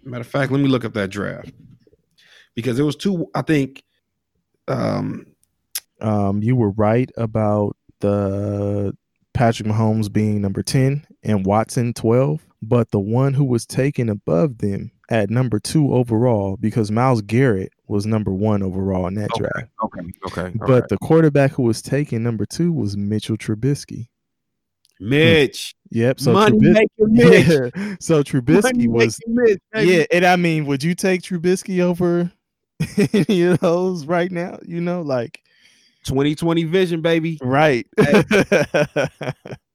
matter 0.05 0.21
of 0.21 0.27
fact, 0.27 0.53
let 0.53 0.61
me 0.61 0.69
look 0.69 0.85
up 0.85 0.95
that 0.95 1.11
draft 1.11 1.51
because 2.55 2.77
there 2.77 2.87
was 2.87 2.97
two, 2.97 3.27
I 3.35 3.43
think, 3.43 3.83
um, 4.69 5.27
Um, 6.01 6.43
you 6.43 6.55
were 6.55 6.71
right 6.71 7.11
about 7.17 7.77
the 8.01 8.97
Patrick 9.35 9.69
Mahomes 9.69 10.13
being 10.13 10.41
number 10.41 10.63
10 10.63 11.05
and 11.25 11.45
Watson 11.47 11.93
12, 11.95 12.45
but 12.63 12.91
the 12.91 13.01
one 13.01 13.35
who 13.35 13.45
was 13.45 13.67
taken 13.67 14.09
above 14.09 14.59
them 14.59 14.93
at 15.11 15.31
number 15.31 15.59
two 15.59 15.93
overall, 15.95 16.57
because 16.61 16.91
Myles 16.91 17.23
Garrett 17.23 17.73
was 17.89 18.07
number 18.07 18.31
one 18.33 18.63
overall 18.63 19.07
in 19.07 19.15
that 19.15 19.31
Okay. 19.33 19.41
draft. 19.53 19.71
okay, 19.85 20.01
okay. 20.27 20.53
But 20.59 20.69
right. 20.69 20.89
the 20.89 20.99
quarterback 20.99 21.53
who 21.53 21.63
was 21.63 21.81
taken 21.83 22.23
number 22.23 22.45
two 22.47 22.73
was 22.73 22.97
Mitchell 22.97 23.37
Trubisky. 23.37 24.09
Mitch, 25.01 25.75
Yep. 25.91 26.21
So 26.21 26.33
money 26.33 26.59
Trubis- 26.59 26.73
making 26.73 26.89
Mitch. 26.99 27.73
Yeah. 27.77 27.97
So 28.01 28.23
Trubisky 28.23 28.63
Money 28.63 28.89
was 28.89 29.19
Mitch, 29.27 29.59
yeah, 29.77 30.05
and 30.11 30.25
I 30.27 30.37
mean, 30.37 30.67
would 30.67 30.83
you 30.83 30.95
take 30.95 31.23
Trubisky 31.23 31.81
over 31.81 32.31
any 33.13 33.43
of 33.45 33.61
those 33.61 34.07
right 34.07 34.31
now? 34.31 34.59
You 34.67 34.81
know, 34.81 35.03
like 35.03 35.41
2020 36.07 36.65
vision, 36.65 37.01
baby. 37.01 37.39
right, 37.43 37.87
Hey. 37.97 38.23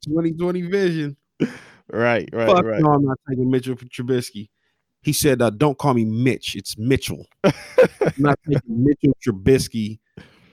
2020 0.06 0.62
vision. 0.64 1.16
right, 1.92 2.28
right, 2.34 2.48
Fuck 2.48 2.66
right. 2.66 2.82
no, 2.82 2.92
I'm 2.94 3.06
not 3.06 3.18
taking 3.30 3.50
Mitchell 3.50 3.76
Trubisky. 3.76 4.50
He 5.04 5.14
said, 5.14 5.42
uh, 5.42 5.50
"Don't 5.50 5.78
call 5.78 5.94
me 5.94 6.06
Mitch. 6.06 6.56
It's 6.56 6.78
Mitchell. 6.78 7.28
I'm 7.44 7.54
not 8.18 8.40
taking 8.48 8.84
Mitchell 8.84 9.16
Trubisky 9.26 10.00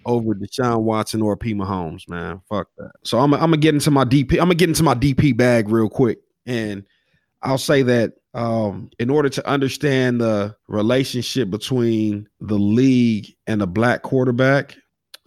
over 0.07 0.35
Deshaun 0.35 0.83
Watson 0.83 1.23
or 1.23 1.37
P. 1.37 1.55
Mahomes, 1.55 2.09
man. 2.09 2.41
Fuck 2.49 2.69
that. 2.79 2.93
So 3.05 3.19
I'm, 3.19 3.33
I'm 3.35 3.41
gonna 3.41 3.59
get 3.59 3.75
into 3.75 3.91
my 3.91 4.05
DP. 4.05 4.33
I'm 4.33 4.39
gonna 4.39 4.55
get 4.55 4.69
into 4.69 4.83
my 4.83 4.95
DP 4.95 5.37
bag 5.37 5.69
real 5.69 5.89
quick, 5.89 6.19
and 6.47 6.85
I'll 7.43 7.59
say 7.59 7.83
that 7.83 8.15
um, 8.35 8.91
in 8.99 9.11
order 9.11 9.29
to 9.29 9.49
understand 9.49 10.21
the 10.21 10.55
relationship 10.69 11.51
between 11.51 12.29
the 12.41 12.59
league 12.59 13.35
and 13.47 13.61
the 13.61 13.67
black 13.67 14.03
quarterback, 14.03 14.77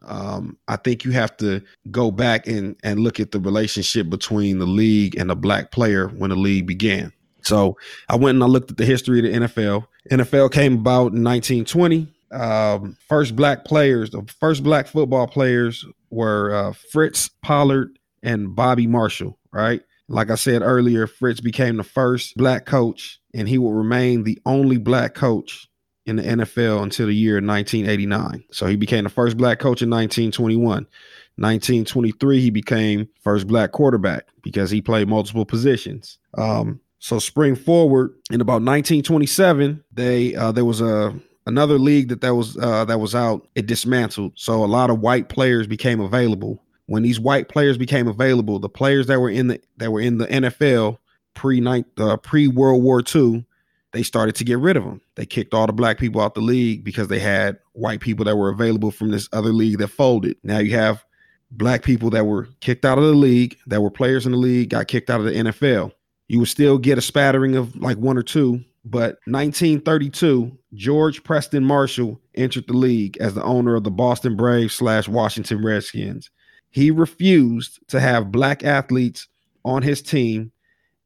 um, 0.04 0.58
I 0.68 0.76
think 0.78 1.04
you 1.06 1.12
have 1.12 1.36
to 1.38 1.62
go 1.92 2.12
back 2.12 2.48
and 2.48 2.76
and 2.84 3.00
look 3.00 3.20
at 3.20 3.32
the 3.32 3.40
relationship 3.40 4.10
between 4.10 4.60
the 4.60 4.68
league 4.68 5.18
and 5.18 5.30
the 5.30 5.36
black 5.36 5.72
player 5.72 6.08
when 6.10 6.30
the 6.30 6.36
league 6.36 6.68
began. 6.68 7.12
So 7.46 7.78
I 8.10 8.16
went 8.16 8.36
and 8.36 8.44
I 8.44 8.48
looked 8.48 8.72
at 8.72 8.78
the 8.78 8.86
history 8.86 9.20
of 9.20 9.26
the 9.26 9.48
NFL. 9.48 9.86
NFL 10.12 10.52
came 10.52 10.74
about 10.74 11.14
in 11.14 11.24
1920. 11.24 12.08
Um, 12.32 12.98
first 13.08 13.36
black 13.36 13.64
players, 13.64 14.10
the 14.10 14.24
first 14.39 14.64
black 14.64 14.88
football 14.88 15.28
players 15.28 15.86
were 16.10 16.54
uh, 16.54 16.74
Fritz 16.91 17.30
Pollard 17.41 17.98
and 18.24 18.56
Bobby 18.56 18.88
Marshall. 18.88 19.38
Right, 19.52 19.82
like 20.08 20.32
I 20.32 20.36
said 20.36 20.64
earlier, 20.64 21.06
Fritz 21.06 21.41
became 21.41 21.78
the 21.78 21.84
first 21.84 22.36
black 22.36 22.66
coach, 22.66 23.20
and 23.34 23.48
he 23.48 23.58
will 23.58 23.74
remain 23.74 24.24
the 24.24 24.39
only 24.46 24.78
black 24.78 25.14
coach 25.14 25.68
in 26.06 26.18
the 26.18 26.24
NFL 26.24 26.84
until 26.84 27.08
the 27.08 27.16
year 27.16 27.36
1989. 27.36 28.44
So 28.52 28.68
he 28.68 28.76
became 28.76 29.06
the 29.06 29.10
first 29.10 29.38
black 29.38 29.60
coach 29.60 29.82
in 29.82 29.89
1921. 29.89 30.88
1923, 31.36 32.41
he 32.41 32.50
became 32.50 33.08
first 33.22 33.48
black 33.48 33.72
quarterback 33.72 34.26
because 34.44 34.70
he 34.70 34.82
played 34.82 35.08
multiple 35.08 35.46
positions. 35.46 36.20
Um, 36.38 36.80
so 37.04 37.20
spring 37.20 37.58
forward 37.58 38.16
in 38.32 38.39
about 38.39 38.62
1927, 38.62 39.84
they 39.91 40.34
uh, 40.36 40.54
there 40.54 40.64
was 40.64 40.80
a 40.80 41.14
another 41.45 41.78
league 41.78 42.08
that 42.08 42.22
that 42.22 42.34
was 42.34 42.58
uh, 42.58 42.86
that 42.86 42.97
was 43.01 43.14
out. 43.14 43.45
It 43.56 43.66
dismantled. 43.66 44.32
So 44.36 44.64
a 44.64 44.68
lot 44.68 44.89
of 44.89 45.01
white 45.01 45.28
players 45.28 45.68
became 45.68 45.99
available. 45.99 46.64
When 46.86 47.04
these 47.04 47.20
white 47.20 47.49
players 47.49 47.78
became 47.78 48.08
available, 48.08 48.58
the 48.58 48.70
players 48.70 49.08
that 49.08 49.20
were 49.20 49.30
in 49.30 49.47
the 49.47 49.60
that 49.80 49.91
were 49.91 49.99
in 49.99 50.18
the 50.18 50.28
NFL 50.28 50.97
pre 51.34 51.84
uh, 51.97 52.18
pre 52.18 52.47
World 52.47 52.82
War 52.82 53.04
II, 53.14 53.45
they 53.91 54.01
started 54.01 54.36
to 54.36 54.45
get 54.45 54.60
rid 54.60 54.78
of 54.78 54.86
them. 54.86 55.01
They 55.16 55.26
kicked 55.26 55.54
all 55.54 55.68
the 55.68 55.74
black 55.74 55.97
people 55.97 56.22
out 56.22 56.28
of 56.28 56.34
the 56.36 56.39
league 56.41 56.86
because 56.86 57.10
they 57.10 57.20
had 57.20 57.60
white 57.74 57.99
people 57.99 58.24
that 58.24 58.38
were 58.38 58.49
available 58.49 58.91
from 58.91 59.12
this 59.12 59.28
other 59.34 59.51
league 59.51 59.80
that 59.80 59.89
folded. 59.89 60.38
Now 60.41 60.60
you 60.60 60.78
have 60.78 61.04
black 61.51 61.84
people 61.84 62.12
that 62.12 62.28
were 62.28 62.47
kicked 62.62 62.86
out 62.86 62.97
of 62.97 63.04
the 63.04 63.12
league, 63.12 63.58
that 63.68 63.82
were 63.82 63.91
players 63.91 64.26
in 64.26 64.32
the 64.32 64.38
league, 64.38 64.70
got 64.70 64.88
kicked 64.88 65.10
out 65.10 65.20
of 65.20 65.26
the 65.26 65.34
NFL. 65.34 65.91
You 66.28 66.40
would 66.40 66.48
still 66.48 66.78
get 66.78 66.98
a 66.98 67.02
spattering 67.02 67.56
of 67.56 67.76
like 67.76 67.98
one 67.98 68.18
or 68.18 68.24
two, 68.24 68.64
but 68.86 69.18
1932, 69.26 70.58
George 70.74 71.24
Preston 71.24 71.64
Marshall 71.64 72.20
entered 72.36 72.68
the 72.68 72.74
league 72.74 73.18
as 73.18 73.34
the 73.34 73.44
owner 73.44 73.76
of 73.76 73.84
the 73.84 73.92
Boston 73.92 74.36
Braves 74.36 74.74
slash 74.74 75.08
Washington 75.08 75.64
Redskins. 75.64 76.30
He 76.72 76.90
refused 76.92 77.80
to 77.90 78.00
have 78.00 78.32
black 78.32 78.64
athletes 78.64 79.28
on 79.64 79.84
his 79.84 80.02
team 80.02 80.52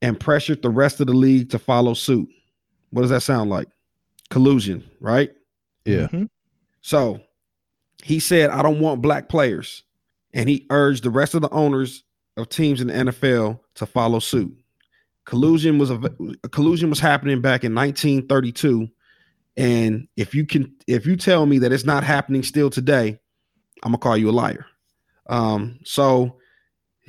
and 0.02 0.20
pressured 0.20 0.62
the 0.62 0.70
rest 0.70 1.00
of 1.02 1.08
the 1.08 1.14
league 1.14 1.50
to 1.50 1.60
follow 1.60 1.94
suit. 1.94 2.30
What 2.92 3.02
does 3.02 3.12
that 3.12 3.22
sound 3.22 3.50
like? 3.50 3.68
Collusion, 4.30 4.84
right? 5.02 5.32
Yeah. 5.86 6.08
Mhm. 6.08 6.30
So 6.82 7.20
he 8.04 8.20
said, 8.20 8.50
I 8.50 8.62
don't 8.62 8.80
want 8.80 9.02
black 9.02 9.30
players. 9.30 9.84
And 10.34 10.48
he 10.48 10.66
urged 10.70 11.04
the 11.04 11.10
rest 11.10 11.34
of 11.34 11.42
the 11.42 11.50
owners 11.50 12.04
of 12.38 12.50
teams 12.50 12.80
in 12.80 12.88
the 12.88 12.94
NFL 12.94 13.60
to 13.76 13.86
follow 13.86 14.20
suit. 14.20 14.56
Collusion 15.28 15.78
was 15.78 15.92
a 15.92 16.00
collusion 16.52 16.90
was 16.90 17.02
happening 17.02 17.42
back 17.42 17.66
in 17.66 17.76
1932. 17.76 18.88
And 19.58 20.08
if 20.16 20.34
you 20.34 20.46
can 20.46 20.74
if 20.88 21.06
you 21.06 21.18
tell 21.18 21.46
me 21.46 21.60
that 21.60 21.74
it's 21.74 21.84
not 21.84 22.06
happening 22.06 22.44
still 22.44 22.70
today, 22.70 23.20
I'm 23.84 23.92
gonna 23.92 23.98
call 23.98 24.16
you 24.16 24.30
a 24.30 24.32
liar. 24.32 24.66
Um, 25.30 25.80
so 25.84 26.38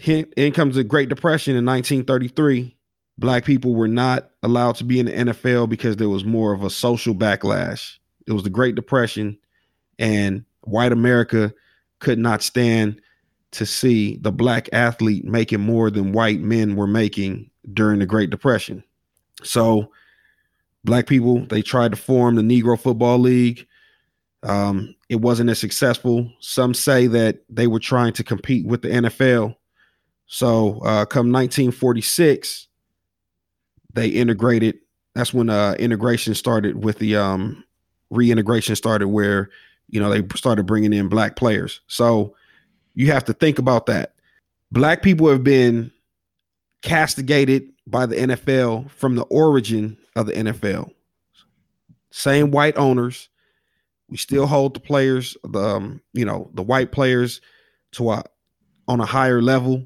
in 0.05 0.53
comes 0.53 0.75
the 0.75 0.83
Great 0.83 1.09
Depression 1.09 1.55
in 1.55 1.65
1933. 1.65 2.77
Black 3.19 3.45
people 3.45 3.77
were 3.77 3.89
not 3.89 4.31
allowed 4.43 4.75
to 4.77 4.85
be 4.85 4.99
in 4.99 5.07
the 5.07 5.13
NFL 5.13 5.69
because 5.69 5.97
there 5.97 6.09
was 6.09 6.25
more 6.25 6.53
of 6.53 6.65
a 6.65 6.71
social 6.71 7.15
backlash. 7.15 7.99
It 8.27 8.33
was 8.33 8.43
the 8.43 8.51
Great 8.51 8.75
Depression, 8.75 9.39
and 9.97 10.45
white 10.63 10.91
America 10.91 11.55
could 12.01 12.19
not 12.19 12.43
stand 12.43 13.01
to 13.53 13.65
see 13.65 14.17
the 14.17 14.33
black 14.33 14.69
athlete 14.73 15.25
making 15.25 15.61
more 15.61 15.89
than 15.89 16.13
white 16.13 16.41
men 16.41 16.75
were 16.75 16.89
making 16.89 17.51
during 17.73 18.01
the 18.01 18.07
Great 18.07 18.31
Depression. 18.31 18.83
So, 19.43 19.91
black 20.85 21.07
people 21.07 21.45
they 21.47 21.63
tried 21.63 21.91
to 21.91 21.97
form 21.97 22.37
the 22.37 22.43
Negro 22.43 22.79
Football 22.79 23.19
League. 23.19 23.67
Um, 24.43 24.95
it 25.09 25.17
wasn't 25.17 25.51
as 25.51 25.59
successful. 25.59 26.31
Some 26.41 26.75
say 26.75 27.07
that 27.09 27.41
they 27.49 27.67
were 27.67 27.81
trying 27.81 28.13
to 28.15 28.25
compete 28.25 28.67
with 28.67 28.83
the 28.83 28.89
NFL. 28.89 29.57
So, 30.27 30.81
uh, 30.81 31.05
come 31.07 31.33
1946, 31.33 32.69
they 33.95 34.09
integrated. 34.09 34.79
That's 35.15 35.35
when 35.35 35.51
uh, 35.51 35.75
integration 35.79 36.35
started 36.35 36.85
with 36.85 36.99
the 36.99 37.17
um, 37.17 37.65
reintegration 38.11 38.77
started, 38.77 39.09
where 39.09 39.51
you 39.89 40.01
know 40.01 40.11
they 40.11 40.23
started 40.37 40.67
bringing 40.67 40.93
in 40.93 41.09
black 41.09 41.37
players. 41.37 41.81
So 41.87 42.35
you 42.95 43.11
have 43.13 43.25
to 43.25 43.33
think 43.33 43.59
about 43.59 43.87
that. 43.87 44.15
Black 44.71 45.03
people 45.03 45.29
have 45.29 45.43
been 45.43 45.91
castigated 46.83 47.71
by 47.87 48.07
the 48.07 48.17
NFL 48.17 48.91
from 48.91 49.17
the 49.17 49.25
origin 49.25 49.97
of 50.17 50.27
the 50.27 50.33
NFL. 50.33 50.91
Same 52.11 52.51
white 52.51 52.77
owners. 52.77 53.29
We 54.09 54.17
still 54.17 54.47
hold 54.47 54.75
the 54.75 54.81
players, 54.81 55.37
the 55.45 55.61
um, 55.61 56.01
you 56.13 56.25
know, 56.25 56.51
the 56.55 56.63
white 56.63 56.93
players 56.93 57.41
to 57.93 58.11
a 58.11 58.25
on 58.87 59.01
a 59.01 59.07
higher 59.07 59.43
level. 59.43 59.85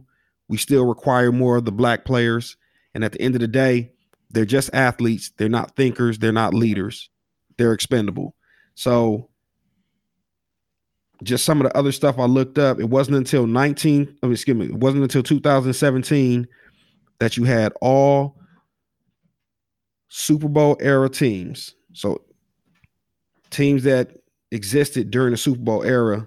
We 0.48 0.58
still 0.58 0.84
require 0.84 1.32
more 1.32 1.56
of 1.56 1.64
the 1.64 1.72
black 1.72 2.04
players. 2.04 2.56
And 2.94 3.04
at 3.04 3.12
the 3.12 3.22
end 3.22 3.34
of 3.34 3.40
the 3.40 3.48
day, 3.48 3.92
they're 4.30 4.44
just 4.44 4.70
athletes. 4.72 5.32
They're 5.36 5.48
not 5.48 5.76
thinkers. 5.76 6.18
They're 6.18 6.32
not 6.32 6.54
leaders. 6.54 7.08
They're 7.56 7.72
expendable. 7.72 8.34
So 8.74 9.28
just 11.22 11.44
some 11.44 11.60
of 11.60 11.68
the 11.68 11.76
other 11.76 11.92
stuff 11.92 12.18
I 12.18 12.24
looked 12.24 12.58
up, 12.58 12.80
it 12.80 12.88
wasn't 12.88 13.16
until 13.16 13.46
19, 13.46 14.18
excuse 14.22 14.56
me, 14.56 14.66
it 14.66 14.74
wasn't 14.74 15.02
until 15.02 15.22
2017 15.22 16.48
that 17.22 17.36
you 17.36 17.44
had 17.44 17.72
all 17.80 18.36
Super 20.08 20.48
Bowl 20.48 20.76
era 20.80 21.08
teams. 21.08 21.76
So 21.92 22.20
teams 23.50 23.84
that 23.84 24.10
existed 24.50 25.12
during 25.12 25.30
the 25.30 25.36
Super 25.36 25.60
Bowl 25.60 25.84
era 25.84 26.26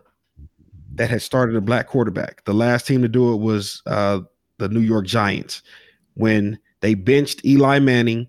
that 0.93 1.10
had 1.10 1.22
started 1.22 1.58
a 1.58 1.62
black 1.62 1.88
quarterback. 1.88 2.46
The 2.46 2.54
last 2.54 2.88
team 2.88 3.02
to 3.02 3.10
do 3.10 3.34
it 3.34 3.41
was 3.41 3.82
uh, 3.88 4.22
the 4.58 4.70
New 4.70 4.80
York 4.80 5.06
Giants 5.06 5.64
when 6.14 6.58
they 6.80 6.93
benched 6.93 7.43
Eli 7.43 7.80
Manning 7.80 8.26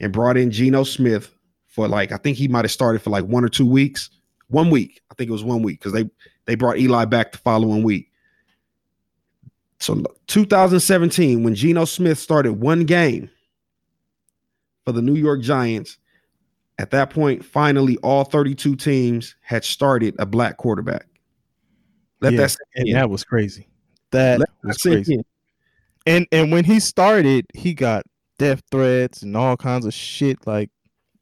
and 0.00 0.12
brought 0.12 0.36
in 0.36 0.50
Geno 0.50 0.82
Smith 0.82 1.32
for 1.68 1.86
like 1.86 2.10
I 2.10 2.16
think 2.16 2.36
he 2.36 2.48
might 2.48 2.64
have 2.64 2.72
started 2.72 3.00
for 3.00 3.10
like 3.10 3.26
one 3.26 3.44
or 3.44 3.48
two 3.48 3.66
weeks. 3.66 4.10
One 4.48 4.70
week, 4.70 5.02
I 5.12 5.14
think 5.14 5.30
it 5.30 5.32
was 5.32 5.44
one 5.44 5.62
week 5.62 5.78
because 5.78 5.92
they 5.92 6.10
they 6.46 6.56
brought 6.56 6.78
Eli 6.78 7.04
back 7.04 7.30
the 7.30 7.38
following 7.38 7.84
week. 7.84 8.07
So 9.80 10.02
2017, 10.26 11.42
when 11.42 11.54
Geno 11.54 11.84
Smith 11.84 12.18
started 12.18 12.54
one 12.54 12.84
game 12.84 13.30
for 14.84 14.92
the 14.92 15.02
New 15.02 15.14
York 15.14 15.40
Giants, 15.40 15.98
at 16.78 16.90
that 16.90 17.10
point, 17.10 17.44
finally 17.44 17.96
all 17.98 18.24
32 18.24 18.76
teams 18.76 19.36
had 19.40 19.64
started 19.64 20.14
a 20.18 20.26
black 20.26 20.56
quarterback. 20.56 21.06
Let 22.20 22.32
Yeah, 22.32 22.40
that 22.40 22.48
sink 22.50 22.60
and 22.74 22.88
in. 22.88 22.94
that 22.94 23.10
was 23.10 23.24
crazy. 23.24 23.68
That 24.10 24.40
Let 24.40 24.48
was 24.64 24.76
that 24.78 24.90
crazy. 24.90 25.14
in. 25.14 25.24
And 26.06 26.26
and 26.32 26.50
when 26.50 26.64
he 26.64 26.80
started, 26.80 27.46
he 27.54 27.74
got 27.74 28.04
death 28.38 28.62
threats 28.70 29.22
and 29.22 29.36
all 29.36 29.56
kinds 29.56 29.84
of 29.86 29.92
shit. 29.94 30.44
Like 30.46 30.70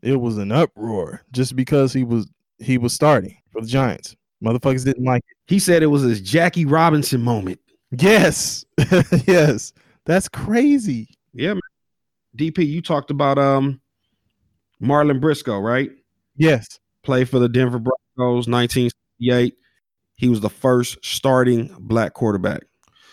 it 0.03 0.17
was 0.21 0.39
an 0.39 0.53
uproar 0.53 1.23
just 1.33 1.57
because 1.57 1.93
he 1.93 2.05
was 2.05 2.27
he 2.59 2.79
was 2.79 2.93
starting 2.93 3.37
for 3.51 3.61
the 3.61 3.67
Giants. 3.67 4.15
Motherfuckers 4.45 4.85
didn't 4.85 5.05
like 5.05 5.25
it. 5.29 5.37
He 5.47 5.59
said 5.59 5.83
it 5.83 5.87
was 5.87 6.03
his 6.03 6.21
Jackie 6.21 6.65
Robinson 6.67 7.21
moment. 7.23 7.59
Yes, 7.91 8.65
yes, 9.27 9.73
that's 10.05 10.29
crazy. 10.29 11.09
Yeah, 11.33 11.55
man. 11.55 11.61
DP, 12.37 12.67
you 12.67 12.83
talked 12.83 13.11
about 13.11 13.39
um 13.39 13.81
Marlon 14.83 15.21
Briscoe, 15.21 15.59
right? 15.59 15.91
Yes, 16.37 16.79
Played 17.03 17.29
for 17.29 17.39
the 17.39 17.49
Denver 17.49 17.79
Broncos 17.79 18.49
1968. 18.49 19.55
He 20.17 20.29
was 20.29 20.41
the 20.41 20.51
first 20.51 20.99
starting 21.05 21.75
black 21.79 22.15
quarterback. 22.15 22.63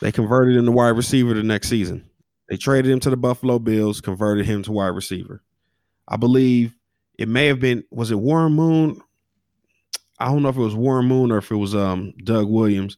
They 0.02 0.12
converted 0.12 0.56
him 0.56 0.66
to 0.66 0.72
wide 0.72 0.90
receiver 0.90 1.34
the 1.34 1.44
next 1.44 1.70
season. 1.70 2.10
They 2.50 2.58
traded 2.58 2.92
him 2.92 3.00
to 3.02 3.10
the 3.10 3.18
Buffalo 3.18 3.60
Bills, 3.60 4.02
converted 4.02 4.46
him 4.46 4.64
to 4.64 4.72
wide 4.72 4.88
receiver. 4.88 5.42
I 6.08 6.18
believe 6.18 6.76
it 7.18 7.28
may 7.30 7.48
have 7.48 7.60
been 7.60 7.84
was 7.92 8.12
it 8.12 8.16
Warren 8.20 8.54
Moon? 8.54 9.00
I 10.20 10.26
don't 10.26 10.44
know 10.44 10.50
if 10.50 10.58
it 10.58 10.62
was 10.62 10.76
Warren 10.76 11.06
Moon 11.08 11.32
or 11.32 11.38
if 11.38 11.52
it 11.52 11.56
was 11.56 11.76
um 11.76 12.14
Doug 12.24 12.48
Williams 12.50 12.98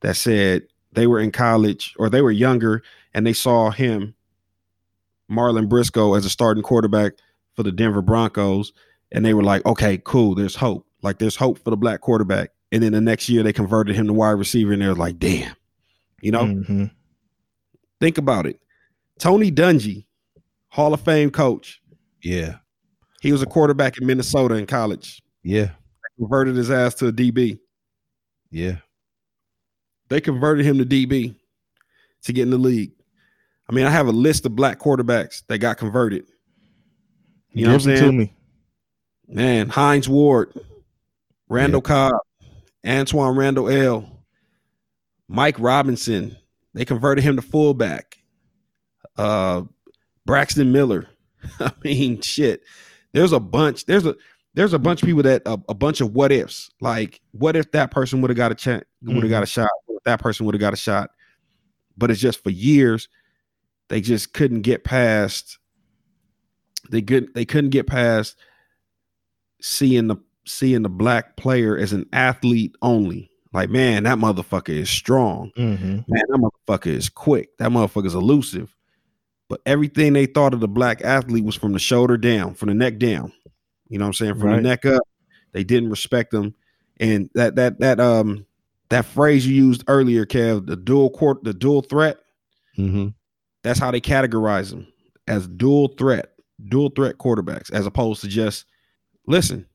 that 0.00 0.16
said 0.16 0.62
they 0.92 1.06
were 1.06 1.20
in 1.20 1.30
college 1.30 1.94
or 1.98 2.08
they 2.08 2.22
were 2.22 2.30
younger 2.30 2.82
and 3.14 3.26
they 3.26 3.32
saw 3.32 3.70
him 3.70 4.14
Marlon 5.30 5.68
Briscoe 5.68 6.14
as 6.14 6.24
a 6.24 6.30
starting 6.30 6.62
quarterback 6.62 7.12
for 7.54 7.62
the 7.62 7.72
Denver 7.72 8.02
Broncos 8.02 8.72
and 9.12 9.24
they 9.24 9.34
were 9.34 9.42
like, 9.42 9.64
"Okay, 9.66 10.00
cool, 10.04 10.34
there's 10.34 10.56
hope. 10.56 10.86
Like 11.02 11.18
there's 11.18 11.36
hope 11.36 11.58
for 11.62 11.70
the 11.70 11.76
black 11.76 12.00
quarterback." 12.00 12.50
And 12.72 12.82
then 12.82 12.92
the 12.92 13.00
next 13.00 13.28
year 13.28 13.42
they 13.42 13.52
converted 13.52 13.96
him 13.96 14.06
to 14.06 14.12
wide 14.12 14.30
receiver 14.32 14.72
and 14.72 14.82
they 14.82 14.86
were 14.86 14.94
like, 14.94 15.18
"Damn." 15.18 15.54
You 16.20 16.32
know? 16.32 16.44
Mhm. 16.44 16.90
Think 18.00 18.18
about 18.18 18.46
it. 18.46 18.60
Tony 19.18 19.50
Dungy, 19.50 20.06
Hall 20.68 20.94
of 20.94 21.00
Fame 21.00 21.30
coach. 21.30 21.82
Yeah. 22.22 22.56
He 23.20 23.32
was 23.32 23.42
a 23.42 23.46
quarterback 23.46 23.98
in 23.98 24.06
Minnesota 24.06 24.54
in 24.54 24.66
college. 24.66 25.22
Yeah. 25.42 25.70
Converted 26.18 26.56
his 26.56 26.70
ass 26.70 26.94
to 26.96 27.08
a 27.08 27.12
DB. 27.12 27.58
Yeah. 28.50 28.76
They 30.08 30.20
converted 30.20 30.64
him 30.64 30.78
to 30.78 30.84
DB 30.84 31.34
to 32.22 32.32
get 32.32 32.42
in 32.42 32.50
the 32.50 32.58
league. 32.58 32.92
I 33.68 33.74
mean, 33.74 33.84
I 33.84 33.90
have 33.90 34.06
a 34.06 34.12
list 34.12 34.46
of 34.46 34.56
black 34.56 34.78
quarterbacks 34.78 35.42
that 35.48 35.58
got 35.58 35.76
converted. 35.76 36.26
You 37.52 37.66
know 37.66 37.72
what 37.72 37.86
I'm 37.86 37.96
saying? 37.96 38.02
to 38.02 38.12
me. 38.12 38.32
Man, 39.26 39.68
Hines 39.68 40.08
Ward, 40.08 40.58
Randall 41.48 41.82
Cobb, 41.82 42.14
Antwaan 42.84 43.36
Randle 43.36 43.68
El, 43.68 44.24
Mike 45.28 45.58
Robinson. 45.58 46.36
They 46.72 46.84
converted 46.84 47.24
him 47.24 47.36
to 47.36 47.42
fullback. 47.42 48.18
Uh 49.16 49.62
Braxton 50.24 50.72
Miller. 50.72 51.08
I 51.60 51.72
mean, 51.82 52.20
shit. 52.20 52.62
There's 53.12 53.32
a 53.32 53.40
bunch. 53.40 53.86
There's 53.86 54.06
a 54.06 54.14
there's 54.54 54.72
a 54.72 54.78
bunch 54.78 55.02
of 55.02 55.06
people 55.06 55.22
that 55.22 55.42
a, 55.46 55.58
a 55.68 55.74
bunch 55.74 56.00
of 56.00 56.14
what 56.14 56.32
ifs. 56.32 56.70
Like, 56.80 57.20
what 57.32 57.56
if 57.56 57.70
that 57.72 57.90
person 57.90 58.20
would 58.20 58.30
have 58.30 58.36
got 58.36 58.52
a 58.52 58.54
chance, 58.54 58.84
would 59.02 59.22
have 59.22 59.30
got 59.30 59.42
a 59.42 59.46
shot? 59.46 59.70
If 59.88 60.02
that 60.04 60.20
person 60.20 60.46
would 60.46 60.54
have 60.54 60.60
got 60.60 60.72
a 60.72 60.76
shot? 60.76 61.10
But 61.96 62.10
it's 62.10 62.20
just 62.20 62.42
for 62.42 62.50
years, 62.50 63.08
they 63.88 64.00
just 64.00 64.32
couldn't 64.32 64.62
get 64.62 64.84
past. 64.84 65.58
They 66.90 67.02
could 67.02 67.34
they 67.34 67.44
couldn't 67.44 67.70
get 67.70 67.86
past 67.86 68.36
seeing 69.60 70.06
the 70.08 70.16
seeing 70.46 70.82
the 70.82 70.88
black 70.88 71.36
player 71.36 71.76
as 71.76 71.92
an 71.92 72.06
athlete 72.12 72.74
only. 72.82 73.30
Like, 73.52 73.70
man, 73.70 74.04
that 74.04 74.18
motherfucker 74.18 74.70
is 74.70 74.90
strong. 74.90 75.50
Mhm. 75.56 76.04
Man, 76.08 76.24
that 76.28 76.38
motherfucker 76.38 76.86
is 76.86 77.08
quick. 77.08 77.56
That 77.58 77.70
motherfucker 77.70 78.06
is 78.06 78.14
elusive. 78.14 78.74
But 79.48 79.62
everything 79.64 80.12
they 80.12 80.26
thought 80.26 80.52
of 80.52 80.60
the 80.60 80.68
black 80.68 81.02
athlete 81.02 81.44
was 81.44 81.54
from 81.54 81.72
the 81.72 81.78
shoulder 81.78 82.18
down, 82.18 82.54
from 82.54 82.68
the 82.68 82.74
neck 82.74 82.98
down. 82.98 83.32
You 83.88 83.98
know 83.98 84.04
what 84.04 84.08
I'm 84.08 84.14
saying? 84.14 84.34
From 84.34 84.48
Right. 84.48 84.56
the 84.56 84.62
neck 84.62 84.84
up. 84.86 85.02
They 85.52 85.64
didn't 85.64 85.90
respect 85.90 86.30
them. 86.30 86.54
And 87.00 87.30
that 87.34 87.56
that 87.56 87.78
that 87.80 88.00
um 88.00 88.44
that 88.90 89.04
phrase 89.04 89.46
you 89.46 89.54
used 89.54 89.84
earlier, 89.88 90.24
Kev, 90.26 90.66
the 90.66 90.76
dual 90.76 91.10
court, 91.10 91.44
the 91.44 91.54
dual 91.54 91.82
threat, 91.82 92.18
Mm-hmm. 92.76 93.08
that's 93.62 93.78
how 93.78 93.90
they 93.90 94.00
categorize 94.00 94.70
them 94.70 94.86
as 95.26 95.46
dual 95.48 95.88
threat, 95.88 96.32
dual 96.68 96.90
threat 96.90 97.18
quarterbacks, 97.18 97.72
as 97.72 97.86
opposed 97.86 98.20
to 98.22 98.28
just 98.28 98.64
listen, 99.26 99.66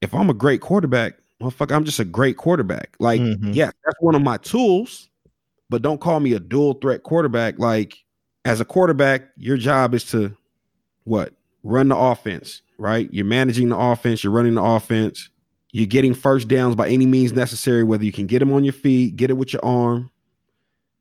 if 0.00 0.14
I'm 0.14 0.30
a 0.30 0.34
great 0.34 0.60
quarterback, 0.60 1.14
motherfucker, 1.42 1.74
I'm 1.74 1.84
just 1.84 1.98
a 2.00 2.04
great 2.04 2.36
quarterback. 2.36 2.94
Like, 2.98 3.20
Mhm. 3.20 3.54
yeah, 3.54 3.70
that's 3.84 4.00
one 4.00 4.14
of 4.14 4.22
my 4.22 4.36
tools, 4.38 5.08
but 5.68 5.82
don't 5.82 6.00
call 6.00 6.20
me 6.20 6.32
a 6.34 6.40
dual 6.40 6.74
threat 6.74 7.02
quarterback. 7.02 7.58
Like, 7.58 7.96
as 8.44 8.60
a 8.60 8.64
quarterback, 8.64 9.24
your 9.36 9.56
job 9.56 9.92
is 9.94 10.04
to 10.12 10.36
what? 11.04 11.32
Run 11.62 11.88
the 11.88 11.96
offense, 11.96 12.62
right? 12.78 13.08
You're 13.12 13.24
managing 13.24 13.70
the 13.70 13.76
offense, 13.76 14.22
you're 14.22 14.32
running 14.32 14.54
the 14.54 14.62
offense, 14.62 15.30
you're 15.72 15.86
getting 15.86 16.14
first 16.14 16.48
downs 16.48 16.74
by 16.76 16.88
any 16.88 17.06
means 17.06 17.32
necessary, 17.32 17.82
whether 17.82 18.04
you 18.04 18.12
can 18.12 18.26
get 18.26 18.38
them 18.38 18.52
on 18.52 18.64
your 18.64 18.72
feet, 18.72 19.16
get 19.16 19.30
it 19.30 19.34
with 19.34 19.52
your 19.52 19.64
arm. 19.64 20.10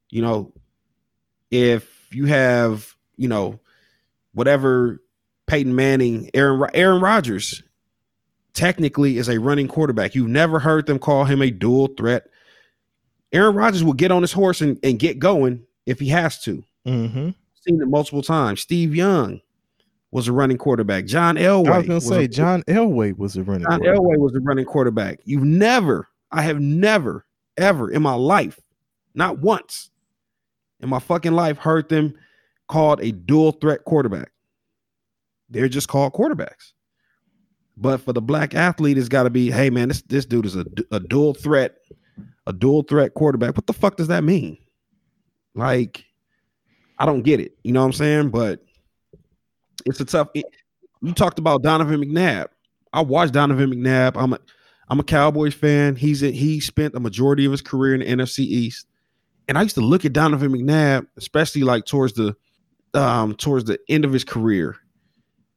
You 0.10 0.22
know, 0.22 0.53
if 1.51 2.08
you 2.12 2.26
have, 2.26 2.95
you 3.18 3.28
know, 3.28 3.60
whatever 4.34 5.01
Peyton 5.47 5.76
Manning, 5.76 6.30
Aaron 6.34 6.70
Aaron 6.74 7.01
Rodgers 7.01 7.62
technically 8.53 9.18
is 9.18 9.30
a 9.30 9.39
running 9.39 9.68
quarterback. 9.68 10.16
You've 10.16 10.30
never 10.30 10.60
heard 10.60 10.88
them 10.88 10.97
call 10.99 11.26
him 11.26 11.41
a 11.41 11.51
dual 11.51 11.88
threat. 11.97 12.28
Aaron 13.32 13.56
Rodgers 13.56 13.84
will 13.84 13.93
get 13.93 14.12
on 14.12 14.22
his 14.22 14.32
horse 14.32 14.62
and, 14.62 14.80
and 14.82 14.97
get 14.97 15.20
going 15.20 15.64
if 15.86 15.99
he 15.99 16.08
has 16.10 16.41
to. 16.43 16.64
Mhm. 16.88 17.36
Seen 17.62 17.82
it 17.82 17.88
multiple 17.88 18.22
times. 18.22 18.62
Steve 18.62 18.95
Young 18.95 19.41
was 20.16 20.30
a 20.30 20.32
running 20.32 20.57
quarterback. 20.57 21.03
John 21.03 21.36
Elway. 21.36 21.68
I 21.68 21.78
was 21.80 21.88
gonna 21.88 21.99
say 21.99 22.24
a, 22.24 22.28
John 22.30 22.63
Elway 22.70 23.18
was 23.18 23.36
a 23.36 23.43
running. 23.43 23.63
John 23.63 23.82
quarterback. 23.82 23.99
Elway 23.99 24.18
was 24.18 24.34
a 24.34 24.39
running 24.39 24.63
quarterback. 24.63 25.20
You've 25.26 25.43
never, 25.43 26.07
I 26.32 26.41
have 26.43 26.61
never, 26.61 27.26
ever 27.57 27.91
in 27.91 28.01
my 28.01 28.13
life, 28.13 28.57
not 29.13 29.39
once 29.39 29.91
in 30.80 30.88
my 30.88 30.99
fucking 30.99 31.34
life, 31.34 31.57
heard 31.57 31.89
them 31.89 32.13
called 32.70 33.01
a 33.01 33.11
dual 33.11 33.51
threat 33.51 33.84
quarterback. 33.84 34.32
They're 35.49 35.68
just 35.68 35.89
called 35.89 36.13
quarterbacks. 36.13 36.72
But 37.76 37.97
for 37.97 38.13
the 38.13 38.22
black 38.22 38.55
athlete, 38.55 38.97
it's 38.97 39.09
got 39.09 39.24
to 39.24 39.30
be, 39.30 39.51
hey 39.51 39.70
man, 39.70 39.89
this 39.89 40.01
this 40.03 40.26
dude 40.26 40.45
is 40.45 40.55
a, 40.55 40.66
a 40.91 41.01
dual 41.01 41.34
threat, 41.34 41.76
a 42.47 42.53
dual 42.53 42.84
threat 42.84 43.16
quarterback. 43.16 43.57
What 43.57 43.68
the 43.68 43.74
fuck 43.74 43.97
does 43.97 44.07
that 44.07 44.24
mean? 44.24 44.59
Like, 45.55 46.05
I 46.99 47.05
don't 47.05 47.24
get 47.24 47.41
it. 47.41 47.57
You 47.66 47.74
know 47.74 47.82
what 47.82 47.88
I'm 47.88 47.93
saying? 47.93 48.30
But 48.30 48.64
it's 49.86 49.99
a 49.99 50.05
tough. 50.05 50.29
it- 50.33 50.45
you 51.01 51.13
talked 51.13 51.38
about 51.39 51.61
Donovan 51.61 52.01
McNabb. 52.01 52.47
I 52.93 53.01
watched 53.01 53.33
Donovan 53.33 53.71
McNabb. 53.71 54.13
I'm 54.15 54.33
a 54.33 54.39
I'm 54.89 54.99
a 54.99 55.03
Cowboys 55.03 55.53
fan. 55.53 55.95
He's 55.95 56.23
a, 56.23 56.31
he 56.31 56.59
spent 56.59 56.95
a 56.95 56.99
majority 56.99 57.45
of 57.45 57.51
his 57.51 57.61
career 57.61 57.93
in 57.95 57.99
the 58.01 58.05
NFC 58.07 58.39
East, 58.39 58.88
and 59.47 59.57
I 59.57 59.63
used 59.63 59.75
to 59.75 59.81
look 59.81 60.05
at 60.05 60.13
Donovan 60.13 60.51
McNabb, 60.51 61.07
especially 61.17 61.63
like 61.63 61.86
towards 61.86 62.13
the 62.13 62.36
um 62.93 63.36
towards 63.36 63.65
the 63.65 63.79
end 63.89 64.05
of 64.05 64.13
his 64.13 64.23
career, 64.23 64.77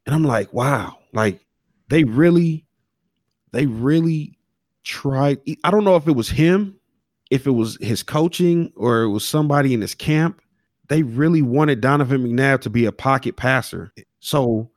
and 0.06 0.14
I'm 0.14 0.24
like, 0.24 0.52
wow, 0.52 0.98
like 1.12 1.40
they 1.88 2.04
really, 2.04 2.66
they 3.52 3.66
really 3.66 4.38
tried. 4.84 5.38
I 5.64 5.70
don't 5.70 5.84
know 5.84 5.96
if 5.96 6.08
it 6.08 6.12
was 6.16 6.28
him, 6.28 6.78
if 7.30 7.46
it 7.46 7.52
was 7.52 7.78
his 7.80 8.02
coaching, 8.02 8.72
or 8.76 9.02
it 9.02 9.10
was 9.10 9.26
somebody 9.26 9.74
in 9.74 9.80
his 9.80 9.94
camp. 9.94 10.40
They 10.88 11.02
really 11.02 11.42
wanted 11.42 11.80
Donovan 11.82 12.26
McNabb 12.26 12.62
to 12.62 12.70
be 12.70 12.86
a 12.86 12.92
pocket 12.92 13.36
passer. 13.36 13.92
So 14.20 14.70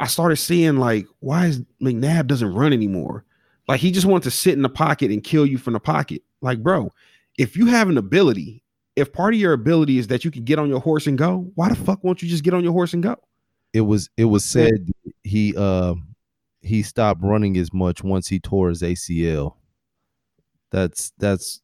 I 0.00 0.06
started 0.06 0.36
seeing 0.36 0.76
like, 0.76 1.06
why 1.20 1.46
is 1.46 1.62
McNabb 1.82 2.26
doesn't 2.26 2.54
run 2.54 2.72
anymore? 2.72 3.24
Like 3.66 3.80
he 3.80 3.90
just 3.90 4.06
wants 4.06 4.24
to 4.24 4.30
sit 4.30 4.54
in 4.54 4.62
the 4.62 4.68
pocket 4.68 5.10
and 5.10 5.22
kill 5.22 5.44
you 5.44 5.58
from 5.58 5.74
the 5.74 5.80
pocket. 5.80 6.22
Like, 6.40 6.62
bro, 6.62 6.92
if 7.36 7.56
you 7.56 7.66
have 7.66 7.88
an 7.88 7.98
ability, 7.98 8.62
if 8.96 9.12
part 9.12 9.34
of 9.34 9.40
your 9.40 9.52
ability 9.52 9.98
is 9.98 10.06
that 10.08 10.24
you 10.24 10.30
can 10.30 10.44
get 10.44 10.58
on 10.58 10.68
your 10.68 10.80
horse 10.80 11.06
and 11.06 11.18
go, 11.18 11.50
why 11.54 11.68
the 11.68 11.76
fuck 11.76 12.02
won't 12.02 12.22
you 12.22 12.28
just 12.28 12.44
get 12.44 12.54
on 12.54 12.64
your 12.64 12.72
horse 12.72 12.94
and 12.94 13.02
go? 13.02 13.16
It 13.72 13.82
was 13.82 14.08
it 14.16 14.24
was 14.24 14.44
said 14.44 14.88
he 15.22 15.54
uh 15.56 15.94
he 16.62 16.82
stopped 16.82 17.22
running 17.22 17.56
as 17.58 17.72
much 17.72 18.02
once 18.02 18.26
he 18.28 18.40
tore 18.40 18.70
his 18.70 18.82
ACL. 18.82 19.56
That's 20.70 21.12
that's 21.18 21.60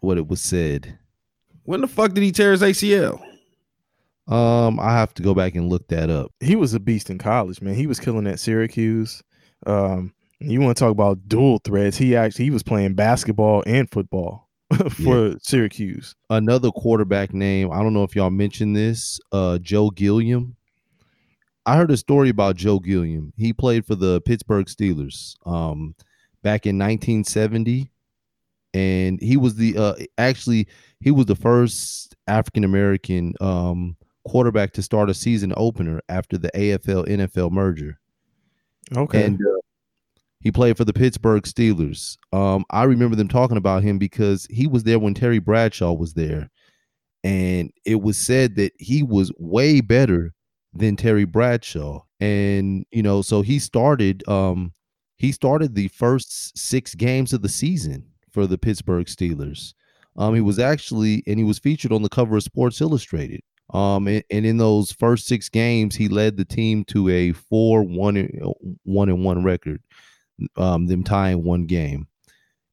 what 0.00 0.18
it 0.18 0.28
was 0.28 0.40
said. 0.40 0.98
When 1.64 1.80
the 1.80 1.88
fuck 1.88 2.12
did 2.12 2.22
he 2.22 2.30
tear 2.30 2.52
his 2.52 2.62
ACL? 2.62 3.20
Um, 4.28 4.80
I 4.80 4.92
have 4.92 5.14
to 5.14 5.22
go 5.22 5.34
back 5.34 5.54
and 5.54 5.68
look 5.68 5.86
that 5.88 6.10
up. 6.10 6.32
He 6.40 6.56
was 6.56 6.74
a 6.74 6.80
beast 6.80 7.10
in 7.10 7.18
college, 7.18 7.60
man. 7.62 7.74
He 7.74 7.86
was 7.86 8.00
killing 8.00 8.26
at 8.26 8.40
Syracuse. 8.40 9.22
Um, 9.66 10.12
you 10.40 10.60
want 10.60 10.76
to 10.76 10.80
talk 10.80 10.90
about 10.90 11.28
dual 11.28 11.60
threats? 11.64 11.96
He 11.96 12.16
actually 12.16 12.46
he 12.46 12.50
was 12.50 12.62
playing 12.62 12.94
basketball 12.94 13.62
and 13.66 13.90
football 13.90 14.48
for 14.90 15.36
Syracuse. 15.40 16.14
Another 16.28 16.70
quarterback 16.70 17.32
name. 17.32 17.70
I 17.70 17.82
don't 17.82 17.94
know 17.94 18.02
if 18.02 18.16
y'all 18.16 18.30
mentioned 18.30 18.76
this. 18.76 19.20
Uh, 19.32 19.58
Joe 19.58 19.90
Gilliam. 19.90 20.56
I 21.64 21.76
heard 21.76 21.90
a 21.90 21.96
story 21.96 22.28
about 22.28 22.56
Joe 22.56 22.78
Gilliam. 22.78 23.32
He 23.36 23.52
played 23.52 23.86
for 23.86 23.96
the 23.96 24.20
Pittsburgh 24.20 24.66
Steelers 24.66 25.34
um, 25.46 25.94
back 26.42 26.64
in 26.66 26.78
1970, 26.78 27.90
and 28.72 29.20
he 29.20 29.36
was 29.36 29.56
the 29.56 29.76
uh, 29.76 29.94
actually 30.18 30.68
he 31.00 31.10
was 31.10 31.26
the 31.26 31.34
first 31.34 32.14
African 32.28 32.62
American 32.62 33.34
um, 33.40 33.96
quarterback 34.26 34.72
to 34.72 34.82
start 34.82 35.10
a 35.10 35.14
season 35.14 35.52
opener 35.56 36.00
after 36.08 36.36
the 36.36 36.50
AFL 36.54 37.06
NFL 37.08 37.50
merger. 37.52 37.98
Okay. 38.96 39.24
And 39.24 39.40
uh, 39.40 39.60
he 40.40 40.52
played 40.52 40.76
for 40.76 40.84
the 40.84 40.92
Pittsburgh 40.92 41.42
Steelers. 41.44 42.16
Um, 42.32 42.64
I 42.70 42.84
remember 42.84 43.16
them 43.16 43.28
talking 43.28 43.56
about 43.56 43.82
him 43.82 43.98
because 43.98 44.46
he 44.50 44.66
was 44.66 44.84
there 44.84 44.98
when 44.98 45.14
Terry 45.14 45.38
Bradshaw 45.38 45.92
was 45.92 46.14
there. 46.14 46.50
And 47.24 47.72
it 47.84 48.02
was 48.02 48.16
said 48.16 48.54
that 48.56 48.72
he 48.78 49.02
was 49.02 49.32
way 49.38 49.80
better 49.80 50.32
than 50.72 50.94
Terry 50.96 51.24
Bradshaw. 51.24 52.02
And, 52.20 52.86
you 52.92 53.02
know, 53.02 53.22
so 53.22 53.42
he 53.42 53.58
started 53.58 54.26
um 54.28 54.72
he 55.16 55.32
started 55.32 55.74
the 55.74 55.88
first 55.88 56.56
six 56.56 56.94
games 56.94 57.32
of 57.32 57.42
the 57.42 57.48
season 57.48 58.04
for 58.30 58.46
the 58.46 58.58
Pittsburgh 58.58 59.06
Steelers. 59.06 59.72
Um, 60.16 60.34
he 60.34 60.40
was 60.40 60.58
actually 60.58 61.22
and 61.26 61.38
he 61.38 61.44
was 61.44 61.58
featured 61.58 61.92
on 61.92 62.02
the 62.02 62.08
cover 62.08 62.36
of 62.36 62.42
Sports 62.42 62.80
Illustrated. 62.80 63.40
Um, 63.70 64.06
and, 64.08 64.24
in 64.30 64.58
those 64.58 64.92
first 64.92 65.26
six 65.26 65.48
games, 65.48 65.96
he 65.96 66.08
led 66.08 66.36
the 66.36 66.44
team 66.44 66.84
to 66.86 67.08
a 67.08 67.32
four 67.32 67.82
one 67.82 68.16
and- 68.16 68.54
one 68.84 69.08
and 69.08 69.24
one 69.24 69.42
record 69.44 69.82
um, 70.56 70.86
them 70.86 71.04
tying 71.04 71.44
one 71.44 71.66
game. 71.66 72.08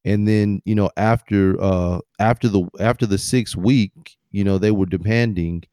And 0.04 0.28
then, 0.28 0.62
you 0.66 0.74
know, 0.74 0.90
after 0.96 1.60
uh 1.62 2.00
after 2.20 2.48
the 2.48 2.68
after 2.80 3.06
the 3.06 3.18
sixth 3.18 3.56
week, 3.56 4.16
you 4.32 4.44
know, 4.44 4.58
they 4.58 4.70
were 4.72 4.86
demanding 4.86 5.64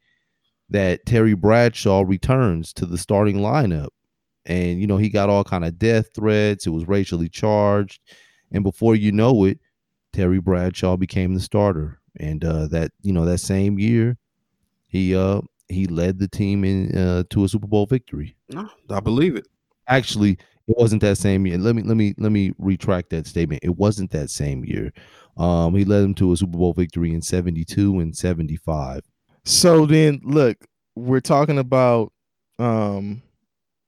that 0.69 1.05
Terry 1.05 1.33
Bradshaw 1.35 2.03
returns 2.07 2.73
to 2.73 2.85
the 2.85 2.97
starting 2.97 3.37
lineup. 3.37 3.89
And, 4.45 4.81
you 4.81 4.87
know, 4.87 4.97
he 4.97 5.09
got 5.09 5.29
all 5.29 5.43
kind 5.43 5.65
of 5.65 5.77
death 5.79 6.07
threats. 6.15 6.67
It 6.67 6.71
was 6.71 6.87
racially 6.87 7.29
charged. 7.29 8.01
And 8.51 8.63
before 8.63 8.95
you 8.95 9.11
know 9.11 9.45
it, 9.45 9.59
Terry 10.13 10.39
Bradshaw 10.39 10.97
became 10.97 11.33
the 11.35 11.41
starter. 11.41 11.99
And 12.17 12.43
uh 12.45 12.67
that, 12.69 12.91
you 13.01 13.13
know, 13.13 13.25
that 13.25 13.39
same 13.39 13.79
year, 13.79 14.17
he 14.91 15.15
uh 15.15 15.41
he 15.69 15.87
led 15.87 16.19
the 16.19 16.27
team 16.27 16.63
in 16.63 16.95
uh, 16.97 17.23
to 17.31 17.43
a 17.45 17.47
Super 17.49 17.65
Bowl 17.67 17.85
victory 17.85 18.35
No, 18.49 18.69
I 18.89 18.99
believe 18.99 19.35
it. 19.35 19.47
actually 19.87 20.37
it 20.67 20.75
wasn't 20.77 21.01
that 21.01 21.17
same 21.17 21.45
year. 21.47 21.57
Let 21.57 21.75
me 21.75 21.81
let 21.81 21.97
me 21.97 22.13
let 22.17 22.31
me 22.31 22.53
retract 22.59 23.09
that 23.09 23.25
statement. 23.25 23.61
It 23.63 23.75
wasn't 23.77 24.11
that 24.11 24.29
same 24.29 24.63
year. 24.63 24.93
Um, 25.37 25.75
he 25.75 25.83
led 25.85 26.01
them 26.03 26.13
to 26.15 26.31
a 26.31 26.37
Super 26.37 26.57
Bowl 26.57 26.71
victory 26.73 27.13
in 27.13 27.21
'72 27.21 27.99
and 27.99 28.15
'75. 28.15 29.01
So 29.43 29.85
then, 29.87 30.21
look, 30.23 30.57
we're 30.95 31.19
talking 31.19 31.57
about 31.57 32.13
um, 32.59 33.21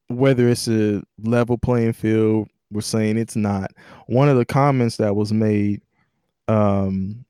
whether 0.08 0.50
it's 0.50 0.68
a 0.68 1.04
level 1.20 1.58
playing 1.60 1.94
field. 1.94 2.48
We're 2.72 2.82
saying 2.82 3.18
it's 3.18 3.36
not. 3.36 3.72
One 4.08 4.28
of 4.28 4.38
the 4.38 4.46
comments 4.46 4.98
that 4.98 5.16
was 5.16 5.32
made 5.32 5.82
um, 6.48 7.24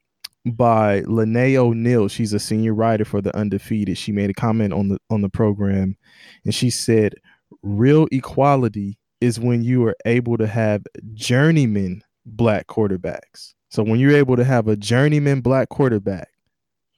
by 0.45 1.01
Lene 1.01 1.57
O'Neill, 1.57 2.07
she's 2.07 2.33
a 2.33 2.39
senior 2.39 2.73
writer 2.73 3.05
for 3.05 3.21
the 3.21 3.35
Undefeated. 3.35 3.97
She 3.97 4.11
made 4.11 4.29
a 4.29 4.33
comment 4.33 4.73
on 4.73 4.89
the 4.89 4.99
on 5.09 5.21
the 5.21 5.29
program, 5.29 5.95
and 6.43 6.53
she 6.53 6.69
said, 6.69 7.15
"Real 7.61 8.07
equality 8.11 8.97
is 9.21 9.39
when 9.39 9.63
you 9.63 9.85
are 9.85 9.95
able 10.05 10.37
to 10.37 10.47
have 10.47 10.83
journeyman 11.13 12.03
black 12.25 12.67
quarterbacks. 12.67 13.53
So 13.69 13.83
when 13.83 13.99
you're 13.99 14.15
able 14.15 14.35
to 14.35 14.43
have 14.43 14.67
a 14.67 14.75
journeyman 14.75 15.41
black 15.41 15.69
quarterback." 15.69 16.29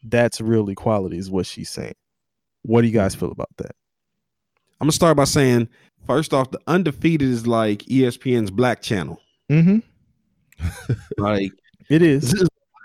that's 0.08 0.39
real 0.39 0.70
equality 0.70 1.18
is 1.18 1.32
what 1.32 1.48
she's 1.48 1.68
saying 1.68 1.96
what 2.62 2.82
do 2.82 2.88
you 2.88 2.93
guys 2.93 3.16
feel 3.16 3.32
about 3.32 3.50
that 3.58 3.76
I'm 4.80 4.86
gonna 4.86 4.91
start 4.91 5.16
by 5.16 5.24
saying, 5.24 5.70
first 6.06 6.34
off, 6.34 6.52
the 6.52 6.60
undefeated 6.68 7.30
is 7.30 7.48
like 7.48 7.80
ESPN's 7.84 8.52
Black 8.52 8.82
Channel. 8.82 9.22
mm-hmm 9.50 9.80
Like 11.18 11.52
it 11.89 12.02
is. 12.02 12.34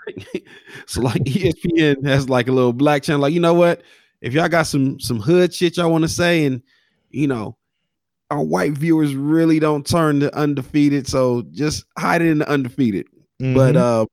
so 0.85 1.01
like 1.01 1.23
ESPN 1.23 2.05
has 2.05 2.29
like 2.29 2.47
a 2.47 2.51
little 2.51 2.73
black 2.73 3.03
channel. 3.03 3.21
Like, 3.21 3.33
you 3.33 3.39
know 3.39 3.53
what? 3.53 3.81
If 4.21 4.33
y'all 4.33 4.47
got 4.49 4.63
some 4.67 4.99
some 4.99 5.19
hood 5.19 5.53
shit 5.53 5.77
y'all 5.77 5.91
want 5.91 6.03
to 6.03 6.07
say, 6.09 6.45
and 6.45 6.61
you 7.09 7.27
know, 7.27 7.57
our 8.29 8.43
white 8.43 8.73
viewers 8.73 9.15
really 9.15 9.59
don't 9.59 9.85
turn 9.85 10.19
to 10.21 10.35
undefeated, 10.37 11.07
so 11.07 11.43
just 11.51 11.85
hide 11.97 12.21
it 12.21 12.27
in 12.27 12.37
the 12.39 12.49
undefeated. 12.49 13.07
But 13.39 13.75
Mhm. 13.75 13.77
uh 13.77 14.05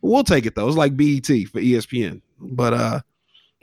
we'll 0.00 0.24
take 0.24 0.46
it 0.46 0.54
though. 0.56 0.66
It's 0.68 0.76
like 0.76 0.96
BET 0.96 1.26
for 1.26 1.60
ESPN. 1.60 2.22
But 2.40 2.74
uh 2.74 3.00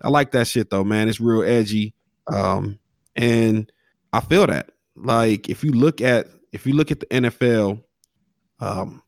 I 0.02 0.08
like 0.10 0.32
that 0.32 0.48
shit 0.48 0.70
though, 0.70 0.86
man. 0.86 1.10
It's 1.10 1.20
real 1.20 1.44
edgy. 1.44 1.94
Um 2.32 2.80
and 3.16 3.70
I 4.14 4.22
feel 4.22 4.48
that. 4.48 4.72
Like 4.96 5.50
if 5.50 5.64
you 5.64 5.72
look 5.74 6.00
at 6.02 6.28
if 6.54 6.66
you 6.66 6.74
look 6.74 6.92
at 6.92 7.02
the 7.02 7.06
NFL, 7.08 7.84
um 8.62 9.04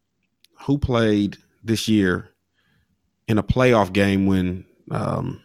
who 0.66 0.78
played 0.78 1.38
this 1.64 1.88
year 1.88 2.30
in 3.32 3.38
a 3.38 3.44
playoff 3.44 3.94
game 3.94 4.26
when 4.28 4.66
um 4.92 5.42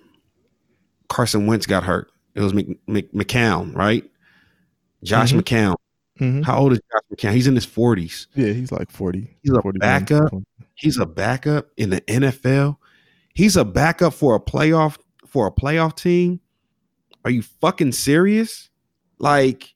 Carson 1.09 1.47
Wentz 1.47 1.67
got 1.67 1.85
hurt. 1.85 2.11
It 2.35 2.41
was 2.41 2.53
Mc, 2.53 2.67
Mc, 2.87 3.13
McCown, 3.13 3.75
right? 3.75 4.05
Josh 5.05 5.33
Mhm. 5.33 5.41
McCown. 5.43 5.75
Mhm. 6.21 6.45
How 6.45 6.59
old 6.59 6.73
is 6.73 6.81
Josh 6.93 7.03
McCown? 7.13 7.33
He's 7.35 7.47
in 7.47 7.55
his 7.55 7.67
40s. 7.67 8.27
yeah 8.35 8.53
he's 8.53 8.73
like 8.73 8.91
40 8.91 9.37
He's 9.43 9.53
a 9.53 9.63
41, 9.63 9.79
backup? 9.79 10.33
He's 10.75 10.99
a 10.99 11.07
backup 11.07 11.69
in 11.77 11.91
the 11.91 12.01
NFL. 12.03 12.79
He's 13.35 13.57
a 13.57 13.65
backup 13.65 14.15
for 14.15 14.35
a 14.35 14.41
playoff 14.41 14.99
for 15.27 15.47
a 15.47 15.53
playoff 15.53 15.97
team. 15.97 16.41
Are 17.25 17.31
you 17.31 17.43
fucking 17.43 17.93
serious? 17.93 18.69
Like 19.19 19.75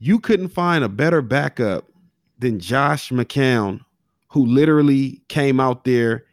you 0.00 0.18
couldn't 0.18 0.48
find 0.48 0.82
a 0.84 0.88
better 0.88 1.22
backup 1.22 1.88
than 2.38 2.58
Josh 2.58 3.10
McCown, 3.10 3.80
who 4.28 4.44
literally 4.44 5.22
came 5.28 5.60
out 5.60 5.84
there 5.84 6.24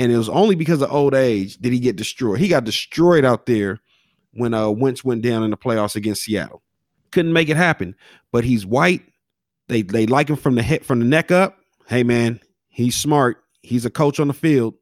and 0.00 0.10
it 0.10 0.16
was 0.16 0.30
only 0.30 0.54
because 0.54 0.80
of 0.80 0.90
old 0.90 1.14
age 1.14 1.58
did 1.58 1.74
he 1.74 1.78
get 1.78 1.94
destroyed. 1.94 2.38
He 2.40 2.48
got 2.48 2.64
destroyed 2.64 3.22
out 3.22 3.44
there 3.44 3.80
when 4.32 4.54
uh 4.54 4.70
Wentz 4.70 5.04
went 5.04 5.20
down 5.20 5.42
in 5.42 5.50
the 5.50 5.58
playoffs 5.58 5.94
against 5.94 6.22
Seattle. 6.22 6.62
Couldn't 7.10 7.34
make 7.34 7.50
it 7.50 7.58
happen. 7.58 7.94
But 8.32 8.44
he's 8.44 8.64
white. 8.64 9.02
They 9.68 9.82
they 9.82 10.06
like 10.06 10.30
him 10.30 10.36
from 10.36 10.54
the 10.54 10.62
head 10.62 10.86
from 10.86 11.00
the 11.00 11.04
neck 11.04 11.30
up. 11.30 11.58
Hey 11.86 12.02
man, 12.02 12.40
he's 12.70 12.96
smart. 12.96 13.44
He's 13.60 13.84
a 13.84 13.90
coach 13.90 14.18
on 14.18 14.28
the 14.28 14.32
field. 14.32 14.72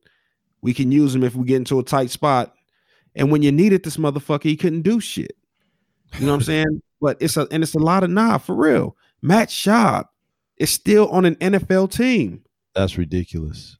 We 0.62 0.72
can 0.72 0.92
use 0.92 1.16
him 1.16 1.24
if 1.24 1.34
we 1.34 1.44
get 1.44 1.56
into 1.56 1.80
a 1.80 1.84
tight 1.84 2.10
spot. 2.10 2.54
And 3.16 3.32
when 3.32 3.42
you 3.42 3.50
needed 3.50 3.82
this 3.82 3.96
motherfucker, 3.96 4.44
he 4.44 4.56
couldn't 4.56 4.82
do 4.82 5.00
shit. 5.00 5.36
You 6.20 6.26
know 6.26 6.32
what 6.32 6.36
I'm 6.38 6.42
saying? 6.44 6.82
But 7.00 7.16
it's 7.18 7.36
a 7.36 7.48
and 7.50 7.64
it's 7.64 7.74
a 7.74 7.80
lot 7.80 8.04
of 8.04 8.10
nah 8.10 8.38
for 8.38 8.54
real. 8.54 8.96
Matt 9.20 9.48
Schaub 9.48 10.06
is 10.58 10.70
still 10.70 11.08
on 11.08 11.24
an 11.24 11.34
NFL 11.36 11.90
team. 11.90 12.44
That's 12.76 12.96
ridiculous. 12.96 13.78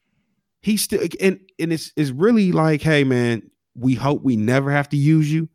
He's 0.61 0.83
still 0.83 1.01
and 1.21 1.39
and 1.59 1.73
it's 1.73 1.93
it's 1.97 2.11
really 2.11 2.53
like, 2.53 2.83
hey 2.83 3.05
man, 3.05 3.49
we 3.75 3.95
hope 3.95 4.23
we 4.23 4.37
never 4.37 4.71
have 4.71 4.89
to 4.91 4.97
use 4.97 5.31
you. 5.33 5.49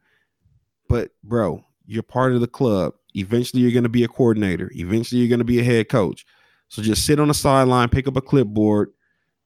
But 0.87 1.11
bro, 1.23 1.63
you're 1.85 2.03
part 2.03 2.33
of 2.33 2.41
the 2.41 2.47
club. 2.47 2.93
Eventually, 3.15 3.61
you're 3.61 3.71
going 3.71 3.83
to 3.83 3.89
be 3.89 4.03
a 4.03 4.07
coordinator. 4.07 4.71
Eventually, 4.73 5.21
you're 5.21 5.29
going 5.29 5.39
to 5.39 5.45
be 5.45 5.59
a 5.59 5.63
head 5.63 5.89
coach. 5.89 6.25
So 6.69 6.81
just 6.81 7.05
sit 7.05 7.19
on 7.19 7.27
the 7.27 7.33
sideline, 7.33 7.89
pick 7.89 8.07
up 8.07 8.17
a 8.17 8.21
clipboard, 8.21 8.89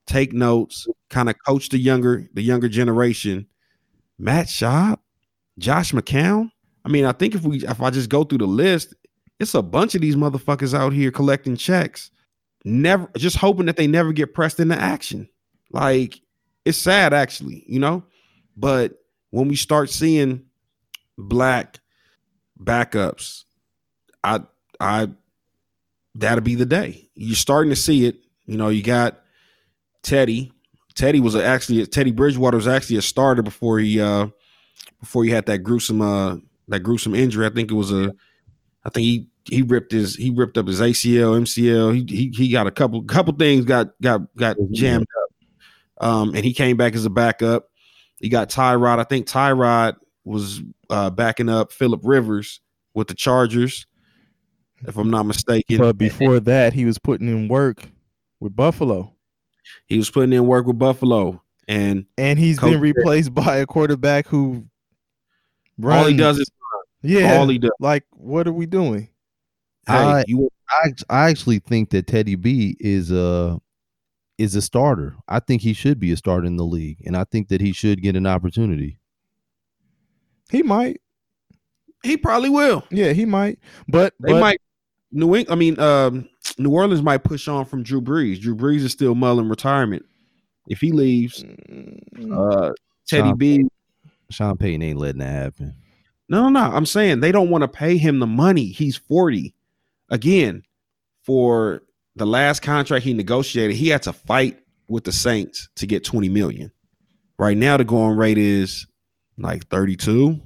take 0.06 0.32
notes, 0.32 0.88
kind 1.10 1.30
of 1.30 1.36
coach 1.46 1.70
the 1.70 1.78
younger 1.78 2.30
the 2.34 2.42
younger 2.42 2.70
generation. 2.70 3.48
Matt 4.18 4.48
Schaub, 4.48 5.00
Josh 5.60 5.92
McCown. 5.92 6.50
I 6.86 6.90
mean, 6.90 7.06
I 7.06 7.12
think 7.12 7.36
if 7.36 7.44
we 7.44 7.58
if 7.66 7.82
I 7.82 7.90
just 7.90 8.10
go 8.10 8.24
through 8.24 8.40
the 8.40 8.48
list, 8.48 8.94
it's 9.40 9.54
a 9.54 9.62
bunch 9.62 9.96
of 9.96 10.02
these 10.02 10.16
motherfuckers 10.16 10.74
out 10.74 10.94
here 10.94 11.12
collecting 11.12 11.58
checks, 11.58 12.12
never 12.64 13.10
just 13.18 13.38
hoping 13.38 13.66
that 13.66 13.76
they 13.76 13.88
never 13.88 14.14
get 14.14 14.34
pressed 14.34 14.60
into 14.60 14.80
action. 14.80 15.28
Like 15.72 16.20
it's 16.66 16.78
sad, 16.78 17.14
actually, 17.14 17.64
you 17.68 17.80
know. 17.80 18.04
But 18.56 18.94
when 19.32 19.48
we 19.48 19.56
start 19.56 19.90
seeing 19.90 20.44
black 21.18 21.80
backups, 22.62 23.44
I 24.24 24.42
I 24.80 25.10
that'll 26.16 26.44
be 26.44 26.56
the 26.56 26.66
day. 26.66 27.10
You're 27.16 27.36
starting 27.36 27.70
to 27.70 27.76
see 27.76 28.06
it. 28.06 28.18
You 28.46 28.58
know, 28.58 28.70
you 28.70 28.84
got 28.84 29.22
Teddy. 30.04 30.52
Teddy 30.96 31.20
was 31.20 31.36
actually 31.36 31.86
Teddy 31.86 32.12
Bridgewater 32.12 32.58
was 32.58 32.68
actually 32.68 32.98
a 32.98 33.02
starter 33.02 33.44
before 33.44 33.80
he 33.80 34.02
uh 34.02 34.28
before 35.00 35.24
he 35.24 35.30
had 35.30 35.46
that 35.46 35.60
gruesome 35.60 36.02
uh 36.02 36.38
that 36.68 36.80
gruesome 36.82 37.14
injury. 37.14 37.46
I 37.46 37.50
think 37.50 37.72
it 37.72 37.76
was 37.76 37.92
a 37.92 38.14
I 38.84 38.90
think 38.90 39.06
he 39.06 39.28
he 39.46 39.62
ripped 39.62 39.92
his 39.92 40.16
he 40.16 40.30
ripped 40.30 40.58
up 40.58 40.68
his 40.68 40.82
ACL, 40.82 41.40
MCL. 41.42 41.94
He 41.94 42.16
he, 42.16 42.30
he 42.36 42.50
got 42.50 42.68
a 42.68 42.72
couple 42.72 43.02
couple 43.04 43.34
things 43.36 43.66
got 43.66 43.90
got 44.02 44.34
got 44.36 44.58
jammed 44.72 45.08
up. 45.24 45.27
Um, 46.00 46.36
and 46.36 46.44
he 46.44 46.54
came 46.54 46.78
back 46.78 46.96
as 46.96 47.06
a 47.06 47.10
backup. 47.10 47.70
You 48.20 48.30
got 48.30 48.50
Tyrod. 48.50 49.00
I 49.00 49.04
think 49.04 49.28
Tyrod 49.28 49.96
was 50.24 50.62
uh, 50.90 51.10
backing 51.10 51.50
up 51.50 51.72
Philip 51.72 52.02
Rivers 52.04 52.62
with 52.94 53.08
the 53.08 53.14
Chargers, 53.14 53.86
if 54.88 54.98
I'm 54.98 55.10
not 55.10 55.24
mistaken. 55.24 55.78
But 55.78 55.98
before 55.98 56.40
that, 56.42 56.74
he 56.74 56.86
was 56.86 56.98
putting 56.98 57.28
in 57.28 57.48
work 57.48 57.90
with 58.40 58.56
Buffalo, 58.56 59.14
he 59.88 59.98
was 59.98 60.10
putting 60.10 60.34
in 60.34 60.46
work 60.46 60.66
with 60.66 60.78
Buffalo, 60.78 61.42
and 61.68 62.06
and 62.18 62.38
he's 62.40 62.60
been 62.60 62.80
replaced 62.80 63.34
by 63.34 63.58
a 63.58 63.66
quarterback 63.66 64.28
who 64.28 64.66
runs. 65.78 66.04
all 66.04 66.10
he 66.10 66.18
does 66.18 66.40
is 66.40 66.50
yeah. 67.02 67.38
all 67.38 67.48
he 67.48 67.58
does. 67.58 67.72
like, 67.80 68.04
what 68.12 68.48
are 68.48 68.54
we 68.54 68.66
doing? 68.66 69.10
Hey, 69.88 69.94
I- 69.94 70.24
you 70.28 70.50
I 70.70 70.94
I 71.10 71.30
actually 71.30 71.60
think 71.60 71.92
that 71.92 72.08
Teddy 72.08 72.36
B 72.36 72.76
is 72.80 73.12
a 73.12 73.60
is 74.38 74.56
a 74.56 74.62
starter. 74.62 75.16
I 75.28 75.40
think 75.40 75.62
he 75.62 75.74
should 75.74 76.00
be 76.00 76.12
a 76.12 76.18
starter 76.18 76.46
in 76.48 76.58
the 76.58 76.66
league, 76.66 76.98
and 77.06 77.16
I 77.18 77.24
think 77.24 77.48
that 77.50 77.62
he 77.62 77.74
should 77.74 78.02
get 78.02 78.16
an 78.16 78.28
opportunity. 78.28 79.00
He 80.52 80.64
might. 80.64 81.02
he 82.04 82.16
probably 82.18 82.50
will. 82.50 82.84
Yeah, 82.90 83.14
he 83.14 83.26
might. 83.26 83.60
But, 83.88 84.14
They 84.20 84.32
but 84.34 84.40
might 84.42 84.62
New 85.12 85.36
England. 85.36 85.48
I 85.52 85.56
mean, 85.56 85.80
um, 85.80 86.30
New 86.58 86.72
Orleans 86.72 87.02
might 87.02 87.24
push 87.24 87.48
on 87.48 87.66
from 87.66 87.84
Drew 87.84 88.02
Brees. 88.02 88.40
Drew 88.40 88.56
Brees 88.56 88.84
is 88.84 88.92
still 88.92 89.16
mulling 89.16 89.50
retirement. 89.50 90.06
If 90.68 90.80
he 90.82 90.92
leaves, 90.92 91.44
Mm, 91.44 92.32
uh, 92.32 92.74
Teddy 93.08 93.30
Sean- 93.30 93.38
B. 93.38 93.68
Sean 94.30 94.58
Payton 94.58 94.82
ain't 94.82 95.00
letting 95.00 95.20
that 95.20 95.32
happen. 95.32 95.74
No, 96.30 96.44
no, 96.44 96.50
no. 96.50 96.76
I'm 96.76 96.86
saying 96.86 97.22
they 97.22 97.32
don't 97.32 97.50
want 97.50 97.62
to 97.62 97.68
pay 97.70 97.96
him 97.98 98.20
the 98.20 98.28
money. 98.28 98.66
He's 98.66 98.98
40. 98.98 99.54
Again, 100.10 100.64
for 101.24 101.84
the 102.18 102.28
last 102.28 102.62
contract 102.62 103.04
he 103.04 103.14
negotiated, 103.14 103.76
he 103.76 103.90
had 103.90 104.04
to 104.04 104.14
fight 104.14 104.60
with 104.90 105.04
the 105.04 105.12
Saints 105.12 105.70
to 105.76 105.88
get 105.88 106.04
20 106.04 106.30
million. 106.30 106.72
Right 107.40 107.58
now, 107.58 107.78
the 107.78 107.84
going 107.84 108.18
rate 108.18 108.38
is 108.38 108.88
like 109.38 109.68
32. 109.68 110.42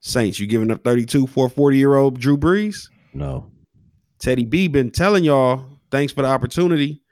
Saints, 0.00 0.40
you 0.40 0.46
giving 0.46 0.70
up 0.70 0.82
32 0.82 1.28
for 1.28 1.48
40 1.48 1.78
year 1.78 1.94
old 1.94 2.18
Drew 2.18 2.36
Brees? 2.36 2.88
No. 3.14 3.50
Teddy 4.18 4.44
B 4.44 4.68
been 4.68 4.90
telling 4.90 5.24
y'all, 5.24 5.64
thanks 5.90 6.12
for 6.12 6.22
the 6.22 6.28
opportunity. 6.28 7.02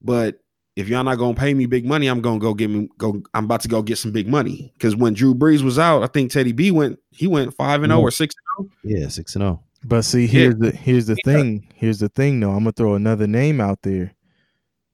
But 0.00 0.38
if 0.76 0.88
y'all 0.88 1.02
not 1.02 1.16
gonna 1.16 1.34
pay 1.34 1.54
me 1.54 1.66
big 1.66 1.84
money, 1.84 2.06
I'm 2.06 2.20
gonna 2.20 2.38
go 2.38 2.54
get 2.54 2.70
me 2.70 2.88
go. 2.98 3.22
I'm 3.34 3.46
about 3.46 3.62
to 3.62 3.68
go 3.68 3.82
get 3.82 3.98
some 3.98 4.12
big 4.12 4.28
money. 4.28 4.72
Cause 4.78 4.94
when 4.94 5.14
Drew 5.14 5.34
Brees 5.34 5.62
was 5.62 5.78
out, 5.78 6.02
I 6.02 6.06
think 6.06 6.30
Teddy 6.30 6.52
B 6.52 6.70
went, 6.70 6.98
he 7.10 7.26
went 7.26 7.54
five 7.54 7.82
and 7.82 7.90
0 7.90 8.00
or 8.00 8.10
six 8.10 8.34
and 8.58 8.70
0. 8.84 8.98
Yeah, 9.00 9.08
six 9.08 9.34
and 9.34 9.42
0. 9.42 9.64
But 9.88 10.02
see, 10.02 10.26
here's 10.26 10.56
the 10.56 10.72
here's 10.72 11.06
the 11.06 11.14
thing. 11.24 11.68
Here's 11.74 12.00
the 12.00 12.08
thing, 12.08 12.40
though. 12.40 12.50
I'm 12.50 12.60
gonna 12.60 12.72
throw 12.72 12.94
another 12.94 13.28
name 13.28 13.60
out 13.60 13.82
there, 13.82 14.12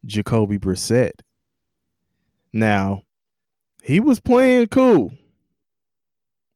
Jacoby 0.05 0.59
Brissett. 0.59 1.13
Now, 2.53 3.03
he 3.83 4.01
was 4.01 4.21
playing 4.21 4.67
cool, 4.67 5.11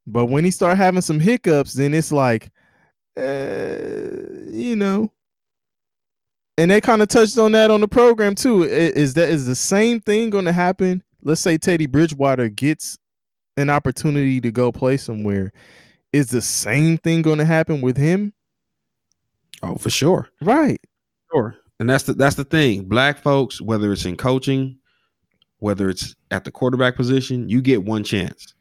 but 0.06 0.26
when 0.26 0.44
he 0.44 0.50
started 0.50 0.76
having 0.76 1.00
some 1.00 1.18
hiccups, 1.18 1.72
then 1.72 1.94
it's 1.94 2.12
like, 2.12 2.50
uh, 3.16 3.78
you 4.50 4.76
know. 4.76 5.10
And 6.58 6.70
they 6.70 6.82
kind 6.82 7.00
of 7.00 7.08
touched 7.08 7.38
on 7.38 7.52
that 7.52 7.70
on 7.70 7.80
the 7.80 7.88
program 7.88 8.34
too. 8.34 8.64
Is 8.64 9.14
that 9.14 9.30
is 9.30 9.46
the 9.46 9.54
same 9.54 10.00
thing 10.00 10.28
going 10.28 10.46
to 10.46 10.52
happen? 10.52 11.02
Let's 11.22 11.40
say 11.40 11.56
Teddy 11.56 11.86
Bridgewater 11.86 12.50
gets 12.50 12.98
an 13.56 13.70
opportunity 13.70 14.42
to 14.42 14.50
go 14.50 14.72
play 14.72 14.98
somewhere. 14.98 15.52
Is 16.12 16.28
the 16.28 16.40
same 16.42 16.98
thing 16.98 17.22
going 17.22 17.38
to 17.38 17.44
happen 17.44 17.80
with 17.80 17.96
him? 17.96 18.32
Oh, 19.62 19.76
for 19.76 19.90
sure, 19.90 20.28
Right. 20.40 20.80
sure. 21.32 21.56
And 21.78 21.88
that's 21.90 22.04
the 22.04 22.14
that's 22.14 22.36
the 22.36 22.44
thing. 22.44 22.84
Black 22.84 23.18
folks, 23.18 23.60
whether 23.60 23.92
it's 23.92 24.04
in 24.06 24.16
coaching, 24.16 24.78
whether 25.58 25.90
it's 25.90 26.14
at 26.30 26.44
the 26.44 26.50
quarterback 26.50 26.96
position, 26.96 27.48
you 27.50 27.60
get 27.60 27.84
one 27.84 28.02
chance. 28.02 28.54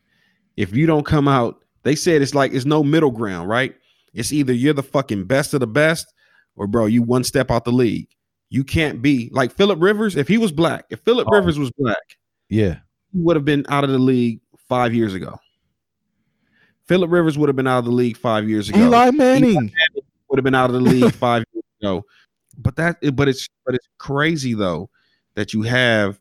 If 0.57 0.75
you 0.75 0.85
don't 0.85 1.05
come 1.05 1.27
out, 1.27 1.63
they 1.83 1.95
said 1.95 2.21
it's 2.21 2.35
like 2.35 2.53
it's 2.53 2.65
no 2.65 2.83
middle 2.83 3.11
ground, 3.11 3.47
right? 3.47 3.73
It's 4.13 4.33
either 4.33 4.51
you're 4.53 4.73
the 4.73 4.83
fucking 4.83 5.25
best 5.25 5.53
of 5.53 5.59
the 5.61 5.67
best, 5.67 6.07
or 6.57 6.67
bro, 6.67 6.87
you 6.87 7.03
one 7.03 7.23
step 7.23 7.51
out 7.51 7.63
the 7.65 7.71
league. 7.71 8.07
You 8.49 8.63
can't 8.63 9.01
be 9.01 9.29
like 9.33 9.53
Philip 9.53 9.81
Rivers. 9.81 10.15
If 10.17 10.27
he 10.27 10.37
was 10.37 10.51
black, 10.51 10.85
if 10.89 10.99
Philip 11.01 11.27
Oh. 11.31 11.35
Rivers 11.37 11.57
was 11.59 11.71
black, 11.77 11.97
Yeah, 12.49 12.79
he 13.13 13.19
would 13.21 13.35
have 13.37 13.45
been 13.45 13.65
out 13.69 13.83
of 13.85 13.89
the 13.91 13.99
league 13.99 14.39
five 14.67 14.93
years 14.93 15.13
ago. 15.13 15.37
Philip 16.87 17.11
Rivers 17.11 17.37
would 17.37 17.49
have 17.49 17.55
been 17.55 17.67
out 17.67 17.79
of 17.79 17.85
the 17.85 17.91
league 17.91 18.17
five 18.17 18.47
years 18.49 18.69
ago. 18.69 18.79
Eli 18.79 19.11
Manning. 19.11 19.71
would 20.29 20.37
have 20.37 20.43
been 20.43 20.55
out 20.55 20.69
of 20.69 20.73
the 20.75 20.81
league 20.81 21.13
five 21.15 21.43
years 21.53 21.63
ago. 21.81 22.05
But 22.57 22.75
that, 22.77 22.97
but 23.15 23.27
it's, 23.27 23.49
but 23.65 23.75
it's 23.75 23.87
crazy 23.97 24.53
though 24.53 24.89
that 25.35 25.53
you 25.53 25.63
have 25.63 26.19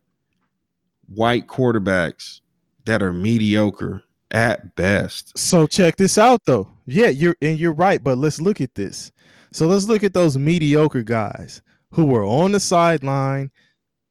white 1.06 1.46
quarterbacks 1.46 2.40
that 2.84 3.02
are 3.02 3.12
mediocre 3.12 4.02
at 4.30 4.74
best. 4.74 5.36
So 5.38 5.66
check 5.66 5.96
this 5.96 6.18
out 6.18 6.42
though. 6.44 6.68
Yeah, 6.86 7.08
you're 7.08 7.36
and 7.40 7.58
you're 7.58 7.72
right, 7.72 8.02
but 8.02 8.18
let's 8.18 8.40
look 8.40 8.60
at 8.60 8.74
this. 8.74 9.12
So 9.52 9.66
let's 9.66 9.86
look 9.86 10.02
at 10.02 10.12
those 10.12 10.36
mediocre 10.36 11.04
guys 11.04 11.62
who 11.92 12.04
were 12.04 12.24
on 12.24 12.52
the 12.52 12.60
sideline, 12.60 13.50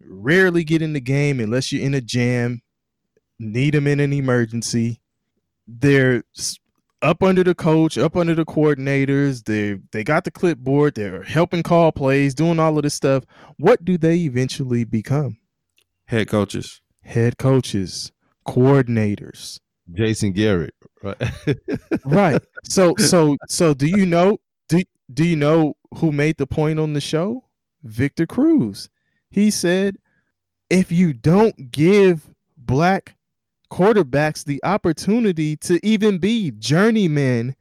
rarely 0.08 0.64
get 0.64 0.82
in 0.82 0.94
the 0.94 1.02
game 1.02 1.40
unless 1.40 1.72
you're 1.72 1.86
in 1.86 1.94
a 1.94 2.02
jam, 2.02 2.62
need 3.40 3.74
them 3.74 3.88
in 3.88 4.00
an 4.00 4.14
emergency. 4.14 5.02
They're 5.68 6.24
up 7.02 7.22
under 7.22 7.44
the 7.44 7.56
coach, 7.56 7.98
up 7.98 8.16
under 8.16 8.36
the 8.36 8.46
coordinators. 8.46 9.46
They 9.46 9.80
they 9.92 10.04
got 10.04 10.24
the 10.24 10.32
clipboard. 10.32 10.96
They're 10.96 11.24
helping 11.24 11.64
call 11.64 11.92
plays, 11.92 12.34
doing 12.34 12.60
all 12.60 12.78
of 12.78 12.84
this 12.84 12.94
stuff. 12.94 13.26
What 13.58 13.84
do 13.86 13.98
they 13.98 14.18
eventually 14.18 14.84
become? 14.84 15.38
Head 16.06 16.30
coaches. 16.30 16.82
Head 17.02 17.38
coaches, 17.38 18.12
coordinators. 18.48 19.60
Jason 19.92 20.32
Garrett. 20.32 20.74
Right. 21.04 21.18
right 22.06 22.42
so 22.64 22.96
so 22.98 23.36
so 23.50 23.74
do 23.74 23.88
you 23.88 24.06
know 24.06 24.38
do, 24.70 24.82
do 25.14 25.26
you 25.26 25.36
know 25.36 25.76
who 25.96 26.14
made 26.14 26.38
the 26.38 26.48
point 26.48 26.80
on 26.80 26.94
the 26.94 27.02
show 27.02 27.44
victor 27.84 28.26
cruz 28.26 28.90
he 29.30 29.52
said 29.52 29.98
if 30.70 30.94
you 30.94 31.12
don't 31.12 31.72
give 31.72 32.34
black 32.58 33.16
quarterbacks 33.74 34.46
the 34.46 34.64
opportunity 34.64 35.56
to 35.56 35.84
even 35.84 36.20
be 36.20 36.52
journeyman 36.60 37.56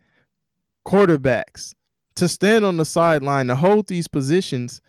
quarterbacks 0.86 1.74
to 2.14 2.28
stand 2.28 2.66
on 2.66 2.76
the 2.76 2.84
sideline 2.84 3.46
to 3.46 3.56
hold 3.56 3.86
these 3.86 4.08
positions. 4.08 4.82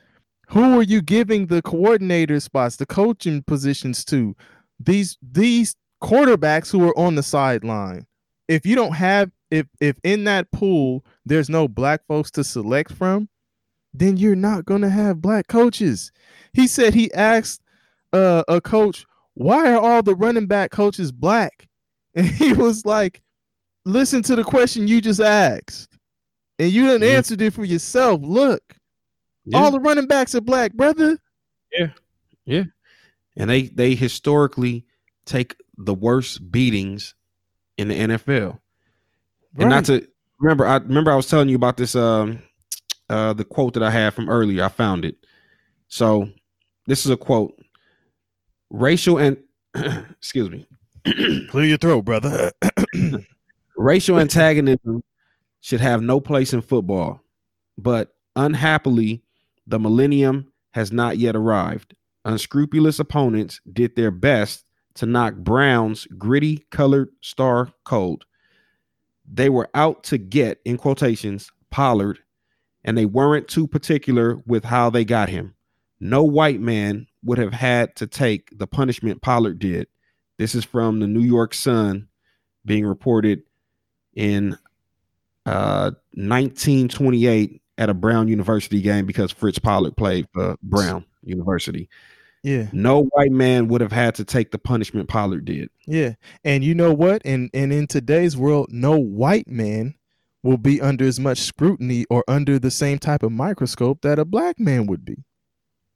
Who 0.49 0.77
are 0.77 0.83
you 0.83 1.01
giving 1.01 1.47
the 1.47 1.61
coordinator 1.61 2.41
spots 2.41 2.75
the 2.75 2.85
coaching 2.85 3.41
positions 3.41 4.03
to? 4.05 4.35
These 4.81 5.17
these 5.21 5.77
quarterbacks 6.03 6.69
who 6.69 6.85
are 6.85 6.97
on 6.99 7.15
the 7.15 7.23
sideline. 7.23 8.05
If 8.49 8.65
you 8.65 8.75
don't 8.75 8.91
have 8.91 9.31
if 9.49 9.67
if 9.79 9.95
in 10.03 10.25
that 10.25 10.51
pool 10.51 11.05
there's 11.25 11.49
no 11.49 11.69
black 11.69 12.05
folks 12.05 12.31
to 12.31 12.43
select 12.43 12.91
from 12.91 13.29
then 13.93 14.17
you're 14.17 14.35
not 14.35 14.65
going 14.65 14.81
to 14.81 14.89
have 14.89 15.21
black 15.21 15.47
coaches. 15.47 16.11
He 16.51 16.67
said 16.67 16.93
he 16.93 17.13
asked 17.13 17.61
uh, 18.11 18.43
a 18.49 18.59
coach 18.59 19.05
why 19.35 19.71
are 19.73 19.79
all 19.79 20.03
the 20.03 20.15
running 20.15 20.47
back 20.47 20.71
coaches 20.71 21.11
black 21.11 21.67
and 22.15 22.27
he 22.27 22.53
was 22.53 22.85
like 22.85 23.21
listen 23.85 24.21
to 24.23 24.35
the 24.35 24.43
question 24.43 24.87
you 24.87 25.01
just 25.01 25.19
asked 25.19 25.97
and 26.59 26.71
you 26.71 26.85
didn't 26.85 27.07
Yeah. 27.07 27.17
answered 27.17 27.41
it 27.41 27.53
for 27.53 27.65
yourself 27.65 28.21
look 28.23 28.61
Yeah. 29.45 29.57
all 29.59 29.71
the 29.71 29.79
running 29.79 30.07
backs 30.07 30.35
are 30.35 30.41
black 30.41 30.73
brother 30.73 31.17
Yeah. 31.71 31.89
Yeah. 32.45 32.63
and 33.35 33.49
they 33.49 33.63
they 33.63 33.95
historically 33.95 34.85
take 35.25 35.55
the 35.77 35.93
worst 35.93 36.51
beatings 36.51 37.15
in 37.77 37.87
the 37.87 37.95
NFL. 37.95 38.59
And 39.57 39.69
not 39.69 39.85
to 39.85 40.07
remember, 40.39 40.67
I 40.67 40.77
remember 40.77 41.11
I 41.11 41.15
was 41.15 41.27
telling 41.27 41.49
you 41.49 41.55
about 41.55 41.77
this 41.77 41.95
um 41.95 42.43
uh 43.09 43.33
the 43.33 43.43
quote 43.45 43.73
that 43.73 43.81
I 43.83 43.89
had 43.89 44.13
from 44.13 44.29
earlier. 44.29 44.63
I 44.63 44.69
found 44.69 45.03
it. 45.05 45.15
So 45.87 46.29
this 46.85 47.05
is 47.05 47.11
a 47.11 47.17
quote. 47.17 47.57
Racial 48.73 49.19
and 49.19 49.37
excuse 49.75 50.49
me. 50.49 50.67
clear 51.49 51.65
your 51.65 51.77
throat 51.77 52.03
brother 52.05 52.51
Racial 53.77 54.19
antagonism 54.19 55.03
should 55.61 55.79
have 55.79 56.01
no 56.01 56.19
place 56.19 56.53
in 56.53 56.61
football, 56.61 57.21
but 57.77 58.15
unhappily, 58.35 59.21
the 59.67 59.79
millennium 59.79 60.51
has 60.71 60.91
not 60.91 61.17
yet 61.17 61.35
arrived. 61.35 61.95
Unscrupulous 62.25 62.99
opponents 62.99 63.61
did 63.71 63.95
their 63.95 64.11
best 64.11 64.65
to 64.95 65.05
knock 65.05 65.35
Brown's 65.35 66.05
gritty 66.17 66.65
colored 66.69 67.09
star 67.21 67.69
cold. 67.83 68.25
They 69.31 69.49
were 69.49 69.69
out 69.73 70.03
to 70.05 70.17
get, 70.17 70.59
in 70.65 70.77
quotations, 70.77 71.51
Pollard, 71.69 72.19
and 72.83 72.97
they 72.97 73.05
weren't 73.05 73.47
too 73.47 73.67
particular 73.67 74.41
with 74.45 74.65
how 74.65 74.89
they 74.89 75.05
got 75.05 75.29
him. 75.29 75.55
No 75.99 76.23
white 76.23 76.59
man 76.59 77.07
would 77.23 77.37
have 77.37 77.53
had 77.53 77.95
to 77.97 78.07
take 78.07 78.57
the 78.57 78.67
punishment 78.67 79.21
Pollard 79.21 79.59
did. 79.59 79.87
This 80.37 80.55
is 80.55 80.65
from 80.65 80.99
the 80.99 81.07
New 81.07 81.21
York 81.21 81.53
Sun 81.53 82.07
being 82.65 82.85
reported 82.85 83.43
in 84.13 84.57
uh 85.45 85.91
1928 86.13 87.61
at 87.77 87.89
a 87.89 87.93
Brown 87.93 88.27
University 88.27 88.81
game 88.81 89.05
because 89.05 89.31
Fritz 89.31 89.59
Pollard 89.59 89.97
played 89.97 90.27
for 90.33 90.55
Brown 90.61 91.05
University. 91.23 91.89
Yeah. 92.43 92.67
No 92.73 93.05
white 93.05 93.31
man 93.31 93.69
would 93.69 93.81
have 93.81 93.91
had 93.91 94.15
to 94.15 94.25
take 94.25 94.51
the 94.51 94.57
punishment 94.57 95.07
Pollard 95.07 95.45
did. 95.45 95.69
Yeah. 95.87 96.15
And 96.43 96.63
you 96.63 96.75
know 96.75 96.93
what? 96.93 97.21
And 97.25 97.49
and 97.53 97.71
in 97.71 97.87
today's 97.87 98.35
world, 98.35 98.67
no 98.69 98.97
white 98.97 99.47
man 99.47 99.95
will 100.43 100.57
be 100.57 100.81
under 100.81 101.05
as 101.05 101.21
much 101.21 101.39
scrutiny 101.39 102.05
or 102.09 102.23
under 102.27 102.59
the 102.59 102.71
same 102.71 102.99
type 102.99 103.23
of 103.23 103.31
microscope 103.31 104.01
that 104.01 104.19
a 104.19 104.25
black 104.25 104.59
man 104.59 104.87
would 104.87 105.05
be. 105.05 105.23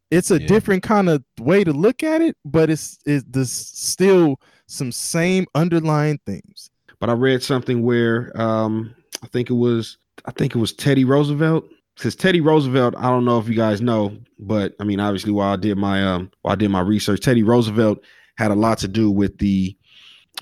It's 0.10 0.32
a 0.32 0.39
Yeah. 0.39 0.47
different 0.47 0.84
kind 0.84 1.10
of 1.10 1.24
way 1.39 1.64
to 1.64 1.74
look 1.74 2.03
at 2.03 2.22
it, 2.22 2.36
but 2.45 2.70
it's 2.70 2.97
it's 3.05 3.26
there's 3.30 3.51
still 3.51 4.39
some 4.68 4.91
same 4.91 5.45
underlying 5.55 6.20
things. 6.26 6.70
But 6.99 7.10
I 7.10 7.14
read 7.14 7.43
something 7.43 7.84
where 7.84 8.32
um, 8.39 8.93
I 9.24 9.28
think 9.28 9.49
it 9.49 9.53
was 9.55 9.97
I 10.26 10.32
think 10.32 10.55
it 10.55 10.60
was 10.60 10.74
Teddy 10.74 11.05
Roosevelt. 11.05 11.66
Because 11.95 12.16
Teddy 12.16 12.41
Roosevelt, 12.41 12.93
I 12.95 13.10
don't 13.10 13.26
know 13.26 13.39
if 13.39 13.47
you 13.49 13.55
guys 13.55 13.82
know, 13.82 14.16
but 14.38 14.76
I 14.80 14.84
mean, 14.84 14.99
obviously, 14.99 15.32
while 15.32 15.53
I 15.53 15.55
did 15.55 15.80
my 15.80 16.05
um, 16.05 16.30
while 16.43 16.53
I 16.53 16.55
did 16.55 16.70
my 16.70 16.82
research, 16.82 17.22
Teddy 17.22 17.41
Roosevelt 17.41 18.03
had 18.38 18.51
a 18.51 18.55
lot 18.55 18.78
to 18.80 18.88
do 18.88 19.10
with 19.10 19.39
the 19.39 19.76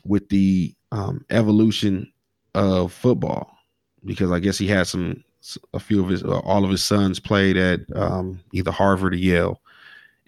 with 0.04 0.28
the 0.28 0.76
um, 0.92 1.26
evolution 1.30 2.12
of 2.56 2.92
football, 2.92 3.58
because 4.04 4.32
I 4.32 4.40
guess 4.40 4.58
he 4.58 4.68
had 4.68 4.88
some 4.88 5.24
a 5.74 5.80
few 5.80 6.04
of 6.04 6.10
his 6.10 6.24
uh, 6.24 6.40
all 6.40 6.64
of 6.64 6.70
his 6.70 6.84
sons 6.84 7.20
played 7.20 7.58
at 7.58 7.82
um, 7.96 8.40
either 8.52 8.72
Harvard 8.72 9.14
or 9.14 9.18
Yale, 9.18 9.62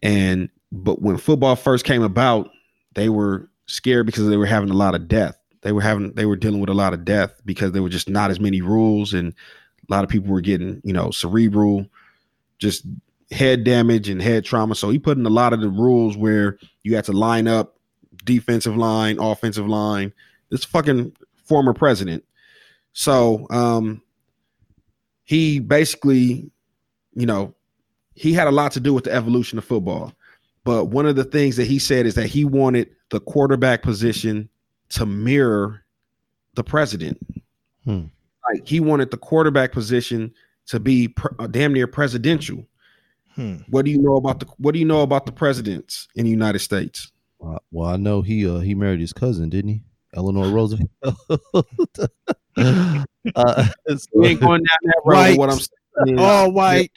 and 0.03 0.49
but 0.71 1.01
when 1.01 1.17
football 1.17 1.55
first 1.55 1.85
came 1.85 2.03
about, 2.03 2.49
they 2.93 3.09
were 3.09 3.49
scared 3.67 4.05
because 4.05 4.27
they 4.27 4.37
were 4.37 4.45
having 4.45 4.69
a 4.69 4.73
lot 4.75 4.95
of 4.95 5.07
death. 5.07 5.37
They 5.61 5.71
were 5.71 5.81
having 5.81 6.13
they 6.13 6.25
were 6.25 6.35
dealing 6.35 6.59
with 6.59 6.69
a 6.69 6.73
lot 6.73 6.93
of 6.93 7.05
death 7.05 7.41
because 7.45 7.71
there 7.71 7.83
were 7.83 7.89
just 7.89 8.09
not 8.09 8.31
as 8.31 8.39
many 8.39 8.61
rules 8.61 9.13
and 9.13 9.33
a 9.89 9.93
lot 9.93 10.03
of 10.03 10.09
people 10.09 10.31
were 10.31 10.41
getting, 10.41 10.81
you 10.83 10.93
know, 10.93 11.11
cerebral, 11.11 11.85
just 12.59 12.85
head 13.31 13.63
damage 13.63 14.09
and 14.09 14.21
head 14.21 14.45
trauma. 14.45 14.75
So 14.75 14.89
he 14.89 14.99
put 14.99 15.17
in 15.17 15.25
a 15.25 15.29
lot 15.29 15.53
of 15.53 15.61
the 15.61 15.69
rules 15.69 16.17
where 16.17 16.57
you 16.83 16.95
had 16.95 17.05
to 17.05 17.11
line 17.11 17.47
up 17.47 17.77
defensive 18.23 18.77
line, 18.77 19.19
offensive 19.19 19.67
line. 19.67 20.13
This 20.49 20.63
fucking 20.65 21.13
former 21.43 21.73
president. 21.73 22.23
So 22.93 23.47
um 23.49 24.01
he 25.27 25.59
basically, 25.59 26.49
you 27.13 27.25
know, 27.25 27.53
he 28.15 28.31
had 28.33 28.47
a 28.47 28.51
lot 28.51 28.71
to 28.71 28.79
do 28.79 28.93
with 28.93 29.03
the 29.03 29.13
evolution 29.13 29.57
of 29.57 29.65
football. 29.65 30.13
But 30.63 30.85
one 30.85 31.05
of 31.05 31.17
the 31.17 31.25
things 31.25 31.57
that 31.57 31.65
he 31.65 31.79
said 31.79 32.05
is 32.05 32.15
that 32.15 32.27
he 32.27 32.45
wanted 32.45 32.89
the 33.09 33.19
quarterback 33.19 33.83
position 33.83 34.49
to 34.89 35.05
mirror 35.05 35.83
the 36.55 36.63
president. 36.63 37.19
Hmm. 37.83 38.05
Like 38.49 38.65
he 38.65 38.79
wanted 38.79 39.11
the 39.11 39.17
quarterback 39.17 39.73
position 39.73 40.33
to 40.67 40.79
be 40.79 41.09
pre- 41.09 41.35
uh, 41.39 41.47
damn 41.47 41.73
near 41.73 41.87
presidential. 41.87 42.65
Hmm. 43.35 43.57
What 43.69 43.83
do 43.83 43.91
you 43.91 44.01
know 44.01 44.15
about 44.15 44.39
the 44.39 44.47
What 44.57 44.71
do 44.71 44.79
you 44.79 44.85
know 44.85 45.01
about 45.01 45.25
the 45.25 45.33
presidents 45.33 46.07
in 46.15 46.23
the 46.23 46.31
United 46.31 46.59
States? 46.59 47.11
Uh, 47.45 47.59
well, 47.71 47.89
I 47.89 47.97
know 47.97 48.21
he 48.21 48.49
uh 48.49 48.59
he 48.59 48.75
married 48.75 49.01
his 49.01 49.13
cousin, 49.13 49.49
didn't 49.49 49.71
he? 49.71 49.81
Eleanor 50.17 50.49
Roosevelt. 50.49 50.89
uh, 52.57 53.67
We 54.15 54.27
ain't 54.27 54.41
going 54.41 54.63
down 54.63 54.79
that 54.83 55.01
road. 55.05 55.15
White. 55.15 55.37
What 55.37 55.51
I'm 55.51 55.59
saying, 55.59 56.17
is 56.17 56.19
All 56.19 56.51
white. 56.51 56.91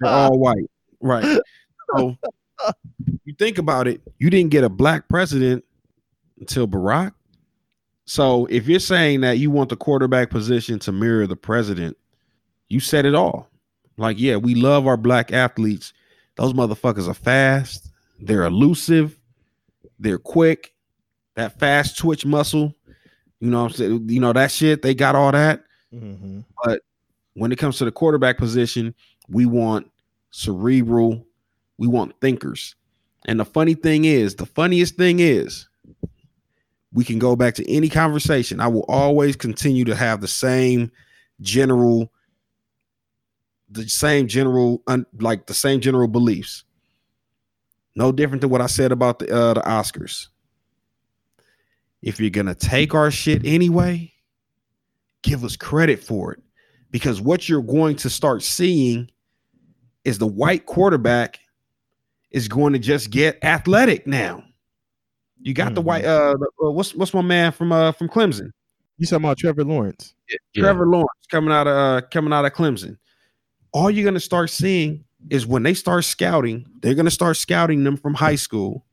they're 0.00 0.12
all 0.12 0.36
white, 0.38 0.68
right? 1.00 1.38
So 1.96 2.16
you 3.24 3.34
think 3.38 3.58
about 3.58 3.86
it, 3.86 4.00
you 4.18 4.30
didn't 4.30 4.50
get 4.50 4.64
a 4.64 4.68
black 4.68 5.08
president 5.08 5.64
until 6.40 6.66
Barack. 6.66 7.12
So 8.04 8.46
if 8.46 8.66
you're 8.66 8.80
saying 8.80 9.20
that 9.20 9.38
you 9.38 9.50
want 9.50 9.68
the 9.68 9.76
quarterback 9.76 10.30
position 10.30 10.78
to 10.80 10.92
mirror 10.92 11.26
the 11.26 11.36
president, 11.36 11.96
you 12.68 12.80
said 12.80 13.04
it 13.04 13.14
all. 13.14 13.48
Like, 13.96 14.18
yeah, 14.18 14.36
we 14.36 14.54
love 14.54 14.86
our 14.86 14.96
black 14.96 15.32
athletes. 15.32 15.92
Those 16.36 16.52
motherfuckers 16.52 17.08
are 17.08 17.14
fast, 17.14 17.90
they're 18.20 18.44
elusive, 18.44 19.18
they're 19.98 20.18
quick, 20.18 20.74
that 21.36 21.58
fast 21.58 21.96
twitch 21.96 22.26
muscle. 22.26 22.74
You 23.40 23.50
know 23.50 23.62
what 23.64 23.72
I'm 23.72 23.76
saying? 23.76 24.08
You 24.08 24.20
know 24.20 24.32
that 24.32 24.50
shit, 24.50 24.82
they 24.82 24.94
got 24.94 25.14
all 25.14 25.30
that. 25.32 25.62
Mhm. 25.94 26.44
When 27.34 27.52
it 27.52 27.58
comes 27.58 27.76
to 27.78 27.84
the 27.84 27.92
quarterback 27.92 28.38
position, 28.38 28.94
we 29.28 29.44
want 29.44 29.90
cerebral, 30.30 31.26
we 31.76 31.86
want 31.86 32.18
thinkers. 32.20 32.74
And 33.26 33.38
the 33.38 33.44
funny 33.44 33.74
thing 33.74 34.06
is, 34.06 34.36
the 34.36 34.46
funniest 34.46 34.96
thing 34.96 35.20
is, 35.20 35.68
we 36.92 37.04
can 37.04 37.18
go 37.18 37.36
back 37.36 37.54
to 37.56 37.70
any 37.70 37.90
conversation. 37.90 38.58
I 38.58 38.68
will 38.68 38.86
always 38.88 39.36
continue 39.36 39.84
to 39.84 39.94
have 39.94 40.22
the 40.22 40.28
same 40.28 40.90
general, 41.42 42.10
the 43.68 43.86
same 43.86 44.28
general, 44.28 44.82
un, 44.86 45.04
like 45.20 45.46
the 45.46 45.54
same 45.54 45.80
general 45.80 46.08
beliefs. 46.08 46.64
No 47.96 48.12
different 48.12 48.40
than 48.40 48.50
what 48.50 48.62
I 48.62 48.66
said 48.66 48.92
about 48.92 49.18
the 49.18 49.30
uh, 49.30 49.54
the 49.54 49.60
Oscars. 49.60 50.28
If 52.02 52.20
you're 52.20 52.30
gonna 52.30 52.54
take 52.54 52.94
our 52.94 53.10
shit 53.10 53.44
anyway, 53.44 54.12
give 55.22 55.44
us 55.44 55.56
credit 55.56 56.02
for 56.02 56.32
it 56.32 56.42
because 56.90 57.20
what 57.20 57.48
you're 57.48 57.62
going 57.62 57.96
to 57.96 58.10
start 58.10 58.42
seeing 58.42 59.10
is 60.04 60.18
the 60.18 60.26
white 60.26 60.66
quarterback 60.66 61.40
is 62.30 62.48
going 62.48 62.72
to 62.74 62.78
just 62.78 63.10
get 63.10 63.42
athletic 63.42 64.06
now. 64.06 64.44
You 65.40 65.54
got 65.54 65.74
the 65.74 65.80
Mhm. 65.82 65.84
white 65.84 66.04
uh, 66.04 66.34
the- 66.36 66.50
uh 66.66 66.70
what's 66.70 66.94
what's 66.94 67.14
my 67.14 67.22
man 67.22 67.50
from 67.52 67.72
uh 67.72 67.92
from 67.92 68.08
Clemson? 68.08 68.50
You 68.98 69.06
talking 69.06 69.24
about 69.24 69.38
Trevor 69.38 69.64
Lawrence? 69.64 70.14
Trevor 70.54 70.86
Lawrence 70.86 71.10
coming 71.30 71.52
out 71.52 71.66
of 71.66 71.76
uh, 71.76 72.06
coming 72.08 72.32
out 72.32 72.44
of 72.44 72.52
Clemson. 72.52 72.98
All 73.72 73.90
you're 73.90 74.04
gonna 74.04 74.20
start 74.20 74.50
seeing 74.50 75.04
is 75.30 75.46
when 75.46 75.62
they 75.64 75.74
start 75.74 76.04
scouting, 76.04 76.66
they're 76.82 76.94
gonna 76.94 77.10
start 77.10 77.36
scouting 77.36 77.84
them 77.84 77.96
from 77.96 78.14
high 78.14 78.36
school. 78.36 78.86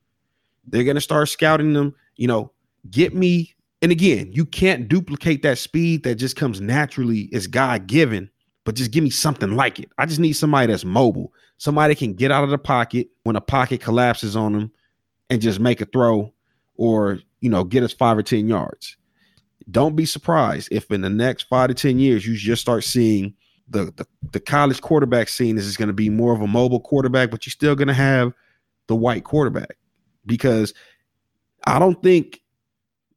They're 0.68 0.84
gonna 0.84 1.02
start 1.02 1.30
scouting 1.30 1.74
them, 1.74 1.94
you 2.16 2.28
know, 2.28 2.52
get 2.90 3.14
me. 3.14 3.54
And 3.82 3.92
again, 3.92 4.32
you 4.32 4.46
can't 4.46 4.88
duplicate 4.88 5.44
that 5.44 5.58
speed 5.58 6.04
that 6.04 6.16
just 6.16 6.36
comes 6.36 6.62
naturally 6.62 7.22
it's 7.32 7.48
God 7.48 7.88
given, 7.88 8.30
but 8.64 8.76
just 8.76 8.92
give 8.92 9.04
me 9.04 9.10
something 9.10 9.56
like 9.56 9.80
it. 9.80 9.90
I 9.98 10.06
just 10.06 10.20
need 10.20 10.34
somebody 10.34 10.68
that's 10.72 10.86
mobile, 10.86 11.34
somebody 11.58 11.96
can 11.96 12.14
get 12.14 12.32
out 12.32 12.44
of 12.44 12.50
the 12.50 12.58
pocket 12.58 13.08
when 13.24 13.36
a 13.36 13.42
pocket 13.42 13.82
collapses 13.82 14.36
on 14.36 14.54
them 14.54 14.72
and 15.30 15.42
just 15.42 15.60
make 15.60 15.82
a 15.82 15.86
throw 15.86 16.34
or 16.76 17.20
you 17.42 17.50
know 17.50 17.64
get 17.64 17.84
us 17.84 17.94
five 17.94 18.18
or 18.18 18.24
ten 18.24 18.48
yards 18.48 18.98
don't 19.72 19.96
be 19.96 20.06
surprised 20.06 20.68
if 20.72 20.92
in 20.92 21.02
the 21.02 21.10
next 21.10 21.44
five 21.44 21.70
to 21.70 21.74
ten 21.74 22.00
years 22.00 22.26
you 22.26 22.36
just 22.36 22.62
start 22.62 22.84
seeing 22.84 23.34
the 23.70 23.86
the, 23.96 24.06
the 24.32 24.40
college 24.40 24.82
quarterback 24.82 25.30
scene 25.30 25.58
is 25.58 25.78
going 25.78 25.88
to 25.88 25.94
be 25.94 26.10
more 26.10 26.34
of 26.34 26.42
a 26.42 26.48
mobile 26.48 26.80
quarterback, 26.80 27.32
but 27.32 27.46
you're 27.46 27.52
still 27.52 27.76
going 27.76 27.88
to 27.88 27.94
have 27.94 28.34
the 28.88 28.96
white 28.96 29.24
quarterback 29.24 29.78
because 30.26 30.74
I 31.66 31.80
don't 31.80 32.02
think 32.04 32.42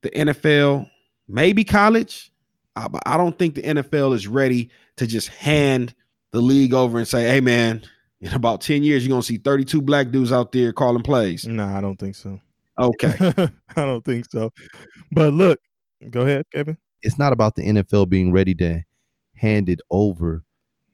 the 0.03 0.11
NFL, 0.11 0.89
maybe 1.29 1.65
college, 1.65 2.31
uh, 2.77 2.89
but 2.89 3.03
I 3.07 3.17
don't 3.17 3.39
think 3.39 3.55
the 3.55 3.63
NFL 3.63 4.15
is 4.15 4.27
ready 4.27 4.71
to 4.97 5.07
just 5.07 5.29
hand 5.29 5.95
the 6.33 6.41
league 6.41 6.75
over 6.75 6.99
and 6.99 7.09
say, 7.09 7.29
"Hey, 7.29 7.41
man." 7.41 7.83
In 8.23 8.33
about 8.33 8.63
10 8.63 8.83
years, 8.83 9.05
you're 9.05 9.13
gonna 9.13 9.23
see 9.23 9.37
32 9.37 9.83
black 9.83 10.11
dudes 10.11 10.33
out 10.33 10.51
there 10.51 10.73
calling 10.73 11.03
plays. 11.03 11.47
Nah, 11.47 11.77
I 11.77 11.83
don't 11.83 11.99
think 11.99 12.15
so. 12.15 12.41
Okay. 12.79 13.15
I 13.77 13.85
don't 13.85 14.05
think 14.05 14.31
so. 14.31 14.53
But 15.13 15.33
look, 15.35 15.61
go 16.11 16.23
ahead, 16.23 16.47
Kevin. 16.53 16.79
it's 17.03 17.19
not 17.19 17.33
about 17.33 17.57
the 17.57 17.63
NFL 17.63 18.09
being 18.09 18.33
ready 18.33 18.55
to 18.57 18.83
hand 19.35 19.69
it 19.69 19.81
over. 19.91 20.45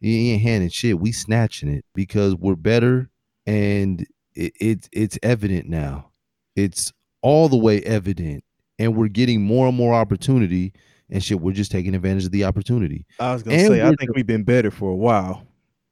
You 0.01 0.33
ain't 0.33 0.43
handing 0.43 0.69
shit. 0.69 0.99
We 0.99 1.13
snatching 1.13 1.69
it 1.69 1.85
because 1.95 2.35
we're 2.35 2.57
better, 2.57 3.09
and 3.47 4.05
it, 4.35 4.53
it 4.61 4.89
it's 4.93 5.19
evident 5.23 5.69
now. 5.69 6.11
It's 6.57 6.93
all 7.23 7.49
the 7.49 7.57
way 7.57 7.81
evident, 7.83 8.43
and 8.79 8.97
we're 8.97 9.09
getting 9.09 9.43
more 9.43 9.69
and 9.69 9.77
more 9.77 9.95
opportunity. 9.95 10.73
And 11.11 11.23
shit, 11.23 11.41
we're 11.41 11.53
just 11.53 11.71
taking 11.71 11.95
advantage 11.95 12.25
of 12.25 12.31
the 12.31 12.45
opportunity. 12.45 13.05
I 13.21 13.35
was 13.35 13.43
gonna 13.43 13.57
And 13.57 13.67
say 13.69 13.83
I 13.83 13.95
think 13.95 14.15
we've 14.15 14.27
been 14.27 14.45
better 14.45 14.71
for 14.71 14.91
a 14.91 14.97
while. 14.97 15.47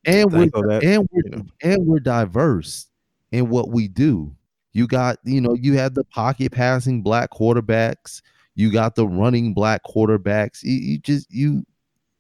And 0.07 0.33
we're 0.33 0.47
that, 0.47 0.83
and 0.83 1.09
we're 1.13 1.23
you 1.25 1.31
know. 1.31 1.45
and 1.63 1.87
we're 1.87 2.01
diverse 2.01 2.87
in 3.33 3.51
what 3.51 3.69
we 3.69 3.87
do. 3.87 4.35
You 4.73 4.87
got, 4.87 5.19
you 5.25 5.41
know, 5.41 5.55
you 5.55 5.77
have 5.77 5.95
the 5.95 6.05
pocket 6.05 6.53
passing 6.53 7.03
black 7.03 7.31
quarterbacks. 7.33 8.23
You 8.55 8.73
got 8.73 8.95
the 8.95 9.07
running 9.07 9.53
black 9.53 9.83
quarterbacks. 9.85 10.63
You, 10.63 10.73
you 10.75 10.99
just 10.99 11.31
you 11.31 11.65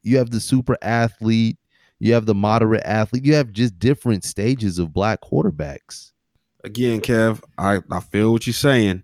you 0.03 0.19
have 0.19 0.31
the 0.31 0.41
super 0.41 0.77
athlete. 0.83 1.57
You 2.01 2.13
have 2.15 2.27
the 2.27 2.35
moderate 2.35 2.83
athlete. 2.85 3.25
You 3.25 3.35
have 3.35 3.53
just 3.53 3.79
different 3.79 4.25
stages 4.25 4.79
of 4.79 4.93
black 4.93 5.21
quarterbacks. 5.23 6.13
again, 6.65 7.01
Kev, 7.01 7.43
I, 7.59 7.81
I 7.91 8.01
feel 8.01 8.33
what 8.33 8.47
you're 8.47 8.55
saying, 8.55 9.03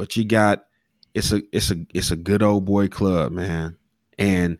but 0.00 0.16
you 0.16 0.24
got 0.24 0.64
it's 1.12 1.30
a 1.30 1.42
it's 1.52 1.70
a 1.70 1.76
it's 1.92 2.10
a 2.10 2.16
good 2.16 2.42
old 2.42 2.64
boy 2.64 2.88
club, 2.88 3.32
man. 3.32 3.76
And 4.16 4.56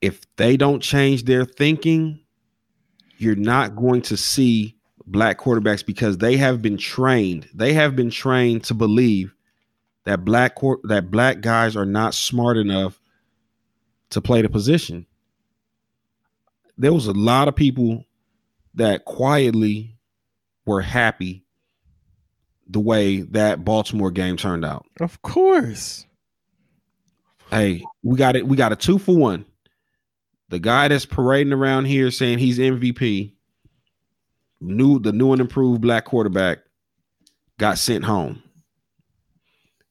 if 0.00 0.22
they 0.36 0.56
don't 0.56 0.80
change 0.80 1.24
their 1.24 1.44
thinking, 1.44 2.20
you're 3.18 3.36
not 3.36 3.76
going 3.76 4.00
to 4.00 4.16
see 4.16 4.74
black 5.06 5.38
quarterbacks 5.38 5.84
because 5.84 6.16
they 6.16 6.38
have 6.38 6.62
been 6.62 6.78
trained. 6.78 7.46
They 7.52 7.74
have 7.74 7.94
been 7.94 8.08
trained 8.08 8.64
to 8.64 8.72
believe 8.74 9.34
that 10.04 10.24
black 10.24 10.56
that 10.84 11.10
black 11.10 11.42
guys 11.42 11.76
are 11.76 11.84
not 11.84 12.14
smart 12.14 12.56
enough 12.56 12.98
to 14.08 14.22
play 14.22 14.40
the 14.40 14.48
position. 14.48 15.04
There 16.78 16.94
was 16.94 17.06
a 17.06 17.12
lot 17.12 17.48
of 17.48 17.54
people 17.54 18.06
that 18.76 19.04
quietly 19.04 19.98
were 20.64 20.80
happy 20.80 21.43
the 22.66 22.80
way 22.80 23.20
that 23.20 23.64
Baltimore 23.64 24.10
game 24.10 24.36
turned 24.36 24.64
out. 24.64 24.86
Of 25.00 25.20
course. 25.22 26.06
Hey, 27.50 27.84
we 28.02 28.16
got 28.16 28.36
it. 28.36 28.46
We 28.46 28.56
got 28.56 28.72
a 28.72 28.76
two 28.76 28.98
for 28.98 29.16
one. 29.16 29.44
The 30.48 30.58
guy 30.58 30.88
that's 30.88 31.06
parading 31.06 31.52
around 31.52 31.86
here 31.86 32.10
saying 32.10 32.38
he's 32.38 32.58
MVP, 32.58 33.32
new 34.60 34.98
the 34.98 35.12
new 35.12 35.32
and 35.32 35.40
improved 35.40 35.80
black 35.80 36.04
quarterback, 36.04 36.58
got 37.58 37.78
sent 37.78 38.04
home. 38.04 38.42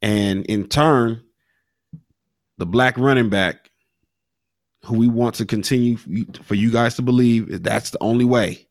And 0.01 0.45
in 0.47 0.67
turn, 0.67 1.23
the 2.57 2.65
black 2.65 2.97
running 2.97 3.29
back, 3.29 3.69
who 4.85 4.97
we 4.97 5.07
want 5.07 5.35
to 5.35 5.45
continue 5.45 5.97
for 6.43 6.55
you 6.55 6.71
guys 6.71 6.95
to 6.95 7.01
believe 7.01 7.63
that's 7.63 7.91
the 7.91 8.01
only 8.01 8.25
way, 8.25 8.67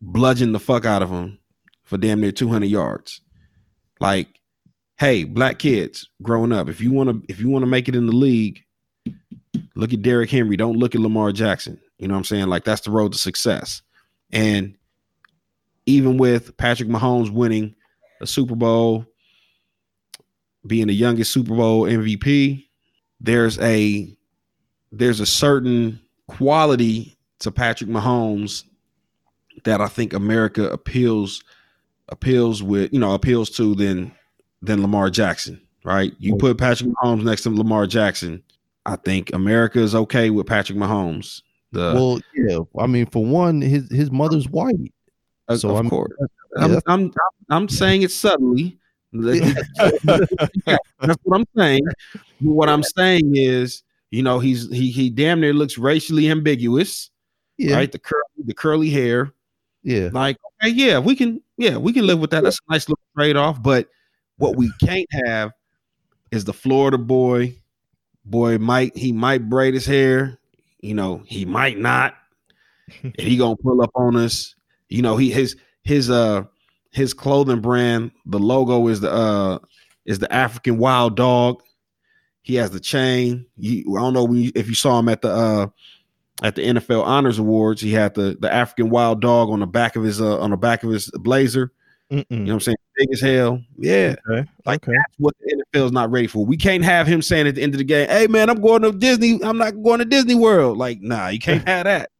bludgeon 0.00 0.52
the 0.52 0.60
fuck 0.60 0.84
out 0.84 1.02
of 1.02 1.10
him 1.10 1.37
for 1.88 1.96
damn 1.96 2.20
near 2.20 2.30
200 2.30 2.66
yards. 2.66 3.22
Like, 3.98 4.28
hey, 4.98 5.24
black 5.24 5.58
kids 5.58 6.08
growing 6.22 6.52
up, 6.52 6.68
if 6.68 6.80
you 6.80 6.92
want 6.92 7.08
to 7.08 7.32
if 7.32 7.40
you 7.40 7.48
want 7.48 7.62
to 7.62 7.66
make 7.66 7.88
it 7.88 7.96
in 7.96 8.06
the 8.06 8.12
league, 8.14 8.62
look 9.74 9.92
at 9.92 10.02
Derrick 10.02 10.30
Henry. 10.30 10.56
Don't 10.56 10.76
look 10.76 10.94
at 10.94 11.00
Lamar 11.00 11.32
Jackson. 11.32 11.80
You 11.98 12.06
know 12.06 12.14
what 12.14 12.18
I'm 12.18 12.24
saying? 12.24 12.48
Like 12.48 12.64
that's 12.64 12.82
the 12.82 12.90
road 12.90 13.12
to 13.12 13.18
success. 13.18 13.80
And 14.30 14.76
even 15.86 16.18
with 16.18 16.56
Patrick 16.58 16.90
Mahomes 16.90 17.30
winning 17.30 17.74
a 18.20 18.26
Super 18.26 18.54
Bowl, 18.54 19.06
being 20.66 20.88
the 20.88 20.94
youngest 20.94 21.32
Super 21.32 21.56
Bowl 21.56 21.84
MVP, 21.84 22.66
there's 23.18 23.58
a 23.60 24.14
there's 24.92 25.20
a 25.20 25.26
certain 25.26 26.00
quality 26.26 27.16
to 27.40 27.50
Patrick 27.50 27.88
Mahomes 27.88 28.64
that 29.64 29.80
I 29.80 29.88
think 29.88 30.12
America 30.12 30.68
appeals 30.68 31.42
appeals 32.08 32.62
with, 32.62 32.92
you 32.92 32.98
know, 32.98 33.14
appeals 33.14 33.50
to 33.50 33.74
than 33.74 34.12
than 34.62 34.82
Lamar 34.82 35.10
Jackson, 35.10 35.60
right? 35.84 36.12
You 36.18 36.36
put 36.36 36.58
Patrick 36.58 36.90
Mahomes 36.90 37.22
next 37.22 37.42
to 37.42 37.50
Lamar 37.50 37.86
Jackson, 37.86 38.42
I 38.86 38.96
think 38.96 39.32
America 39.34 39.78
is 39.80 39.94
okay 39.94 40.30
with 40.30 40.46
Patrick 40.46 40.78
Mahomes. 40.78 41.42
The 41.72 41.92
well, 41.94 42.20
yeah. 42.34 42.58
I 42.82 42.86
mean, 42.86 43.06
for 43.06 43.24
one, 43.24 43.60
his 43.60 43.90
his 43.90 44.10
mother's 44.10 44.48
white. 44.48 44.92
so 45.56 45.70
of 45.70 45.76
I'm- 45.76 45.90
course, 45.90 46.12
yeah, 46.56 46.64
I'm, 46.64 46.80
I'm 46.86 47.12
I'm 47.50 47.68
saying 47.68 48.02
it 48.02 48.10
subtly. 48.10 48.78
That's 49.12 50.78
what 51.22 51.34
I'm 51.34 51.44
saying. 51.56 51.82
What 52.40 52.68
I'm 52.68 52.82
saying 52.82 53.32
is, 53.36 53.82
you 54.10 54.22
know, 54.22 54.38
he's 54.38 54.70
he 54.70 54.90
he 54.90 55.08
damn 55.10 55.40
near 55.40 55.52
looks 55.54 55.78
racially 55.78 56.30
ambiguous, 56.30 57.10
Yeah, 57.56 57.76
right? 57.76 57.90
The 57.92 57.98
curly 57.98 58.22
the 58.44 58.54
curly 58.54 58.90
hair, 58.90 59.32
yeah. 59.88 60.10
like 60.12 60.36
okay, 60.62 60.72
yeah, 60.72 60.98
we 60.98 61.16
can 61.16 61.40
yeah 61.56 61.76
we 61.76 61.92
can 61.92 62.06
live 62.06 62.18
with 62.20 62.30
that. 62.30 62.44
That's 62.44 62.58
a 62.68 62.72
nice 62.72 62.88
little 62.88 63.02
trade 63.16 63.36
off. 63.36 63.62
But 63.62 63.88
what 64.36 64.56
we 64.56 64.70
can't 64.80 65.08
have 65.24 65.52
is 66.30 66.44
the 66.44 66.52
Florida 66.52 66.98
boy. 66.98 67.56
Boy 68.24 68.58
might 68.58 68.96
he 68.96 69.12
might 69.12 69.48
braid 69.48 69.72
his 69.72 69.86
hair, 69.86 70.38
you 70.80 70.94
know, 70.94 71.22
he 71.26 71.44
might 71.44 71.78
not. 71.78 72.14
he 73.18 73.36
gonna 73.36 73.56
pull 73.56 73.80
up 73.80 73.90
on 73.94 74.16
us. 74.16 74.54
You 74.88 75.02
know, 75.02 75.16
he 75.16 75.30
his 75.30 75.56
his 75.82 76.10
uh 76.10 76.44
his 76.90 77.14
clothing 77.14 77.60
brand, 77.60 78.10
the 78.26 78.38
logo 78.38 78.88
is 78.88 79.00
the 79.00 79.10
uh 79.10 79.58
is 80.04 80.18
the 80.18 80.32
African 80.32 80.78
wild 80.78 81.16
dog. 81.16 81.62
He 82.42 82.54
has 82.56 82.70
the 82.70 82.80
chain. 82.80 83.46
You, 83.56 83.96
I 83.96 84.00
don't 84.00 84.14
know 84.14 84.32
you, 84.32 84.52
if 84.54 84.68
you 84.68 84.74
saw 84.74 84.98
him 84.98 85.08
at 85.08 85.22
the 85.22 85.30
uh 85.30 85.66
at 86.42 86.54
the 86.54 86.62
NFL 86.62 87.04
Honors 87.04 87.38
Awards. 87.38 87.80
He 87.80 87.92
had 87.92 88.14
the 88.14 88.36
the 88.38 88.52
African 88.52 88.90
wild 88.90 89.20
dog 89.20 89.50
on 89.50 89.60
the 89.60 89.66
back 89.66 89.96
of 89.96 90.02
his 90.02 90.20
uh 90.20 90.38
on 90.38 90.50
the 90.50 90.56
back 90.56 90.82
of 90.82 90.90
his 90.90 91.10
blazer. 91.14 91.72
Mm-mm. 92.10 92.24
You 92.30 92.38
know 92.38 92.44
what 92.44 92.54
I'm 92.54 92.60
saying? 92.60 92.76
Big 92.96 93.08
as 93.12 93.20
hell. 93.20 93.60
Yeah. 93.76 94.14
Okay. 94.28 94.48
Like 94.64 94.82
okay. 94.82 94.96
that's 94.96 95.14
what 95.18 95.34
the 95.40 95.62
NFL 95.74 95.86
is 95.86 95.92
not 95.92 96.10
ready 96.10 96.26
for. 96.26 96.44
We 96.44 96.56
can't 96.56 96.84
have 96.84 97.06
him 97.06 97.20
saying 97.20 97.46
at 97.46 97.54
the 97.54 97.62
end 97.62 97.74
of 97.74 97.78
the 97.78 97.84
game, 97.84 98.08
"Hey 98.08 98.26
man, 98.26 98.48
I'm 98.48 98.60
going 98.60 98.82
to 98.82 98.92
Disney. 98.92 99.42
I'm 99.42 99.58
not 99.58 99.82
going 99.82 99.98
to 99.98 100.04
Disney 100.04 100.34
World." 100.34 100.78
Like, 100.78 101.00
nah, 101.02 101.28
you 101.28 101.38
can't 101.38 101.66
have 101.68 101.84
that. 101.84 102.10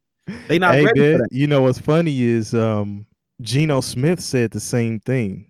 They 0.47 0.59
not 0.59 0.75
hey, 0.75 0.85
ready 0.85 0.99
man, 0.99 1.13
for 1.13 1.17
that. 1.23 1.29
you 1.31 1.47
know 1.47 1.63
what's 1.63 1.79
funny 1.79 2.21
is 2.21 2.53
um 2.53 3.05
Geno 3.41 3.81
Smith 3.81 4.19
said 4.19 4.51
the 4.51 4.59
same 4.59 4.99
thing. 4.99 5.49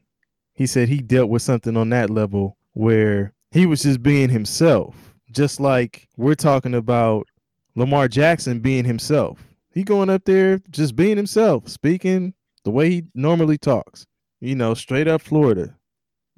He 0.53 0.67
said 0.67 0.87
he 0.87 1.01
dealt 1.01 1.29
with 1.29 1.41
something 1.41 1.75
on 1.75 1.89
that 1.89 2.09
level 2.09 2.57
where 2.73 3.33
he 3.51 3.65
was 3.65 3.83
just 3.83 4.01
being 4.03 4.29
himself, 4.29 4.95
just 5.31 5.59
like 5.59 6.07
we're 6.17 6.35
talking 6.35 6.75
about 6.75 7.27
Lamar 7.75 8.07
Jackson 8.07 8.59
being 8.59 8.85
himself. 8.85 9.43
He 9.71 9.83
going 9.83 10.09
up 10.09 10.25
there 10.25 10.59
just 10.69 10.95
being 10.95 11.17
himself, 11.17 11.67
speaking 11.69 12.33
the 12.63 12.71
way 12.71 12.89
he 12.89 13.03
normally 13.13 13.57
talks. 13.57 14.05
You 14.41 14.55
know, 14.55 14.73
straight 14.73 15.07
up 15.07 15.21
Florida. 15.21 15.75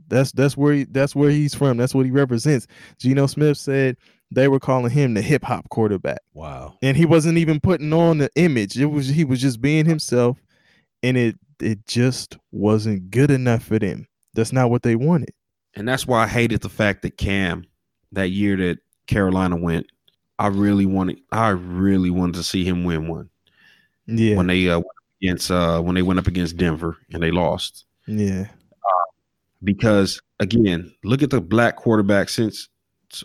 That's 0.08 0.32
that's 0.32 0.58
where 0.58 0.74
he, 0.74 0.84
that's 0.86 1.16
where 1.16 1.30
he's 1.30 1.56
from. 1.56 1.78
That's 1.78 1.96
what 1.96 2.06
he 2.06 2.12
represents. 2.12 2.68
Geno 3.00 3.28
Smith 3.28 3.58
said 3.58 3.96
they 4.32 4.48
were 4.48 4.60
calling 4.60 4.92
him 4.92 5.14
the 5.14 5.22
hip 5.22 5.44
hop 5.44 5.70
quarterback 5.70 6.20
Wow. 6.34 6.78
and 6.82 6.96
he 6.98 7.06
wasn't 7.06 7.38
even 7.38 7.60
putting 7.60 7.94
on 7.94 8.18
the 8.18 8.30
image. 8.36 8.78
It 8.80 8.86
was 8.88 9.08
he 9.08 9.24
was 9.24 9.40
just 9.40 9.62
being 9.62 9.86
himself, 9.86 10.38
and 11.04 11.16
it 11.16 11.36
it 11.62 11.86
just 11.88 12.38
wasn't 12.52 13.10
good 13.12 13.32
enough 13.32 13.64
for 13.64 13.80
them. 13.80 14.08
That's 14.34 14.52
not 14.52 14.70
what 14.70 14.82
they 14.84 14.96
wanted. 14.96 15.30
And 15.76 15.88
that's 15.88 16.06
why 16.08 16.24
I 16.24 16.28
hated 16.28 16.62
the 16.62 16.70
fact 16.70 17.04
that 17.04 17.18
Cam, 17.18 17.64
that 18.12 18.30
year 18.32 18.58
that 18.58 18.80
Carolina 19.08 19.56
went, 19.56 19.86
I 20.42 20.48
really 20.48 20.86
wanted, 20.86 21.20
I 21.32 21.50
really 21.50 22.10
wanted 22.10 22.36
to 22.36 22.44
see 22.44 22.64
him 22.64 22.84
win 22.84 23.08
one 23.08 23.30
Yeah, 24.08 24.36
when 24.38 24.48
they 24.48 24.68
uh, 24.70 24.78
went 24.80 24.86
up 24.88 25.22
against 25.22 25.52
uh, 25.52 25.82
when 25.82 25.96
they 25.96 26.02
went 26.02 26.20
up 26.20 26.28
against 26.28 26.58
Denver 26.58 26.98
and 27.14 27.22
they 27.22 27.32
lost. 27.32 27.86
yeah, 28.08 28.48
Because 29.64 30.22
again, 30.40 30.92
look 31.04 31.22
at 31.22 31.30
the 31.30 31.42
black 31.42 31.76
quarterback 31.76 32.30
since. 32.30 32.68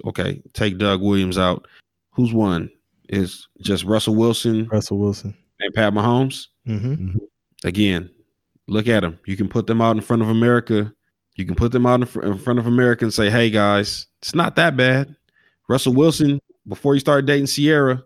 Okay, 0.04 0.42
take 0.52 0.78
Doug 0.78 1.00
Williams 1.00 1.38
out. 1.38 1.66
Who's 2.10 2.32
won? 2.32 2.70
Is 3.08 3.46
just 3.60 3.84
Russell 3.84 4.16
Wilson 4.16 4.66
Russell 4.68 4.98
Wilson. 4.98 5.34
and 5.60 5.72
Pat 5.74 5.92
Mahomes. 5.92 6.48
Mm-hmm. 6.66 7.18
Again, 7.64 8.10
look 8.66 8.88
at 8.88 9.00
them. 9.00 9.18
You 9.26 9.36
can 9.36 9.48
put 9.48 9.66
them 9.68 9.80
out 9.80 9.94
in 9.96 10.02
front 10.02 10.22
of 10.22 10.28
America. 10.28 10.92
You 11.36 11.44
can 11.46 11.54
put 11.54 11.70
them 11.72 11.86
out 11.86 12.00
in, 12.00 12.06
fr- 12.06 12.22
in 12.22 12.36
front 12.38 12.58
of 12.58 12.66
America 12.66 13.04
and 13.04 13.14
say, 13.14 13.30
"Hey 13.30 13.48
guys, 13.50 14.06
it's 14.20 14.34
not 14.34 14.56
that 14.56 14.76
bad." 14.76 15.14
Russell 15.68 15.94
Wilson, 15.94 16.40
before 16.68 16.94
he 16.94 17.00
started 17.00 17.26
dating 17.26 17.46
Ciara, 17.46 18.02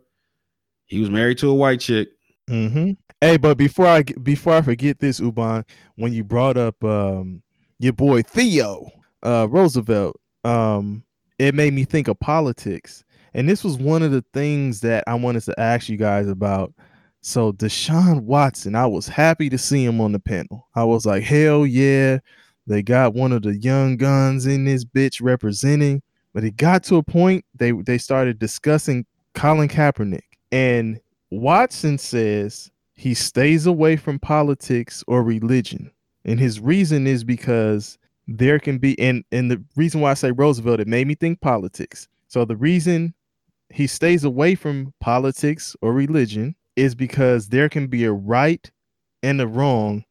he 0.86 1.00
was 1.00 1.10
married 1.10 1.38
to 1.38 1.48
a 1.48 1.54
white 1.54 1.80
chick. 1.80 2.08
Mm-hmm. 2.48 2.92
Hey, 3.20 3.36
but 3.36 3.56
before 3.56 3.86
I 3.86 4.02
before 4.02 4.54
I 4.54 4.62
forget 4.62 4.98
this, 4.98 5.20
Uban, 5.20 5.64
when 5.96 6.12
you 6.12 6.24
brought 6.24 6.56
up 6.56 6.82
um 6.82 7.42
your 7.78 7.92
boy 7.92 8.22
Theo 8.22 8.90
uh 9.22 9.46
Roosevelt, 9.48 10.20
um, 10.44 11.04
it 11.38 11.54
made 11.54 11.72
me 11.72 11.84
think 11.84 12.08
of 12.08 12.18
politics. 12.18 13.04
And 13.34 13.48
this 13.48 13.62
was 13.62 13.78
one 13.78 14.02
of 14.02 14.10
the 14.10 14.24
things 14.34 14.80
that 14.80 15.04
I 15.06 15.14
wanted 15.14 15.44
to 15.44 15.60
ask 15.60 15.88
you 15.88 15.96
guys 15.96 16.28
about. 16.28 16.74
So 17.22 17.52
Deshaun 17.52 18.22
Watson, 18.22 18.74
I 18.74 18.86
was 18.86 19.06
happy 19.06 19.48
to 19.50 19.58
see 19.58 19.84
him 19.84 20.00
on 20.00 20.12
the 20.12 20.18
panel. 20.18 20.66
I 20.74 20.84
was 20.84 21.06
like, 21.06 21.22
hell 21.22 21.66
yeah, 21.66 22.18
they 22.66 22.82
got 22.82 23.14
one 23.14 23.32
of 23.32 23.42
the 23.42 23.56
young 23.56 23.96
guns 23.96 24.46
in 24.46 24.64
this 24.64 24.84
bitch 24.84 25.22
representing. 25.22 26.02
But 26.32 26.44
it 26.44 26.56
got 26.56 26.84
to 26.84 26.96
a 26.96 27.02
point 27.02 27.44
they 27.54 27.72
they 27.72 27.98
started 27.98 28.38
discussing 28.38 29.06
Colin 29.34 29.68
Kaepernick. 29.68 30.20
And 30.52 31.00
Watson 31.30 31.98
says 31.98 32.70
he 32.94 33.14
stays 33.14 33.66
away 33.66 33.96
from 33.96 34.18
politics 34.18 35.02
or 35.06 35.22
religion. 35.22 35.90
And 36.24 36.38
his 36.38 36.60
reason 36.60 37.06
is 37.06 37.24
because 37.24 37.98
there 38.28 38.58
can 38.58 38.78
be 38.78 38.98
and 39.00 39.24
and 39.32 39.50
the 39.50 39.62
reason 39.76 40.00
why 40.00 40.12
I 40.12 40.14
say 40.14 40.30
Roosevelt, 40.30 40.80
it 40.80 40.88
made 40.88 41.06
me 41.06 41.14
think 41.14 41.40
politics. 41.40 42.08
So 42.28 42.44
the 42.44 42.56
reason 42.56 43.14
he 43.70 43.86
stays 43.86 44.24
away 44.24 44.54
from 44.54 44.92
politics 45.00 45.74
or 45.80 45.92
religion 45.92 46.54
is 46.76 46.94
because 46.94 47.48
there 47.48 47.68
can 47.68 47.86
be 47.86 48.04
a 48.04 48.12
right 48.12 48.70
and 49.22 49.40
a 49.40 49.46
wrong, 49.46 50.04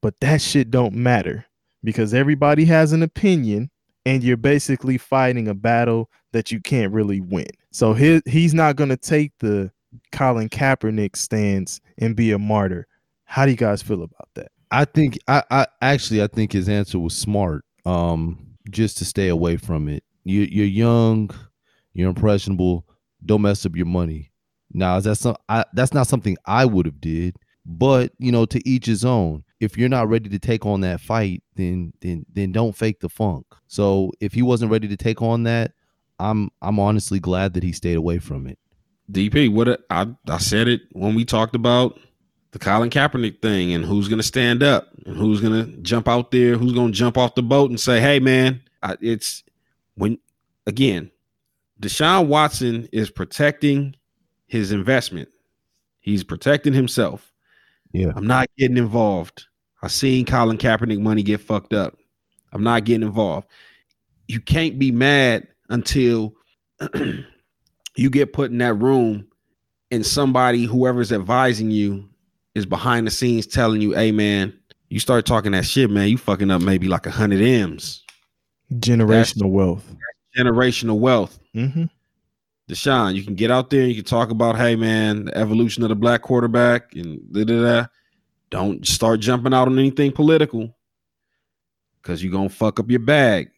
but 0.00 0.18
that 0.20 0.40
shit 0.40 0.70
don't 0.70 0.94
matter 0.94 1.44
because 1.84 2.14
everybody 2.14 2.64
has 2.64 2.92
an 2.92 3.02
opinion 3.02 3.70
and 4.08 4.24
you're 4.24 4.38
basically 4.38 4.96
fighting 4.96 5.48
a 5.48 5.54
battle 5.54 6.10
that 6.32 6.50
you 6.50 6.60
can't 6.60 6.94
really 6.94 7.20
win. 7.20 7.46
So 7.72 7.92
his, 7.92 8.22
he's 8.24 8.54
not 8.54 8.76
going 8.76 8.88
to 8.88 8.96
take 8.96 9.32
the 9.40 9.70
Colin 10.12 10.48
Kaepernick 10.48 11.14
stance 11.14 11.78
and 11.98 12.16
be 12.16 12.32
a 12.32 12.38
martyr. 12.38 12.86
How 13.24 13.44
do 13.44 13.50
you 13.50 13.56
guys 13.56 13.82
feel 13.82 14.02
about 14.02 14.28
that? 14.34 14.50
I 14.70 14.86
think 14.86 15.18
I, 15.28 15.42
I 15.50 15.66
actually 15.82 16.22
I 16.22 16.26
think 16.26 16.52
his 16.52 16.70
answer 16.70 16.98
was 16.98 17.14
smart. 17.14 17.66
Um, 17.84 18.56
just 18.70 18.98
to 18.98 19.04
stay 19.04 19.28
away 19.28 19.56
from 19.56 19.88
it. 19.88 20.04
You 20.24 20.42
you're 20.42 20.66
young, 20.66 21.30
you're 21.92 22.08
impressionable. 22.08 22.86
Don't 23.24 23.42
mess 23.42 23.66
up 23.66 23.76
your 23.76 23.86
money. 23.86 24.32
Now 24.72 24.96
is 24.96 25.04
that 25.04 25.16
some? 25.16 25.36
I, 25.50 25.64
that's 25.74 25.92
not 25.92 26.06
something 26.06 26.36
I 26.46 26.64
would 26.64 26.86
have 26.86 27.00
did. 27.00 27.36
But 27.66 28.12
you 28.18 28.32
know, 28.32 28.46
to 28.46 28.66
each 28.66 28.86
his 28.86 29.04
own. 29.04 29.44
If 29.60 29.76
you're 29.76 29.88
not 29.88 30.08
ready 30.08 30.28
to 30.28 30.38
take 30.38 30.64
on 30.64 30.82
that 30.82 31.00
fight, 31.00 31.42
then 31.56 31.92
then 32.00 32.24
then 32.32 32.52
don't 32.52 32.76
fake 32.76 33.00
the 33.00 33.08
funk. 33.08 33.46
So 33.66 34.12
if 34.20 34.32
he 34.32 34.42
wasn't 34.42 34.70
ready 34.70 34.88
to 34.88 34.96
take 34.96 35.20
on 35.20 35.42
that, 35.44 35.72
I'm 36.18 36.50
I'm 36.62 36.78
honestly 36.78 37.18
glad 37.18 37.54
that 37.54 37.62
he 37.62 37.72
stayed 37.72 37.96
away 37.96 38.18
from 38.18 38.46
it. 38.46 38.58
DP, 39.10 39.48
what 39.52 39.68
a- 39.68 39.80
I 39.90 40.06
I 40.28 40.38
said 40.38 40.68
it 40.68 40.82
when 40.92 41.14
we 41.14 41.24
talked 41.24 41.54
about 41.54 41.98
the 42.52 42.58
Colin 42.58 42.90
Kaepernick 42.90 43.42
thing 43.42 43.72
and 43.72 43.84
who's 43.84 44.08
going 44.08 44.18
to 44.18 44.22
stand 44.26 44.62
up 44.62 44.88
and 45.06 45.16
who's 45.16 45.40
going 45.40 45.52
to 45.64 45.76
jump 45.82 46.08
out 46.08 46.30
there, 46.30 46.56
who's 46.56 46.72
going 46.72 46.92
to 46.92 46.96
jump 46.98 47.18
off 47.18 47.34
the 47.34 47.42
boat 47.42 47.70
and 47.70 47.80
say, 47.80 48.00
"Hey, 48.00 48.20
man, 48.20 48.62
I, 48.82 48.96
it's 49.00 49.42
when 49.96 50.18
again, 50.66 51.10
Deshaun 51.80 52.26
Watson 52.28 52.88
is 52.92 53.10
protecting 53.10 53.96
his 54.46 54.72
investment. 54.72 55.28
He's 56.00 56.24
protecting 56.24 56.72
himself. 56.72 57.32
Yeah. 57.92 58.12
I'm 58.14 58.26
not 58.26 58.48
getting 58.56 58.76
involved. 58.76 59.46
I 59.82 59.88
seen 59.88 60.24
Colin 60.24 60.58
Kaepernick 60.58 61.00
money 61.00 61.22
get 61.22 61.40
fucked 61.40 61.72
up. 61.72 61.96
I'm 62.52 62.62
not 62.62 62.84
getting 62.84 63.06
involved. 63.06 63.46
You 64.26 64.40
can't 64.40 64.78
be 64.78 64.90
mad 64.90 65.46
until 65.68 66.34
you 67.96 68.10
get 68.10 68.32
put 68.32 68.50
in 68.50 68.58
that 68.58 68.74
room 68.74 69.26
and 69.90 70.04
somebody, 70.04 70.64
whoever's 70.64 71.12
advising 71.12 71.70
you, 71.70 72.08
is 72.54 72.66
behind 72.66 73.06
the 73.06 73.10
scenes 73.10 73.46
telling 73.46 73.80
you, 73.80 73.92
hey 73.92 74.12
man, 74.12 74.52
you 74.88 75.00
start 75.00 75.26
talking 75.26 75.52
that 75.52 75.64
shit, 75.64 75.90
man, 75.90 76.08
you 76.08 76.18
fucking 76.18 76.50
up 76.50 76.62
maybe 76.62 76.88
like 76.88 77.06
a 77.06 77.10
hundred 77.10 77.40
M's. 77.40 78.04
Generational 78.74 79.50
wealth. 79.50 79.94
Generational 80.36 80.98
wealth. 80.98 81.38
Mm-hmm. 81.54 81.84
Deshaun, 82.68 83.14
you 83.14 83.22
can 83.22 83.34
get 83.34 83.50
out 83.50 83.70
there 83.70 83.80
and 83.80 83.88
you 83.88 83.94
can 83.94 84.04
talk 84.04 84.30
about, 84.30 84.56
hey 84.56 84.76
man, 84.76 85.26
the 85.26 85.36
evolution 85.36 85.82
of 85.82 85.88
the 85.88 85.94
black 85.94 86.22
quarterback 86.22 86.94
and 86.94 87.20
da 87.32 87.44
da 87.44 87.62
da. 87.62 87.86
Don't 88.50 88.86
start 88.86 89.20
jumping 89.20 89.52
out 89.52 89.68
on 89.68 89.78
anything 89.78 90.12
political 90.12 90.74
because 92.02 92.22
you're 92.22 92.32
gonna 92.32 92.48
fuck 92.48 92.80
up 92.80 92.90
your 92.90 93.00
bag. 93.00 93.50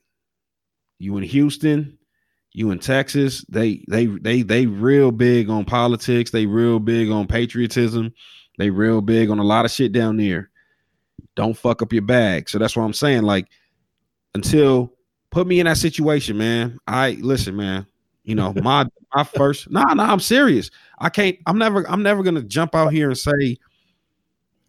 You 0.98 1.16
in 1.16 1.22
Houston, 1.22 1.98
you 2.52 2.70
in 2.70 2.78
Texas, 2.78 3.44
they 3.48 3.84
they 3.88 4.06
they 4.06 4.42
they 4.42 4.66
real 4.66 5.12
big 5.12 5.48
on 5.48 5.64
politics, 5.64 6.30
they 6.30 6.46
real 6.46 6.78
big 6.78 7.10
on 7.10 7.26
patriotism, 7.26 8.12
they 8.58 8.70
real 8.70 9.00
big 9.00 9.30
on 9.30 9.38
a 9.38 9.44
lot 9.44 9.64
of 9.64 9.70
shit 9.70 9.92
down 9.92 10.16
there. 10.16 10.50
Don't 11.36 11.56
fuck 11.56 11.82
up 11.82 11.92
your 11.92 12.02
bag. 12.02 12.48
So 12.48 12.58
that's 12.58 12.76
what 12.76 12.84
I'm 12.84 12.92
saying. 12.92 13.22
Like, 13.22 13.46
until 14.34 14.92
put 15.30 15.46
me 15.46 15.60
in 15.60 15.66
that 15.66 15.78
situation, 15.78 16.36
man. 16.36 16.78
I 16.86 17.12
listen, 17.20 17.56
man. 17.56 17.86
You 18.24 18.34
know, 18.34 18.52
my 18.62 18.86
my 19.14 19.24
first 19.24 19.70
nah, 19.70 19.94
nah, 19.94 20.12
I'm 20.12 20.20
serious. 20.20 20.70
I 20.98 21.08
can't, 21.08 21.36
I'm 21.46 21.58
never, 21.58 21.88
I'm 21.88 22.02
never 22.02 22.22
gonna 22.22 22.42
jump 22.42 22.74
out 22.74 22.92
here 22.92 23.08
and 23.08 23.18
say 23.18 23.56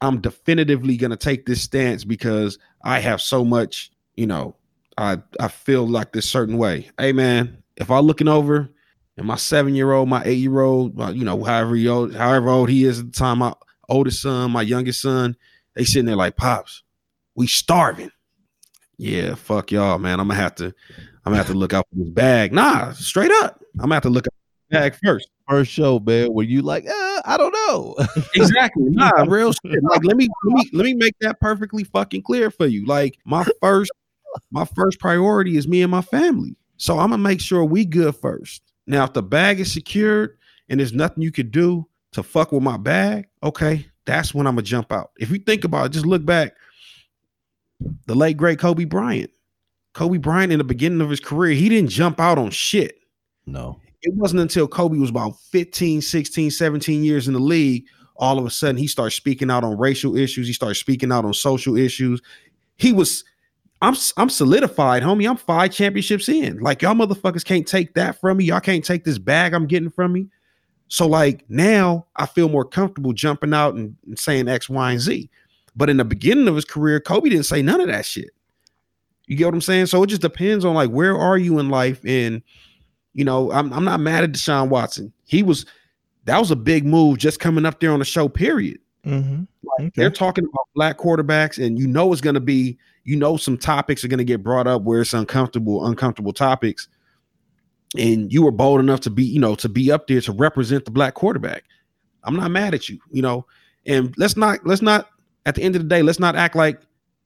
I'm 0.02 0.20
definitively 0.20 0.98
gonna 0.98 1.18
take 1.18 1.46
this 1.46 1.62
stance 1.62 2.04
because 2.04 2.58
I 2.84 3.00
have 3.00 3.22
so 3.22 3.46
much, 3.46 3.92
you 4.16 4.26
know, 4.26 4.56
I 4.98 5.18
I 5.40 5.48
feel 5.48 5.88
like 5.88 6.12
this 6.12 6.30
certain 6.30 6.58
way. 6.58 6.90
Hey 7.00 7.14
man, 7.14 7.62
if 7.78 7.90
I'm 7.92 8.06
looking 8.06 8.28
over 8.28 8.70
and 9.18 9.28
my 9.28 9.36
seven 9.36 9.76
year 9.76 9.92
old, 9.92 10.10
my 10.10 10.24
eight 10.26 10.40
year 10.40 10.62
old, 10.62 11.00
uh, 11.00 11.12
you 11.12 11.24
know, 11.24 11.44
however 11.44 11.76
old, 11.90 12.16
however 12.16 12.50
old 12.50 12.70
he 12.70 12.84
is 12.86 13.00
at 13.00 13.12
the 13.12 13.18
time, 13.18 13.40
my 13.40 13.54
oldest 13.90 14.22
son, 14.22 14.52
my 14.52 14.64
youngest 14.64 15.02
son, 15.02 15.36
they 15.76 15.84
sitting 15.84 16.06
there 16.06 16.16
like, 16.16 16.36
Pops, 16.36 16.84
we 17.36 17.48
starving. 17.48 18.12
Yeah, 18.98 19.36
fuck 19.36 19.72
y'all, 19.72 19.98
man. 20.00 20.20
I'm 20.20 20.28
gonna 20.28 20.40
have 20.40 20.56
to, 20.56 20.66
I'm 20.66 20.74
gonna 21.26 21.38
have 21.38 21.48
to 21.48 21.54
look 21.54 21.74
out 21.74 21.88
for 21.90 22.04
this 22.04 22.10
bag. 22.10 22.54
Nah, 22.54 22.92
straight 22.94 23.32
up. 23.32 23.64
I'm 23.76 23.82
gonna 23.82 23.96
have 23.96 24.04
to 24.04 24.10
look 24.10 24.28
at 24.28 24.34
the 24.70 24.78
bag 24.78 24.96
first. 25.04 25.30
First 25.50 25.72
show, 25.72 26.00
man, 26.00 26.34
where 26.34 26.46
you 26.46 26.62
like, 26.62 26.86
ah, 26.90 27.11
I 27.26 27.38
don't 27.38 27.54
know. 27.54 27.96
Exactly. 28.36 28.84
Nah, 28.90 29.24
real 29.28 29.54
shit. 29.54 29.84
Like, 29.84 30.04
let 30.04 30.18
me 30.18 30.28
let 30.46 30.56
me 30.56 30.70
let 30.74 30.84
me 30.84 30.94
make 30.94 31.16
that 31.22 31.40
perfectly 31.40 31.84
fucking 31.84 32.24
clear 32.24 32.52
for 32.52 32.66
you. 32.66 32.86
Like, 32.86 33.18
my 33.26 33.46
first 33.62 33.92
my 34.52 34.66
first 34.66 35.00
priority 35.00 35.58
is 35.58 35.68
me 35.68 35.82
and 35.82 35.92
my 35.92 36.02
family. 36.02 36.56
So 36.78 37.00
I'm 37.00 37.10
gonna 37.12 37.22
make 37.22 37.42
sure 37.42 37.64
we 37.64 37.86
good 37.86 38.16
first. 38.16 38.62
Now, 38.88 39.04
if 39.04 39.14
the 39.14 39.24
bag 39.24 39.60
is 39.60 39.72
secured 39.72 40.38
and 40.70 40.80
there's 40.80 40.94
nothing 40.94 41.24
you 41.24 41.32
could 41.32 41.52
do 41.52 41.88
to 42.14 42.24
fuck 42.24 42.52
with 42.52 42.64
my 42.64 42.78
bag, 42.78 43.28
okay, 43.44 43.88
that's 44.06 44.34
when 44.34 44.48
I'm 44.48 44.56
gonna 44.56 44.64
jump 44.64 44.92
out. 44.92 45.12
If 45.20 45.30
you 45.30 45.40
think 45.40 45.64
about 45.64 45.88
it, 45.88 45.92
just 45.94 46.06
look 46.06 46.26
back. 46.26 46.54
The 48.06 48.16
late 48.16 48.38
great 48.38 48.60
Kobe 48.60 48.86
Bryant. 48.86 49.32
Kobe 49.94 50.18
Bryant 50.18 50.52
in 50.52 50.58
the 50.58 50.64
beginning 50.64 51.02
of 51.02 51.10
his 51.10 51.20
career, 51.20 51.54
he 51.54 51.70
didn't 51.70 51.90
jump 51.90 52.20
out 52.20 52.38
on 52.38 52.52
shit 52.52 53.02
no. 53.46 53.80
It 54.04 54.14
wasn't 54.16 54.42
until 54.42 54.68
Kobe 54.68 54.98
was 54.98 55.10
about 55.10 55.40
15, 55.52 56.02
16, 56.02 56.52
17 56.52 57.04
years 57.04 57.28
in 57.28 57.34
the 57.34 57.40
league, 57.40 57.86
all 58.16 58.40
of 58.40 58.46
a 58.46 58.50
sudden 58.50 58.78
he 58.78 58.88
starts 58.88 59.16
speaking 59.16 59.52
out 59.52 59.64
on 59.64 59.78
racial 59.78 60.16
issues. 60.16 60.48
He 60.48 60.54
starts 60.54 60.80
speaking 60.80 61.12
out 61.12 61.26
on 61.26 61.34
social 61.34 61.78
issues. 61.78 62.22
He 62.78 62.94
was, 62.94 63.24
I'm 63.82 63.96
I'm 64.18 64.30
solidified, 64.30 65.02
homie. 65.02 65.30
I'm 65.30 65.38
five 65.38 65.72
championships 65.72 66.30
in. 66.30 66.60
Like 66.60 66.82
y'all 66.82 66.94
motherfuckers 66.94 67.46
can't 67.46 67.68
take 67.68 67.96
that 67.96 68.20
from 68.20 68.38
me. 68.38 68.46
Y'all 68.46 68.60
can't 68.60 68.86
take 68.86 69.04
this 69.04 69.18
bag 69.18 69.54
I'm 69.54 69.66
getting 69.66 69.90
from 69.90 70.14
me. 70.14 70.28
So 70.88 71.08
like 71.08 71.46
now 71.50 72.06
I 72.16 72.26
feel 72.26 72.50
more 72.50 72.66
comfortable 72.66 73.14
jumping 73.14 73.54
out 73.54 73.76
and, 73.76 73.96
and 74.06 74.20
saying 74.20 74.48
X, 74.48 74.70
Y, 74.70 74.92
and 74.92 75.00
Z. 75.00 75.30
But 75.76 75.90
in 75.90 75.98
the 75.98 76.06
beginning 76.06 76.48
of 76.48 76.56
his 76.56 76.66
career, 76.66 77.00
Kobe 77.00 77.30
didn't 77.30 77.46
say 77.46 77.62
none 77.62 77.82
of 77.82 77.88
that 77.88 78.06
shit. 78.06 78.32
You 79.26 79.38
get 79.38 79.46
what 79.46 79.54
I'm 79.54 79.62
saying? 79.62 79.86
So 79.86 80.04
it 80.04 80.08
just 80.08 80.22
depends 80.22 80.66
on 80.66 80.76
like 80.76 80.90
where 80.90 81.18
are 81.18 81.38
you 81.38 81.60
in 81.60 81.70
life 81.70 82.04
and 82.06 82.42
you 83.14 83.26
know, 83.26 83.52
I'm 83.52 83.72
I'm 83.74 83.84
not 83.84 84.00
mad 84.00 84.24
at 84.24 84.32
Deshaun 84.32 84.70
Watson. 84.70 85.12
He 85.26 85.44
was 85.44 85.66
that 86.26 86.40
was 86.40 86.52
a 86.52 86.56
big 86.56 86.86
move 86.86 87.18
just 87.18 87.40
coming 87.40 87.66
up 87.66 87.80
there 87.80 87.92
on 87.92 88.00
the 88.00 88.06
show, 88.06 88.30
period. 88.30 88.80
Mm-hmm. 89.06 89.44
Okay. 89.80 89.92
They're 89.96 90.12
talking 90.12 90.46
about 90.46 90.68
black 90.76 90.98
quarterbacks, 90.98 91.64
and 91.64 91.80
you 91.80 91.88
know 91.88 92.12
it's 92.12 92.22
gonna 92.22 92.40
be, 92.40 92.78
you 93.04 93.16
know, 93.16 93.38
some 93.38 93.58
topics 93.58 94.04
are 94.04 94.08
gonna 94.08 94.24
get 94.24 94.44
brought 94.44 94.68
up 94.68 94.84
where 94.84 95.02
it's 95.02 95.14
uncomfortable, 95.14 95.86
uncomfortable 95.86 96.34
topics. 96.34 96.88
And 97.98 98.32
you 98.32 98.44
were 98.44 98.52
bold 98.52 98.80
enough 98.80 99.02
to 99.02 99.10
be, 99.10 99.24
you 99.24 99.40
know, 99.40 99.56
to 99.56 99.68
be 99.68 99.92
up 99.92 100.08
there 100.08 100.22
to 100.22 100.32
represent 100.32 100.86
the 100.86 100.92
black 100.92 101.14
quarterback. 101.14 101.66
I'm 102.24 102.36
not 102.36 102.52
mad 102.52 102.74
at 102.74 102.88
you, 102.88 103.00
you 103.12 103.22
know. 103.22 103.46
And 103.86 104.14
let's 104.18 104.38
not, 104.38 104.66
let's 104.66 104.82
not, 104.82 105.10
at 105.46 105.56
the 105.56 105.64
end 105.64 105.76
of 105.76 105.82
the 105.82 105.88
day, 105.90 106.02
let's 106.02 106.20
not 106.20 106.36
act 106.36 106.56
like 106.56 106.80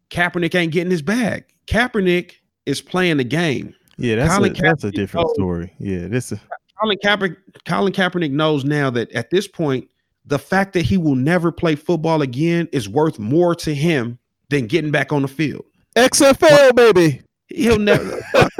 Kaepernick 0.09 0.55
ain't 0.55 0.71
getting 0.71 0.89
his 0.89 1.01
bag. 1.03 1.45
Kaepernick 1.67 2.33
is 2.65 2.81
playing 2.81 3.17
the 3.17 3.23
game. 3.23 3.75
Yeah, 3.97 4.15
that's 4.15 4.35
Colin 4.35 4.51
a, 4.57 4.61
that's 4.61 4.83
a 4.83 4.91
different 4.91 5.27
knows- 5.27 5.35
story. 5.35 5.73
Yeah, 5.79 6.07
this 6.07 6.31
is 6.31 6.39
Colin 6.81 6.97
Kaepernick, 7.03 7.37
Colin 7.65 7.93
Kaepernick 7.93 8.31
knows 8.31 8.65
now 8.65 8.89
that 8.89 9.11
at 9.13 9.29
this 9.29 9.47
point, 9.47 9.87
the 10.25 10.39
fact 10.39 10.73
that 10.73 10.81
he 10.81 10.97
will 10.97 11.15
never 11.15 11.51
play 11.51 11.75
football 11.75 12.21
again 12.21 12.67
is 12.71 12.89
worth 12.89 13.19
more 13.19 13.55
to 13.55 13.73
him 13.73 14.17
than 14.49 14.67
getting 14.67 14.91
back 14.91 15.13
on 15.13 15.21
the 15.21 15.27
field. 15.27 15.63
XFL 15.95 16.75
baby. 16.75 17.21
He'll 17.47 17.77
never, 17.79 18.19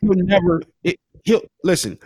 he'll 0.00 0.14
never, 0.14 0.62
it- 0.84 1.00
he'll 1.24 1.42
listen. 1.64 1.98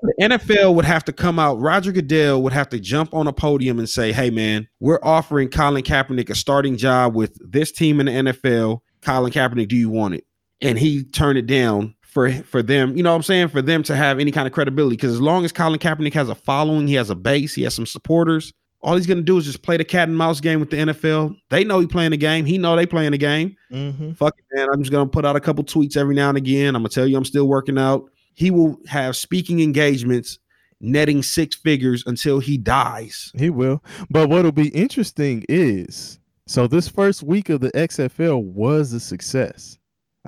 The 0.00 0.14
NFL 0.20 0.76
would 0.76 0.84
have 0.84 1.04
to 1.06 1.12
come 1.12 1.40
out. 1.40 1.58
Roger 1.58 1.90
Goodell 1.90 2.40
would 2.44 2.52
have 2.52 2.68
to 2.68 2.78
jump 2.78 3.12
on 3.12 3.26
a 3.26 3.32
podium 3.32 3.80
and 3.80 3.88
say, 3.88 4.12
"Hey, 4.12 4.30
man, 4.30 4.68
we're 4.78 5.00
offering 5.02 5.48
Colin 5.48 5.82
Kaepernick 5.82 6.30
a 6.30 6.36
starting 6.36 6.76
job 6.76 7.16
with 7.16 7.36
this 7.44 7.72
team 7.72 7.98
in 7.98 8.06
the 8.06 8.12
NFL. 8.32 8.78
Colin 9.02 9.32
Kaepernick, 9.32 9.66
do 9.66 9.74
you 9.74 9.90
want 9.90 10.14
it?" 10.14 10.24
And 10.60 10.78
he 10.78 11.04
turned 11.04 11.38
it 11.38 11.46
down 11.46 11.94
for 12.02 12.30
for 12.32 12.62
them. 12.62 12.96
You 12.96 13.02
know 13.02 13.10
what 13.10 13.16
I'm 13.16 13.22
saying? 13.22 13.48
For 13.48 13.62
them 13.62 13.82
to 13.84 13.94
have 13.94 14.18
any 14.18 14.30
kind 14.32 14.46
of 14.46 14.52
credibility, 14.52 14.96
because 14.96 15.12
as 15.12 15.20
long 15.20 15.44
as 15.44 15.52
Colin 15.52 15.78
Kaepernick 15.78 16.14
has 16.14 16.28
a 16.28 16.34
following, 16.34 16.88
he 16.88 16.94
has 16.94 17.10
a 17.10 17.14
base, 17.14 17.54
he 17.54 17.62
has 17.62 17.74
some 17.74 17.86
supporters. 17.86 18.52
All 18.80 18.94
he's 18.94 19.06
gonna 19.06 19.22
do 19.22 19.36
is 19.38 19.44
just 19.44 19.62
play 19.62 19.76
the 19.76 19.84
cat 19.84 20.08
and 20.08 20.16
mouse 20.16 20.40
game 20.40 20.60
with 20.60 20.70
the 20.70 20.76
NFL. 20.76 21.36
They 21.50 21.64
know 21.64 21.80
he 21.80 21.86
playing 21.86 22.12
the 22.12 22.16
game. 22.16 22.44
He 22.44 22.58
know 22.58 22.76
they 22.76 22.86
playing 22.86 23.10
the 23.12 23.18
game 23.18 23.56
Mm-hmm. 23.72 24.12
fuck 24.12 24.34
it, 24.38 24.44
man. 24.56 24.68
I'm 24.72 24.80
just 24.82 24.92
gonna 24.92 25.08
put 25.08 25.24
out 25.24 25.36
a 25.36 25.40
couple 25.40 25.64
tweets 25.64 25.96
every 25.96 26.14
now 26.14 26.28
and 26.28 26.38
again. 26.38 26.74
I'm 26.76 26.82
gonna 26.82 26.88
tell 26.90 27.06
you 27.06 27.16
I'm 27.16 27.24
still 27.24 27.46
working 27.48 27.78
out. 27.78 28.04
He 28.34 28.50
will 28.50 28.78
have 28.86 29.16
speaking 29.16 29.60
engagements, 29.60 30.38
netting 30.80 31.22
six 31.24 31.56
figures 31.56 32.04
until 32.06 32.38
he 32.38 32.56
dies. 32.56 33.32
He 33.36 33.50
will. 33.50 33.82
But 34.10 34.28
what'll 34.28 34.52
be 34.52 34.68
interesting 34.68 35.44
is 35.48 36.18
so 36.46 36.66
this 36.66 36.88
first 36.88 37.22
week 37.22 37.48
of 37.48 37.60
the 37.60 37.70
XFL 37.72 38.42
was 38.42 38.92
a 38.92 39.00
success. 39.00 39.77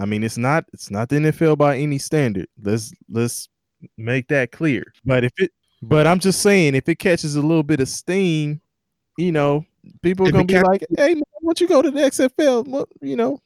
I 0.00 0.06
mean, 0.06 0.22
it's 0.22 0.38
not 0.38 0.64
it's 0.72 0.90
not 0.90 1.08
the 1.08 1.16
NFL 1.16 1.58
by 1.58 1.76
any 1.78 1.98
standard. 1.98 2.46
Let's 2.62 2.92
let's 3.10 3.48
make 3.98 4.28
that 4.28 4.50
clear. 4.52 4.92
But 5.04 5.24
if 5.24 5.32
it 5.38 5.52
but 5.82 6.06
I'm 6.06 6.18
just 6.20 6.40
saying 6.42 6.74
if 6.74 6.88
it 6.88 6.98
catches 6.98 7.36
a 7.36 7.40
little 7.42 7.62
bit 7.62 7.80
of 7.80 7.88
steam, 7.88 8.60
you 9.18 9.32
know, 9.32 9.64
people 10.02 10.26
are 10.28 10.32
gonna 10.32 10.44
be 10.44 10.54
catch- 10.54 10.64
like, 10.66 10.84
hey 10.96 11.14
man, 11.14 11.22
why 11.40 11.50
don't 11.50 11.60
you 11.60 11.68
go 11.68 11.82
to 11.82 11.90
the 11.90 12.00
XFL? 12.00 12.64
What 12.66 12.88
you 13.02 13.16
know? 13.16 13.40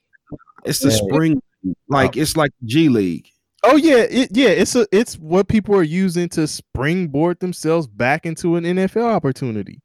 It's 0.64 0.78
the 0.80 0.90
Yeah. 0.90 0.96
spring, 0.96 1.42
like 1.88 2.16
it's 2.16 2.36
like 2.36 2.50
G 2.64 2.88
League. 2.88 3.28
Oh 3.64 3.76
yeah, 3.76 4.04
it, 4.10 4.28
yeah, 4.32 4.48
it's 4.50 4.74
a 4.76 4.86
it's 4.92 5.18
what 5.18 5.48
people 5.48 5.74
are 5.74 5.82
using 5.82 6.28
to 6.30 6.46
springboard 6.46 7.40
themselves 7.40 7.86
back 7.86 8.26
into 8.26 8.56
an 8.56 8.64
NFL 8.64 9.06
opportunity. 9.06 9.80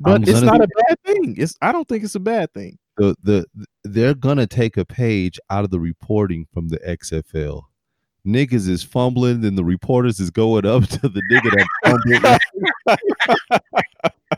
But 0.00 0.16
I'm 0.16 0.22
it's 0.24 0.40
not 0.40 0.58
be- 0.58 0.64
a 0.64 0.68
bad 0.88 0.98
thing. 1.06 1.34
It's 1.38 1.54
I 1.62 1.70
don't 1.72 1.86
think 1.88 2.02
it's 2.04 2.14
a 2.16 2.20
bad 2.20 2.52
thing. 2.54 2.78
The, 2.96 3.16
the 3.22 3.46
they're 3.84 4.14
gonna 4.14 4.46
take 4.46 4.76
a 4.76 4.84
page 4.84 5.38
out 5.48 5.64
of 5.64 5.70
the 5.70 5.80
reporting 5.80 6.46
from 6.52 6.68
the 6.68 6.78
XFL. 6.80 7.62
Niggas 8.26 8.68
is 8.68 8.82
fumbling, 8.82 9.44
and 9.44 9.56
the 9.56 9.64
reporters 9.64 10.20
is 10.20 10.30
going 10.30 10.66
up 10.66 10.86
to 10.86 11.08
the 11.08 11.22
nigga 11.30 11.50
that 11.56 12.40
fumbled. 12.88 13.62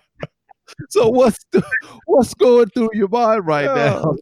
so 0.91 1.09
what's 1.09 1.45
the, 1.51 1.63
what's 2.07 2.35
going 2.35 2.69
through 2.69 2.91
your 2.93 3.09
mind 3.09 3.45
right 3.47 3.67
now? 3.67 4.15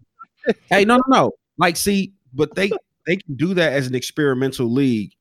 Hey, 0.70 0.86
no, 0.86 0.97
no, 0.97 1.02
no. 1.09 1.32
Like, 1.59 1.77
see, 1.77 2.15
but 2.32 2.55
they 2.55 2.70
they 3.07 3.16
can 3.16 3.35
do 3.35 3.55
that 3.55 3.73
as 3.73 3.86
an 3.86 3.94
experimental 3.94 4.66
league. 4.70 5.12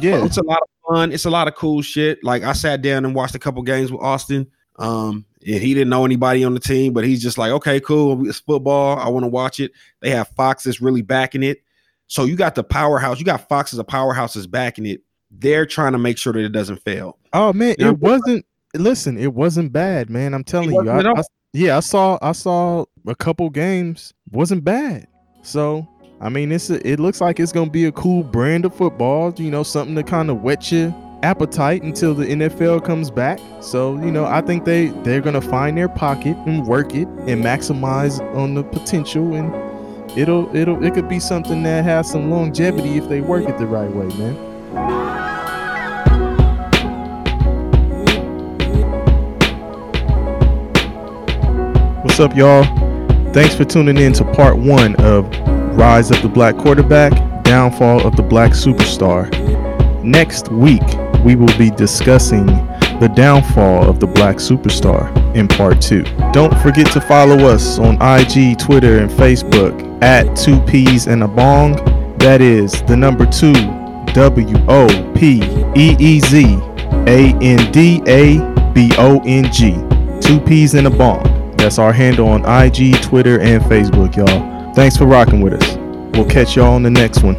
Yeah. 0.00 0.24
It's 0.24 0.36
a 0.36 0.42
lot 0.42 0.60
of 0.62 0.68
fun. 0.88 1.12
It's 1.12 1.24
a 1.24 1.30
lot 1.30 1.48
of 1.48 1.54
cool 1.54 1.82
shit. 1.82 2.22
Like 2.22 2.42
I 2.42 2.52
sat 2.52 2.82
down 2.82 3.04
and 3.04 3.14
watched 3.14 3.34
a 3.34 3.38
couple 3.38 3.62
games 3.62 3.90
with 3.90 4.02
Austin. 4.02 4.46
Um, 4.78 5.24
And 5.46 5.62
he 5.62 5.72
didn't 5.74 5.90
know 5.90 6.04
anybody 6.04 6.44
on 6.44 6.54
the 6.54 6.60
team, 6.60 6.92
but 6.92 7.04
he's 7.04 7.22
just 7.22 7.38
like, 7.38 7.52
okay, 7.52 7.80
cool. 7.80 8.28
It's 8.28 8.40
football. 8.40 8.98
I 8.98 9.08
want 9.08 9.24
to 9.24 9.28
watch 9.28 9.60
it. 9.60 9.72
They 10.00 10.10
have 10.10 10.28
Fox 10.28 10.64
that's 10.64 10.80
really 10.80 11.02
backing 11.02 11.42
it. 11.42 11.62
So 12.08 12.24
you 12.24 12.36
got 12.36 12.54
the 12.54 12.64
powerhouse. 12.64 13.18
You 13.18 13.24
got 13.24 13.48
Fox 13.48 13.72
as 13.72 13.78
a 13.78 13.84
powerhouse 13.84 14.34
that's 14.34 14.46
backing 14.46 14.86
it. 14.86 15.02
They're 15.30 15.66
trying 15.66 15.92
to 15.92 15.98
make 15.98 16.18
sure 16.18 16.32
that 16.32 16.40
it 16.44 16.52
doesn't 16.52 16.82
fail. 16.82 17.18
Oh 17.32 17.52
man, 17.52 17.76
it 17.78 17.98
wasn't. 17.98 18.46
Listen, 18.74 19.18
it 19.18 19.34
wasn't 19.34 19.72
bad, 19.72 20.10
man. 20.10 20.34
I'm 20.34 20.44
telling 20.44 20.72
you. 20.72 20.88
I. 20.88 21.00
I- 21.00 21.22
yeah, 21.52 21.76
I 21.76 21.80
saw. 21.80 22.18
I 22.20 22.32
saw 22.32 22.84
a 23.06 23.14
couple 23.14 23.48
games. 23.50 24.12
wasn't 24.30 24.64
bad. 24.64 25.06
So 25.42 25.86
I 26.20 26.28
mean, 26.28 26.52
it's 26.52 26.68
a, 26.70 26.86
it 26.86 26.98
looks 27.00 27.20
like 27.20 27.40
it's 27.40 27.52
gonna 27.52 27.70
be 27.70 27.84
a 27.86 27.92
cool 27.92 28.22
brand 28.22 28.64
of 28.64 28.74
football. 28.74 29.32
You 29.36 29.50
know, 29.50 29.62
something 29.62 29.94
to 29.96 30.02
kind 30.02 30.30
of 30.30 30.42
wet 30.42 30.70
your 30.72 30.90
appetite 31.22 31.82
until 31.82 32.14
the 32.14 32.26
NFL 32.26 32.84
comes 32.84 33.10
back. 33.10 33.40
So 33.60 33.94
you 33.96 34.10
know, 34.10 34.26
I 34.26 34.40
think 34.40 34.64
they 34.64 34.88
they're 34.88 35.20
gonna 35.20 35.40
find 35.40 35.76
their 35.76 35.88
pocket 35.88 36.36
and 36.46 36.66
work 36.66 36.94
it 36.94 37.08
and 37.08 37.44
maximize 37.44 38.20
on 38.34 38.54
the 38.54 38.64
potential 38.64 39.34
and. 39.34 39.54
It'll 40.16 40.56
it'll 40.56 40.82
it 40.84 40.94
could 40.94 41.06
be 41.06 41.20
something 41.20 41.62
that 41.64 41.84
has 41.84 42.10
some 42.10 42.30
longevity 42.30 42.96
if 42.96 43.08
they 43.08 43.20
work 43.20 43.46
it 43.46 43.58
the 43.58 43.66
right 43.66 43.90
way, 43.90 44.06
man. 44.16 44.48
What's 52.02 52.18
up, 52.18 52.36
y'all? 52.36 52.64
Thanks 53.32 53.54
for 53.54 53.64
tuning 53.64 53.98
in 53.98 54.12
to 54.14 54.24
part 54.32 54.56
one 54.56 54.96
of 54.96 55.26
Rise 55.76 56.10
of 56.10 56.20
the 56.22 56.28
Black 56.28 56.56
Quarterback, 56.56 57.12
Downfall 57.44 58.04
of 58.04 58.16
the 58.16 58.22
Black 58.22 58.52
Superstar. 58.52 59.30
Next 60.08 60.50
week, 60.50 60.80
we 61.22 61.36
will 61.36 61.54
be 61.58 61.68
discussing 61.68 62.46
the 62.98 63.12
downfall 63.14 63.86
of 63.86 64.00
the 64.00 64.06
Black 64.06 64.36
Superstar 64.36 65.14
in 65.36 65.46
part 65.46 65.82
two. 65.82 66.02
Don't 66.32 66.56
forget 66.62 66.90
to 66.92 67.00
follow 67.02 67.36
us 67.46 67.78
on 67.78 67.96
IG, 68.00 68.58
Twitter, 68.58 69.00
and 69.00 69.10
Facebook 69.10 70.02
at 70.02 70.34
Two 70.34 70.62
Peas 70.62 71.08
and 71.08 71.22
a 71.22 71.28
Bong. 71.28 71.74
That 72.16 72.40
is 72.40 72.80
the 72.84 72.96
number 72.96 73.26
two 73.26 73.52
W 74.14 74.56
O 74.66 75.12
P 75.14 75.42
E 75.76 75.94
E 75.98 76.20
Z 76.20 76.56
A 77.06 77.34
N 77.42 77.70
D 77.70 78.02
A 78.06 78.38
B 78.72 78.90
O 78.96 79.20
N 79.26 79.52
G. 79.52 79.72
Two 80.26 80.40
Peas 80.40 80.72
and 80.72 80.86
a 80.86 80.90
Bong. 80.90 81.54
That's 81.58 81.78
our 81.78 81.92
handle 81.92 82.28
on 82.28 82.46
IG, 82.46 83.02
Twitter, 83.02 83.40
and 83.40 83.62
Facebook, 83.64 84.16
y'all. 84.16 84.72
Thanks 84.72 84.96
for 84.96 85.04
rocking 85.04 85.42
with 85.42 85.52
us. 85.52 85.76
We'll 86.16 86.30
catch 86.30 86.56
y'all 86.56 86.72
on 86.72 86.82
the 86.82 86.90
next 86.90 87.22
one. 87.22 87.36